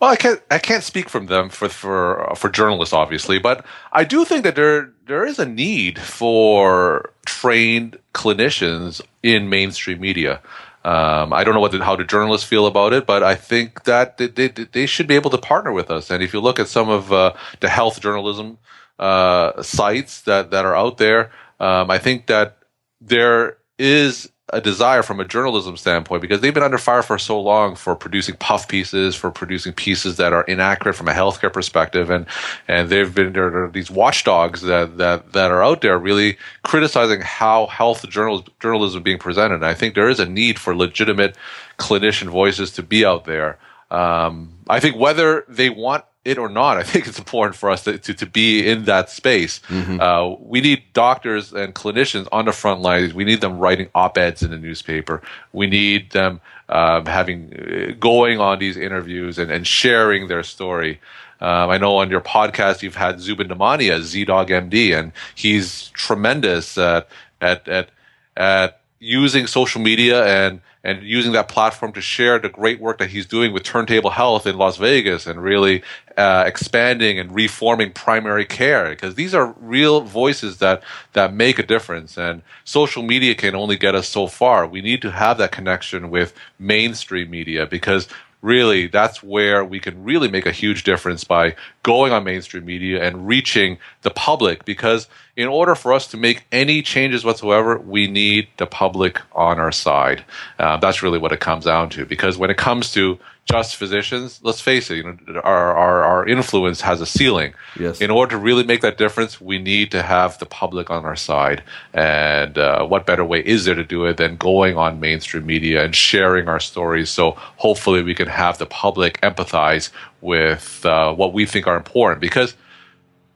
well, 0.00 0.10
I 0.10 0.16
can't 0.16 0.40
I 0.50 0.58
can't 0.58 0.82
speak 0.82 1.10
from 1.10 1.26
them 1.26 1.50
for 1.50 1.68
for 1.68 2.32
for 2.34 2.48
journalists, 2.48 2.94
obviously, 2.94 3.38
but 3.38 3.64
I 3.92 4.04
do 4.04 4.24
think 4.24 4.44
that 4.44 4.56
there 4.56 4.92
there 5.06 5.26
is 5.26 5.38
a 5.38 5.46
need 5.46 5.98
for 5.98 7.12
trained 7.26 7.98
clinicians 8.14 9.02
in 9.22 9.50
mainstream 9.50 10.00
media. 10.00 10.40
Um, 10.82 11.34
I 11.34 11.44
don't 11.44 11.52
know 11.52 11.60
what 11.60 11.72
the, 11.72 11.84
how 11.84 11.94
the 11.94 12.04
journalists 12.04 12.48
feel 12.48 12.66
about 12.66 12.94
it, 12.94 13.06
but 13.06 13.22
I 13.22 13.34
think 13.34 13.84
that 13.84 14.16
they, 14.16 14.28
they, 14.28 14.48
they, 14.48 14.86
should 14.86 15.06
be 15.06 15.14
able 15.14 15.28
to 15.28 15.36
partner 15.36 15.72
with 15.72 15.90
us. 15.90 16.10
And 16.10 16.22
if 16.22 16.32
you 16.32 16.40
look 16.40 16.58
at 16.58 16.68
some 16.68 16.88
of 16.88 17.12
uh, 17.12 17.34
the 17.60 17.68
health 17.68 18.00
journalism 18.00 18.56
uh, 18.98 19.62
sites 19.62 20.22
that 20.22 20.50
that 20.52 20.64
are 20.64 20.74
out 20.74 20.96
there, 20.96 21.30
um, 21.60 21.90
I 21.90 21.98
think 21.98 22.28
that 22.28 22.56
there 23.02 23.58
is 23.78 24.30
a 24.52 24.60
desire 24.60 25.02
from 25.02 25.20
a 25.20 25.24
journalism 25.24 25.76
standpoint 25.76 26.22
because 26.22 26.40
they've 26.40 26.54
been 26.54 26.62
under 26.62 26.78
fire 26.78 27.02
for 27.02 27.18
so 27.18 27.40
long 27.40 27.74
for 27.74 27.94
producing 27.94 28.36
puff 28.36 28.68
pieces, 28.68 29.14
for 29.14 29.30
producing 29.30 29.72
pieces 29.72 30.16
that 30.16 30.32
are 30.32 30.42
inaccurate 30.44 30.94
from 30.94 31.08
a 31.08 31.12
healthcare 31.12 31.52
perspective, 31.52 32.10
and 32.10 32.26
and 32.68 32.88
they've 32.88 33.14
been 33.14 33.32
there 33.32 33.64
are 33.64 33.70
these 33.70 33.90
watchdogs 33.90 34.62
that 34.62 34.98
that 34.98 35.32
that 35.32 35.50
are 35.50 35.62
out 35.62 35.80
there 35.80 35.98
really 35.98 36.36
criticizing 36.62 37.20
how 37.20 37.66
health 37.66 38.08
journalism 38.08 38.52
journalism 38.60 39.02
being 39.02 39.18
presented. 39.18 39.56
And 39.56 39.66
I 39.66 39.74
think 39.74 39.94
there 39.94 40.08
is 40.08 40.20
a 40.20 40.26
need 40.26 40.58
for 40.58 40.74
legitimate 40.74 41.36
clinician 41.78 42.28
voices 42.28 42.70
to 42.72 42.82
be 42.82 43.04
out 43.04 43.24
there. 43.24 43.58
Um, 43.90 44.54
I 44.68 44.78
think 44.80 44.96
whether 44.96 45.44
they 45.48 45.70
want 45.70 46.04
it 46.24 46.36
or 46.36 46.48
not, 46.48 46.76
I 46.76 46.82
think 46.82 47.06
it's 47.06 47.18
important 47.18 47.56
for 47.56 47.70
us 47.70 47.84
to, 47.84 47.96
to, 47.98 48.12
to 48.14 48.26
be 48.26 48.68
in 48.68 48.84
that 48.84 49.08
space. 49.08 49.60
Mm-hmm. 49.68 50.00
Uh, 50.00 50.34
we 50.40 50.60
need 50.60 50.82
doctors 50.92 51.52
and 51.52 51.74
clinicians 51.74 52.28
on 52.30 52.44
the 52.44 52.52
front 52.52 52.82
lines. 52.82 53.14
We 53.14 53.24
need 53.24 53.40
them 53.40 53.58
writing 53.58 53.88
op 53.94 54.18
eds 54.18 54.42
in 54.42 54.50
the 54.50 54.58
newspaper. 54.58 55.22
We 55.52 55.66
need 55.66 56.10
them 56.12 56.40
um, 56.68 57.06
having 57.06 57.54
uh, 57.54 57.94
going 57.98 58.38
on 58.38 58.58
these 58.58 58.76
interviews 58.76 59.38
and, 59.38 59.50
and 59.50 59.66
sharing 59.66 60.28
their 60.28 60.42
story. 60.42 61.00
Um, 61.40 61.70
I 61.70 61.78
know 61.78 61.96
on 61.96 62.10
your 62.10 62.20
podcast 62.20 62.82
you've 62.82 62.96
had 62.96 63.18
Zubin 63.18 63.48
Damania, 63.48 64.00
ZDoggMD, 64.00 64.98
and 64.98 65.12
he's 65.34 65.88
tremendous 65.90 66.76
at 66.76 67.08
at 67.40 67.66
at, 67.66 67.88
at 68.36 68.79
using 69.00 69.46
social 69.46 69.80
media 69.80 70.24
and 70.26 70.60
and 70.82 71.02
using 71.02 71.32
that 71.32 71.48
platform 71.48 71.92
to 71.92 72.00
share 72.00 72.38
the 72.38 72.48
great 72.48 72.80
work 72.80 72.98
that 72.98 73.10
he's 73.10 73.26
doing 73.26 73.52
with 73.52 73.62
Turntable 73.62 74.10
Health 74.10 74.46
in 74.46 74.56
Las 74.56 74.78
Vegas 74.78 75.26
and 75.26 75.42
really 75.42 75.82
uh, 76.16 76.44
expanding 76.46 77.18
and 77.18 77.34
reforming 77.34 77.92
primary 77.92 78.46
care 78.46 78.88
because 78.88 79.14
these 79.14 79.34
are 79.34 79.54
real 79.60 80.00
voices 80.00 80.56
that 80.58 80.82
that 81.12 81.34
make 81.34 81.58
a 81.58 81.62
difference. 81.62 82.16
And 82.16 82.40
social 82.64 83.02
media 83.02 83.34
can 83.34 83.54
only 83.54 83.76
get 83.76 83.94
us 83.94 84.08
so 84.08 84.26
far. 84.26 84.66
We 84.66 84.80
need 84.80 85.02
to 85.02 85.10
have 85.10 85.36
that 85.38 85.52
connection 85.52 86.08
with 86.08 86.32
mainstream 86.58 87.30
media 87.30 87.66
because 87.66 88.08
really 88.42 88.86
that's 88.86 89.22
where 89.22 89.64
we 89.64 89.80
can 89.80 90.02
really 90.02 90.28
make 90.28 90.46
a 90.46 90.52
huge 90.52 90.84
difference 90.84 91.24
by 91.24 91.54
going 91.82 92.12
on 92.12 92.24
mainstream 92.24 92.64
media 92.64 93.02
and 93.02 93.26
reaching 93.26 93.78
the 94.02 94.10
public. 94.10 94.64
Because 94.64 95.08
in 95.36 95.48
order 95.48 95.74
for 95.74 95.92
us 95.92 96.06
to 96.08 96.16
make 96.16 96.44
any 96.52 96.82
changes 96.82 97.24
whatsoever 97.24 97.78
we 97.78 98.06
need 98.06 98.48
the 98.56 98.66
public 98.66 99.20
on 99.32 99.58
our 99.58 99.72
side. 99.72 100.24
Uh, 100.58 100.76
that's 100.76 101.02
really 101.02 101.18
what 101.18 101.32
it 101.32 101.40
comes 101.40 101.64
down 101.64 101.88
to. 101.90 102.04
Because 102.04 102.38
when 102.38 102.50
it 102.50 102.56
comes 102.56 102.92
to 102.92 103.18
just 103.50 103.76
physicians, 103.76 104.40
let's 104.42 104.60
face 104.60 104.90
it, 104.90 104.96
you 104.96 105.04
know, 105.04 105.40
our, 105.42 105.76
our, 105.76 106.04
our 106.04 106.28
influence 106.28 106.80
has 106.80 107.00
a 107.00 107.06
ceiling. 107.06 107.54
Yes. 107.78 108.00
In 108.00 108.10
order 108.10 108.30
to 108.32 108.38
really 108.38 108.64
make 108.64 108.80
that 108.82 108.98
difference, 108.98 109.40
we 109.40 109.58
need 109.58 109.90
to 109.90 110.02
have 110.02 110.38
the 110.38 110.46
public 110.46 110.90
on 110.90 111.04
our 111.04 111.16
side. 111.16 111.62
And 111.92 112.56
uh, 112.58 112.86
what 112.86 113.06
better 113.06 113.24
way 113.24 113.40
is 113.40 113.64
there 113.64 113.74
to 113.74 113.84
do 113.84 114.04
it 114.06 114.16
than 114.16 114.36
going 114.36 114.76
on 114.76 115.00
mainstream 115.00 115.46
media 115.46 115.84
and 115.84 115.94
sharing 115.94 116.48
our 116.48 116.60
stories? 116.60 117.10
So 117.10 117.32
hopefully 117.56 118.02
we 118.02 118.14
can 118.14 118.28
have 118.28 118.58
the 118.58 118.66
public 118.66 119.20
empathize 119.20 119.90
with 120.20 120.84
uh, 120.84 121.14
what 121.14 121.32
we 121.32 121.46
think 121.46 121.66
are 121.66 121.76
important 121.76 122.20
because 122.20 122.54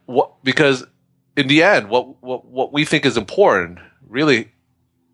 what 0.06 0.32
because 0.44 0.84
in 1.36 1.48
the 1.48 1.62
end, 1.62 1.88
what 1.88 2.22
what 2.22 2.44
what 2.44 2.72
we 2.72 2.84
think 2.84 3.06
is 3.06 3.16
important 3.16 3.78
really 4.08 4.52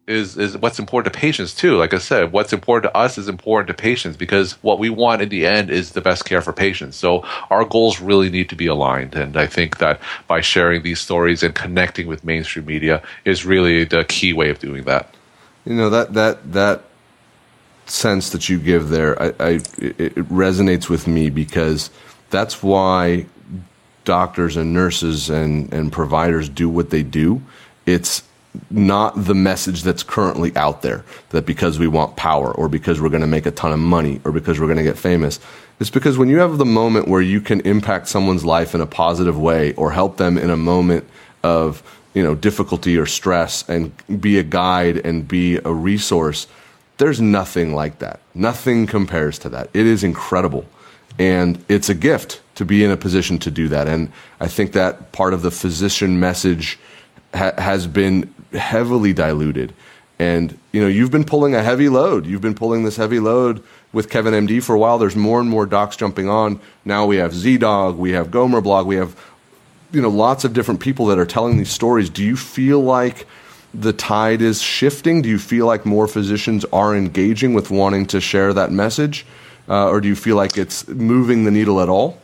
is 0.06 0.36
is 0.36 0.56
what's 0.56 0.78
important 0.78 1.12
to 1.12 1.18
patients 1.18 1.54
too. 1.54 1.76
Like 1.76 1.94
I 1.94 1.98
said, 1.98 2.32
what's 2.32 2.52
important 2.52 2.92
to 2.92 2.98
us 2.98 3.18
is 3.18 3.28
important 3.28 3.68
to 3.68 3.80
patients 3.80 4.16
because 4.16 4.52
what 4.62 4.78
we 4.78 4.90
want 4.90 5.22
in 5.22 5.28
the 5.28 5.46
end 5.46 5.70
is 5.70 5.92
the 5.92 6.00
best 6.00 6.24
care 6.24 6.42
for 6.42 6.52
patients. 6.52 6.96
So 6.96 7.24
our 7.50 7.64
goals 7.64 8.00
really 8.00 8.30
need 8.30 8.48
to 8.48 8.56
be 8.56 8.66
aligned, 8.66 9.14
and 9.14 9.36
I 9.36 9.46
think 9.46 9.78
that 9.78 10.00
by 10.26 10.40
sharing 10.40 10.82
these 10.82 11.00
stories 11.00 11.42
and 11.42 11.54
connecting 11.54 12.06
with 12.06 12.24
mainstream 12.24 12.66
media 12.66 13.02
is 13.24 13.44
really 13.44 13.84
the 13.84 14.04
key 14.04 14.32
way 14.32 14.50
of 14.50 14.58
doing 14.58 14.84
that. 14.84 15.14
You 15.64 15.74
know 15.74 15.90
that 15.90 16.14
that 16.14 16.52
that 16.52 16.82
sense 17.86 18.30
that 18.30 18.48
you 18.48 18.58
give 18.58 18.88
there, 18.88 19.20
I, 19.20 19.26
I 19.38 19.50
it 19.78 20.14
resonates 20.28 20.88
with 20.88 21.06
me 21.06 21.30
because 21.30 21.90
that's 22.30 22.62
why 22.62 23.26
doctors 24.04 24.56
and 24.56 24.72
nurses 24.72 25.30
and 25.30 25.72
and 25.72 25.92
providers 25.92 26.48
do 26.48 26.68
what 26.68 26.90
they 26.90 27.02
do. 27.02 27.42
It's 27.86 28.22
not 28.70 29.12
the 29.24 29.34
message 29.34 29.82
that's 29.82 30.02
currently 30.02 30.54
out 30.56 30.82
there 30.82 31.04
that 31.30 31.46
because 31.46 31.78
we 31.78 31.86
want 31.86 32.16
power 32.16 32.52
or 32.52 32.68
because 32.68 33.00
we're 33.00 33.08
going 33.08 33.20
to 33.20 33.26
make 33.26 33.46
a 33.46 33.50
ton 33.50 33.72
of 33.72 33.78
money 33.78 34.20
or 34.24 34.32
because 34.32 34.58
we're 34.58 34.66
going 34.66 34.78
to 34.78 34.84
get 34.84 34.98
famous. 34.98 35.38
It's 35.78 35.90
because 35.90 36.18
when 36.18 36.28
you 36.28 36.38
have 36.38 36.58
the 36.58 36.64
moment 36.64 37.08
where 37.08 37.22
you 37.22 37.40
can 37.40 37.60
impact 37.60 38.08
someone's 38.08 38.44
life 38.44 38.74
in 38.74 38.80
a 38.80 38.86
positive 38.86 39.38
way 39.38 39.72
or 39.74 39.92
help 39.92 40.16
them 40.16 40.36
in 40.36 40.50
a 40.50 40.56
moment 40.56 41.04
of, 41.42 41.82
you 42.12 42.22
know, 42.22 42.34
difficulty 42.34 42.98
or 42.98 43.06
stress 43.06 43.66
and 43.68 43.92
be 44.20 44.38
a 44.38 44.42
guide 44.42 44.98
and 44.98 45.26
be 45.26 45.56
a 45.58 45.72
resource, 45.72 46.46
there's 46.98 47.20
nothing 47.20 47.74
like 47.74 47.98
that. 48.00 48.20
Nothing 48.34 48.86
compares 48.86 49.38
to 49.40 49.48
that. 49.50 49.70
It 49.72 49.86
is 49.86 50.04
incredible. 50.04 50.66
And 51.18 51.64
it's 51.68 51.88
a 51.88 51.94
gift 51.94 52.40
to 52.56 52.64
be 52.64 52.84
in 52.84 52.90
a 52.90 52.96
position 52.96 53.38
to 53.38 53.50
do 53.50 53.68
that. 53.68 53.88
And 53.88 54.12
I 54.38 54.48
think 54.48 54.72
that 54.72 55.12
part 55.12 55.32
of 55.32 55.42
the 55.42 55.50
physician 55.50 56.20
message 56.20 56.78
ha- 57.32 57.54
has 57.56 57.86
been 57.86 58.32
heavily 58.52 59.12
diluted. 59.12 59.72
And 60.18 60.58
you 60.72 60.82
know, 60.82 60.86
you've 60.86 61.10
been 61.10 61.24
pulling 61.24 61.54
a 61.54 61.62
heavy 61.62 61.88
load. 61.88 62.26
You've 62.26 62.42
been 62.42 62.54
pulling 62.54 62.84
this 62.84 62.96
heavy 62.96 63.18
load 63.18 63.62
with 63.92 64.10
Kevin 64.10 64.46
MD 64.46 64.62
for 64.62 64.74
a 64.74 64.78
while. 64.78 64.98
There's 64.98 65.16
more 65.16 65.40
and 65.40 65.48
more 65.48 65.66
docs 65.66 65.96
jumping 65.96 66.28
on. 66.28 66.60
Now 66.84 67.06
we 67.06 67.16
have 67.16 67.32
ZDogg, 67.32 67.96
we 67.96 68.12
have 68.12 68.30
Gomer 68.30 68.60
Blog, 68.60 68.86
we 68.86 68.96
have 68.96 69.16
you 69.92 70.00
know 70.00 70.10
lots 70.10 70.44
of 70.44 70.52
different 70.52 70.80
people 70.80 71.06
that 71.06 71.18
are 71.18 71.26
telling 71.26 71.56
these 71.56 71.70
stories. 71.70 72.10
Do 72.10 72.22
you 72.22 72.36
feel 72.36 72.80
like 72.80 73.26
the 73.72 73.92
tide 73.92 74.42
is 74.42 74.60
shifting? 74.60 75.22
Do 75.22 75.28
you 75.28 75.38
feel 75.38 75.66
like 75.66 75.86
more 75.86 76.06
physicians 76.06 76.64
are 76.66 76.94
engaging 76.94 77.54
with 77.54 77.70
wanting 77.70 78.06
to 78.06 78.20
share 78.20 78.52
that 78.52 78.70
message, 78.70 79.24
uh, 79.68 79.88
or 79.88 80.00
do 80.00 80.08
you 80.08 80.16
feel 80.16 80.36
like 80.36 80.58
it's 80.58 80.86
moving 80.86 81.44
the 81.44 81.50
needle 81.50 81.80
at 81.80 81.88
all? 81.88 82.19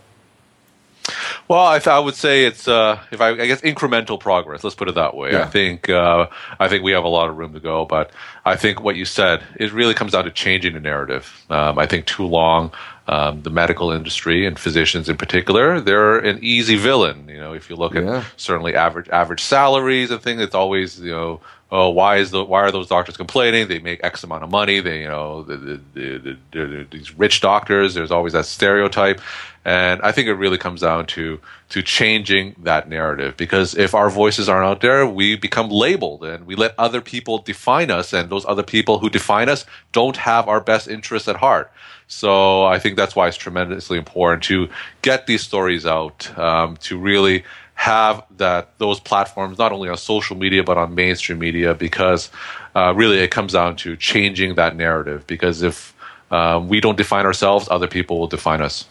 Well, 1.49 1.65
I, 1.65 1.79
th- 1.79 1.89
I 1.89 1.99
would 1.99 2.15
say 2.15 2.45
it's 2.45 2.67
uh, 2.67 3.01
if 3.11 3.21
I, 3.21 3.29
I, 3.31 3.47
guess 3.47 3.61
incremental 3.61 4.19
progress. 4.19 4.65
Let's 4.65 4.75
put 4.75 4.89
it 4.89 4.97
that 4.97 5.15
way. 5.15 5.33
Yeah. 5.33 5.43
I 5.43 5.47
think 5.47 5.89
uh, 5.89 6.27
I 6.59 6.69
think 6.69 6.83
we 6.83 6.93
have 6.93 7.05
a 7.05 7.09
lot 7.09 7.29
of 7.29 7.37
room 7.37 7.53
to 7.53 7.61
go, 7.61 7.85
but 7.85 8.11
I 8.45 8.57
think 8.57 8.83
what 8.83 8.97
you 8.97 9.05
said 9.05 9.43
it 9.55 9.73
really 9.73 9.95
comes 9.95 10.13
down 10.13 10.25
to 10.25 10.31
changing 10.31 10.75
the 10.75 10.81
narrative. 10.81 11.45
Um, 11.49 11.79
I 11.79 11.87
think 11.87 12.07
too 12.07 12.27
long 12.27 12.73
um, 13.07 13.43
the 13.43 13.51
medical 13.51 13.93
industry 13.93 14.47
and 14.47 14.59
physicians 14.59 15.09
in 15.09 15.17
particular 15.17 15.81
they're 15.81 16.19
an 16.19 16.41
easy 16.43 16.75
villain. 16.75 17.29
You 17.29 17.39
know, 17.39 17.53
if 17.53 17.71
you 17.71 17.77
look 17.77 17.95
yeah. 17.95 18.19
at 18.19 18.27
certainly 18.37 18.75
average 18.75 19.09
average 19.11 19.43
salaries 19.43 20.11
and 20.11 20.21
things, 20.21 20.41
it's 20.41 20.55
always 20.55 21.01
you 21.01 21.13
know 21.13 21.41
oh, 21.77 21.91
why 21.91 22.17
is 22.17 22.31
the 22.31 22.43
why 22.43 22.63
are 22.63 22.73
those 22.73 22.89
doctors 22.89 23.19
complaining? 23.19 23.69
They 23.69 23.81
make 23.81 24.01
X 24.03 24.25
amount 24.25 24.45
of 24.45 24.51
money. 24.51 24.81
They, 24.81 25.03
you 25.03 25.09
know, 25.09 25.43
the, 25.43 25.57
the, 25.59 25.81
the, 25.93 26.39
the, 26.53 26.87
these 26.91 27.13
rich 27.19 27.43
doctors. 27.43 27.93
There's 27.93 28.11
always 28.11 28.33
that 28.33 28.47
stereotype, 28.47 29.21
and 29.63 30.01
I 30.01 30.11
think 30.11 30.29
it 30.29 30.35
really 30.35 30.57
comes 30.57 30.81
down 30.81 31.05
to 31.09 31.39
to 31.69 31.83
changing 31.83 32.57
that 32.63 32.89
narrative 32.89 33.37
because 33.37 33.77
if 33.77 33.95
our 33.95 34.09
voices 34.09 34.49
aren't 34.49 34.67
out 34.67 34.81
there, 34.81 35.07
we 35.07 35.37
become 35.37 35.69
labeled 35.69 36.25
and 36.25 36.47
we 36.47 36.55
let 36.55 36.75
other 36.79 37.03
people 37.03 37.39
define 37.39 37.91
us, 37.91 38.15
and 38.15 38.31
those 38.31 38.47
other 38.47 38.63
people 38.63 38.99
who 39.01 39.11
define 39.11 39.51
us 39.51 39.67
don't 39.93 40.17
have 40.17 40.49
our 40.49 40.63
best 40.63 40.89
interests 40.89 41.29
at 41.29 41.37
heart. 41.37 41.71
So 42.09 42.65
I 42.65 42.79
think 42.79 42.97
that's 42.97 43.15
why 43.15 43.29
it's 43.29 43.37
tremendously 43.37 43.99
important 43.99 44.45
to 44.45 44.69
get 45.03 45.27
these 45.27 45.43
stories 45.43 45.85
out, 45.85 46.39
um, 46.39 46.79
to 46.79 46.97
really 46.97 47.45
have 47.77 48.25
that 48.39 48.77
those 48.79 48.99
platforms 48.99 49.59
not 49.59 49.71
only 49.71 49.89
on 49.89 49.97
social 49.97 50.37
media 50.37 50.65
but 50.65 50.77
on 50.77 50.95
mainstream 50.95 51.39
media 51.39 51.75
because 51.75 52.31
uh, 52.75 52.93
really 52.97 53.19
it 53.19 53.31
comes 53.31 53.53
down 53.53 53.77
to 53.77 53.97
changing 53.97 54.57
that 54.57 54.75
narrative. 54.75 55.27
Because 55.27 55.63
if 55.63 55.95
um, 56.31 56.69
we 56.69 56.81
don't 56.81 56.97
define 56.97 57.27
ourselves 57.27 57.69
other 57.71 57.87
people 57.87 58.19
will 58.19 58.27
define 58.27 58.61
us 58.61 58.87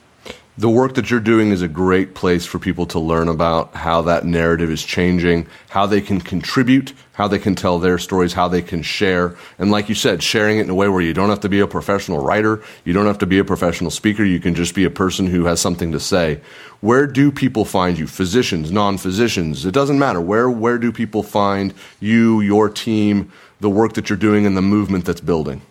the 0.58 0.70
work 0.70 0.94
that 0.94 1.12
you're 1.12 1.20
doing 1.20 1.52
is 1.52 1.62
a 1.62 1.68
great 1.68 2.16
place 2.16 2.46
for 2.46 2.60
people 2.60 2.86
to 2.86 2.98
learn 2.98 3.28
about 3.28 3.76
how 3.76 4.02
that 4.04 4.24
narrative 4.24 4.70
is 4.70 4.82
changing, 4.82 5.46
how 5.68 5.86
they 5.86 6.00
can 6.00 6.22
contribute, 6.22 6.94
how 7.12 7.28
they 7.28 7.40
can 7.40 7.56
tell 7.56 7.78
their 7.78 7.98
stories, 7.98 8.32
how 8.32 8.48
they 8.48 8.62
can 8.62 8.82
share. 8.82 9.36
And 9.60 9.70
like 9.70 9.90
you 9.90 9.96
said, 9.96 10.24
sharing 10.24 10.58
it 10.58 10.62
in 10.62 10.70
a 10.70 10.76
way 10.76 10.88
where 10.88 11.02
you 11.02 11.14
don't 11.14 11.30
have 11.30 11.42
to 11.42 11.50
be 11.50 11.60
a 11.60 11.68
professional 11.68 12.24
writer, 12.24 12.64
you 12.86 12.94
don't 12.94 13.06
have 13.06 13.18
to 13.18 13.26
be 13.26 13.38
a 13.38 13.44
professional 13.44 13.92
speaker, 13.92 14.24
you 14.24 14.40
can 14.40 14.56
just 14.56 14.74
be 14.74 14.86
a 14.86 14.90
person 14.90 15.28
who 15.28 15.44
has 15.44 15.60
something 15.60 15.92
to 15.92 16.00
say. 16.00 16.40
Where 16.80 17.06
do 17.06 17.34
people 17.34 17.66
find 17.66 18.00
you? 18.00 18.08
Physicians, 18.08 18.72
non-physicians, 18.72 19.66
it 19.66 19.74
doesn't 19.74 20.00
matter. 20.00 20.22
Where 20.22 20.50
where 20.50 20.78
do 20.78 20.94
people 20.94 21.24
find 21.24 21.74
you, 22.00 22.40
your 22.40 22.70
team, 22.70 23.30
the 23.60 23.70
work 23.70 23.94
that 23.96 24.10
you're 24.10 24.18
doing 24.18 24.46
and 24.46 24.56
the 24.56 24.62
movement 24.62 25.04
that's 25.04 25.22
building? 25.22 25.62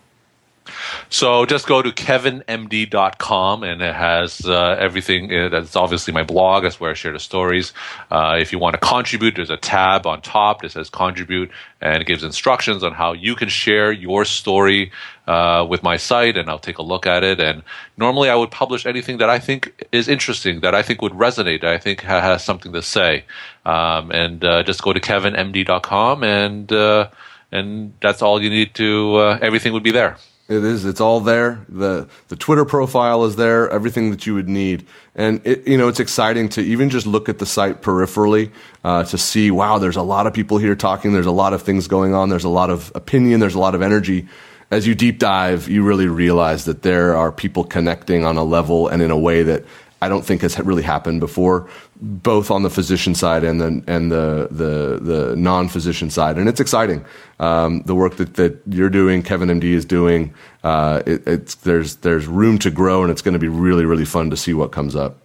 So 1.15 1.45
just 1.45 1.65
go 1.65 1.81
to 1.81 1.91
kevinmd.com 1.91 3.63
and 3.63 3.81
it 3.81 3.95
has 3.95 4.45
uh, 4.45 4.75
everything. 4.77 5.29
That's 5.29 5.77
obviously 5.77 6.13
my 6.13 6.23
blog. 6.23 6.63
That's 6.63 6.77
where 6.77 6.91
I 6.91 6.93
share 6.93 7.13
the 7.13 7.21
stories. 7.21 7.71
Uh, 8.11 8.35
if 8.37 8.51
you 8.51 8.59
want 8.59 8.73
to 8.73 8.79
contribute, 8.79 9.37
there's 9.37 9.49
a 9.49 9.55
tab 9.55 10.05
on 10.05 10.21
top 10.21 10.61
that 10.61 10.73
says 10.73 10.89
contribute 10.89 11.51
and 11.79 12.01
it 12.01 12.05
gives 12.05 12.21
instructions 12.21 12.83
on 12.83 12.91
how 12.91 13.13
you 13.13 13.33
can 13.33 13.47
share 13.47 13.93
your 13.93 14.25
story 14.25 14.91
uh, 15.25 15.65
with 15.69 15.83
my 15.83 15.95
site 15.95 16.35
and 16.35 16.49
I'll 16.49 16.59
take 16.59 16.79
a 16.79 16.83
look 16.83 17.07
at 17.07 17.23
it. 17.23 17.39
And 17.39 17.63
normally 17.95 18.29
I 18.29 18.35
would 18.35 18.51
publish 18.51 18.85
anything 18.85 19.17
that 19.19 19.29
I 19.29 19.39
think 19.39 19.87
is 19.93 20.09
interesting, 20.09 20.59
that 20.59 20.75
I 20.75 20.81
think 20.81 21.01
would 21.01 21.13
resonate, 21.13 21.61
that 21.61 21.71
I 21.71 21.77
think 21.77 22.01
has 22.01 22.43
something 22.43 22.73
to 22.73 22.81
say. 22.81 23.23
Um, 23.65 24.11
and 24.11 24.43
uh, 24.43 24.63
just 24.63 24.81
go 24.81 24.91
to 24.91 24.99
kevinmd.com 24.99 26.25
and 26.25 26.69
uh, 26.73 27.07
and 27.53 27.93
that's 28.01 28.21
all 28.21 28.43
you 28.43 28.49
need 28.49 28.75
to. 28.75 29.15
Uh, 29.15 29.39
everything 29.41 29.71
would 29.71 29.83
be 29.83 29.91
there. 29.91 30.17
It 30.47 30.63
is. 30.63 30.85
It's 30.85 31.01
all 31.01 31.21
there. 31.21 31.65
the 31.69 32.07
The 32.27 32.35
Twitter 32.35 32.65
profile 32.65 33.25
is 33.25 33.35
there. 33.35 33.67
Everything 33.67 34.11
that 34.11 34.27
you 34.27 34.35
would 34.35 34.47
need, 34.47 34.85
and 35.15 35.41
it, 35.43 35.67
you 35.67 35.75
know, 35.75 35.87
it's 35.87 35.99
exciting 35.99 36.49
to 36.49 36.61
even 36.61 36.91
just 36.91 37.07
look 37.07 37.29
at 37.29 37.39
the 37.39 37.47
site 37.47 37.81
peripherally 37.81 38.51
uh, 38.83 39.03
to 39.05 39.17
see. 39.17 39.49
Wow, 39.49 39.79
there's 39.79 39.95
a 39.95 40.03
lot 40.03 40.27
of 40.27 40.33
people 40.33 40.59
here 40.59 40.75
talking. 40.75 41.13
There's 41.13 41.25
a 41.25 41.31
lot 41.31 41.53
of 41.53 41.63
things 41.63 41.87
going 41.87 42.13
on. 42.13 42.29
There's 42.29 42.43
a 42.43 42.49
lot 42.49 42.69
of 42.69 42.91
opinion. 42.93 43.39
There's 43.39 43.55
a 43.55 43.59
lot 43.59 43.73
of 43.73 43.81
energy. 43.81 44.27
As 44.69 44.85
you 44.85 44.93
deep 44.93 45.17
dive, 45.17 45.67
you 45.67 45.83
really 45.83 46.07
realize 46.07 46.65
that 46.65 46.83
there 46.83 47.15
are 47.15 47.31
people 47.31 47.63
connecting 47.63 48.23
on 48.23 48.37
a 48.37 48.43
level 48.43 48.87
and 48.87 49.01
in 49.01 49.09
a 49.09 49.17
way 49.17 49.41
that 49.43 49.63
I 50.01 50.09
don't 50.09 50.23
think 50.25 50.41
has 50.41 50.59
really 50.59 50.83
happened 50.83 51.19
before, 51.19 51.67
both 52.01 52.51
on 52.51 52.63
the 52.63 52.69
physician 52.69 53.15
side 53.15 53.43
and 53.43 53.61
the 53.61 53.83
and 53.87 54.11
the 54.11 54.47
the, 54.51 54.99
the 55.01 55.35
non 55.35 55.67
physician 55.67 56.09
side, 56.09 56.37
and 56.37 56.49
it's 56.49 56.59
exciting. 56.59 57.05
Um, 57.39 57.81
the 57.83 57.95
work 57.95 58.17
that, 58.17 58.35
that 58.35 58.61
you're 58.67 58.89
doing, 58.89 59.23
Kevin 59.23 59.49
MD 59.49 59.63
is 59.63 59.85
doing, 59.85 60.33
uh, 60.63 61.01
it, 61.05 61.27
it's 61.27 61.55
there's 61.55 61.97
there's 61.97 62.27
room 62.27 62.59
to 62.59 62.71
grow, 62.71 63.03
and 63.03 63.11
it's 63.11 63.21
going 63.21 63.33
to 63.33 63.39
be 63.39 63.47
really 63.47 63.85
really 63.85 64.05
fun 64.05 64.29
to 64.29 64.37
see 64.37 64.53
what 64.53 64.71
comes 64.71 64.95
up. 64.95 65.17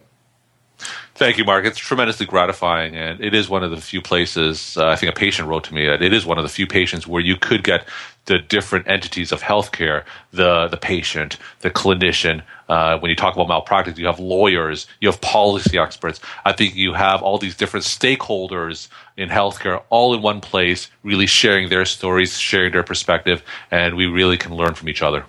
Thank 1.21 1.37
you, 1.37 1.43
Mark. 1.43 1.65
It's 1.65 1.77
tremendously 1.77 2.25
gratifying, 2.25 2.95
and 2.95 3.21
it 3.21 3.35
is 3.35 3.47
one 3.47 3.63
of 3.63 3.69
the 3.69 3.79
few 3.79 4.01
places. 4.01 4.75
Uh, 4.75 4.87
I 4.87 4.95
think 4.95 5.11
a 5.11 5.15
patient 5.15 5.47
wrote 5.47 5.65
to 5.65 5.73
me 5.75 5.85
that 5.85 6.01
it 6.01 6.13
is 6.13 6.25
one 6.25 6.39
of 6.39 6.43
the 6.43 6.49
few 6.49 6.65
patients 6.65 7.05
where 7.05 7.21
you 7.21 7.35
could 7.35 7.63
get 7.63 7.87
the 8.25 8.39
different 8.39 8.87
entities 8.87 9.31
of 9.31 9.41
healthcare 9.41 10.03
the 10.31 10.67
the 10.67 10.77
patient, 10.77 11.37
the 11.61 11.69
clinician. 11.69 12.43
Uh, 12.69 12.97
when 12.99 13.09
you 13.09 13.15
talk 13.15 13.33
about 13.35 13.49
malpractice, 13.49 13.97
you 13.97 14.05
have 14.05 14.19
lawyers, 14.19 14.87
you 15.01 15.09
have 15.09 15.19
policy 15.19 15.77
experts. 15.77 16.21
I 16.45 16.53
think 16.53 16.75
you 16.75 16.93
have 16.93 17.21
all 17.21 17.37
these 17.37 17.55
different 17.55 17.85
stakeholders 17.85 18.87
in 19.17 19.29
healthcare 19.29 19.83
all 19.89 20.13
in 20.13 20.21
one 20.21 20.39
place, 20.39 20.89
really 21.03 21.25
sharing 21.25 21.69
their 21.69 21.85
stories, 21.85 22.37
sharing 22.37 22.71
their 22.71 22.83
perspective, 22.83 23.43
and 23.71 23.95
we 23.95 24.05
really 24.05 24.37
can 24.37 24.55
learn 24.55 24.73
from 24.73 24.87
each 24.87 25.01
other. 25.01 25.25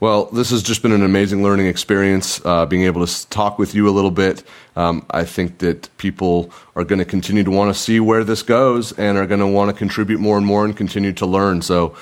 Well, 0.00 0.30
this 0.32 0.48
has 0.48 0.62
just 0.62 0.80
been 0.80 0.92
an 0.92 1.02
amazing 1.02 1.42
learning 1.42 1.66
experience, 1.66 2.40
uh, 2.46 2.64
being 2.64 2.84
able 2.84 3.06
to 3.06 3.28
talk 3.28 3.58
with 3.58 3.74
you 3.74 3.86
a 3.86 3.92
little 3.92 4.10
bit. 4.10 4.42
Um, 4.74 5.04
I 5.10 5.24
think 5.24 5.58
that 5.58 5.94
people 5.98 6.50
are 6.74 6.84
going 6.84 7.00
to 7.00 7.04
continue 7.04 7.44
to 7.44 7.50
want 7.50 7.74
to 7.74 7.78
see 7.78 8.00
where 8.00 8.24
this 8.24 8.42
goes 8.42 8.92
and 8.92 9.18
are 9.18 9.26
going 9.26 9.40
to 9.40 9.46
want 9.46 9.70
to 9.70 9.76
contribute 9.76 10.18
more 10.18 10.38
and 10.38 10.46
more 10.46 10.64
and 10.64 10.74
continue 10.74 11.12
to 11.12 11.26
learn. 11.26 11.60
So, 11.60 11.94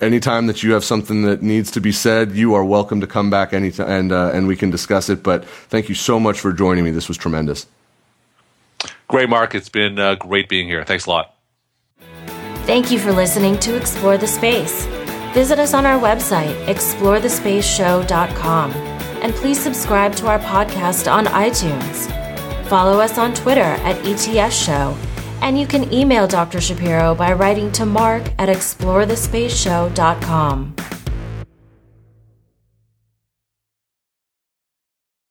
anytime 0.00 0.46
that 0.46 0.62
you 0.62 0.72
have 0.72 0.84
something 0.84 1.22
that 1.22 1.42
needs 1.42 1.70
to 1.72 1.80
be 1.80 1.92
said, 1.92 2.32
you 2.32 2.54
are 2.54 2.64
welcome 2.64 3.00
to 3.00 3.06
come 3.06 3.30
back 3.30 3.52
anytime 3.52 3.88
and, 3.88 4.12
uh, 4.12 4.30
and 4.32 4.46
we 4.46 4.56
can 4.56 4.70
discuss 4.70 5.08
it. 5.08 5.22
But 5.22 5.44
thank 5.44 5.88
you 5.88 5.94
so 5.94 6.20
much 6.20 6.40
for 6.40 6.52
joining 6.52 6.84
me. 6.84 6.90
This 6.90 7.08
was 7.08 7.16
tremendous. 7.16 7.66
Great, 9.08 9.28
Mark. 9.28 9.54
It's 9.54 9.68
been 9.68 9.98
uh, 9.98 10.16
great 10.16 10.48
being 10.48 10.66
here. 10.66 10.84
Thanks 10.84 11.06
a 11.06 11.10
lot. 11.10 11.34
Thank 12.66 12.90
you 12.90 12.98
for 12.98 13.12
listening 13.12 13.58
to 13.60 13.76
Explore 13.76 14.18
the 14.18 14.26
Space. 14.26 14.86
Visit 15.32 15.58
us 15.58 15.74
on 15.74 15.86
our 15.86 16.00
website, 16.00 16.64
explorethespaceshow.com, 16.64 18.72
and 18.72 19.34
please 19.34 19.60
subscribe 19.60 20.16
to 20.16 20.26
our 20.26 20.38
podcast 20.40 21.12
on 21.12 21.26
iTunes. 21.26 22.10
Follow 22.66 22.98
us 22.98 23.18
on 23.18 23.34
Twitter 23.34 23.60
at 23.60 24.04
ETS 24.04 24.56
Show, 24.56 24.96
and 25.40 25.58
you 25.58 25.66
can 25.66 25.92
email 25.92 26.26
Dr. 26.26 26.60
Shapiro 26.60 27.14
by 27.14 27.32
writing 27.32 27.70
to 27.72 27.86
mark 27.86 28.24
at 28.38 28.48
explorethespaceshow.com. 28.48 30.95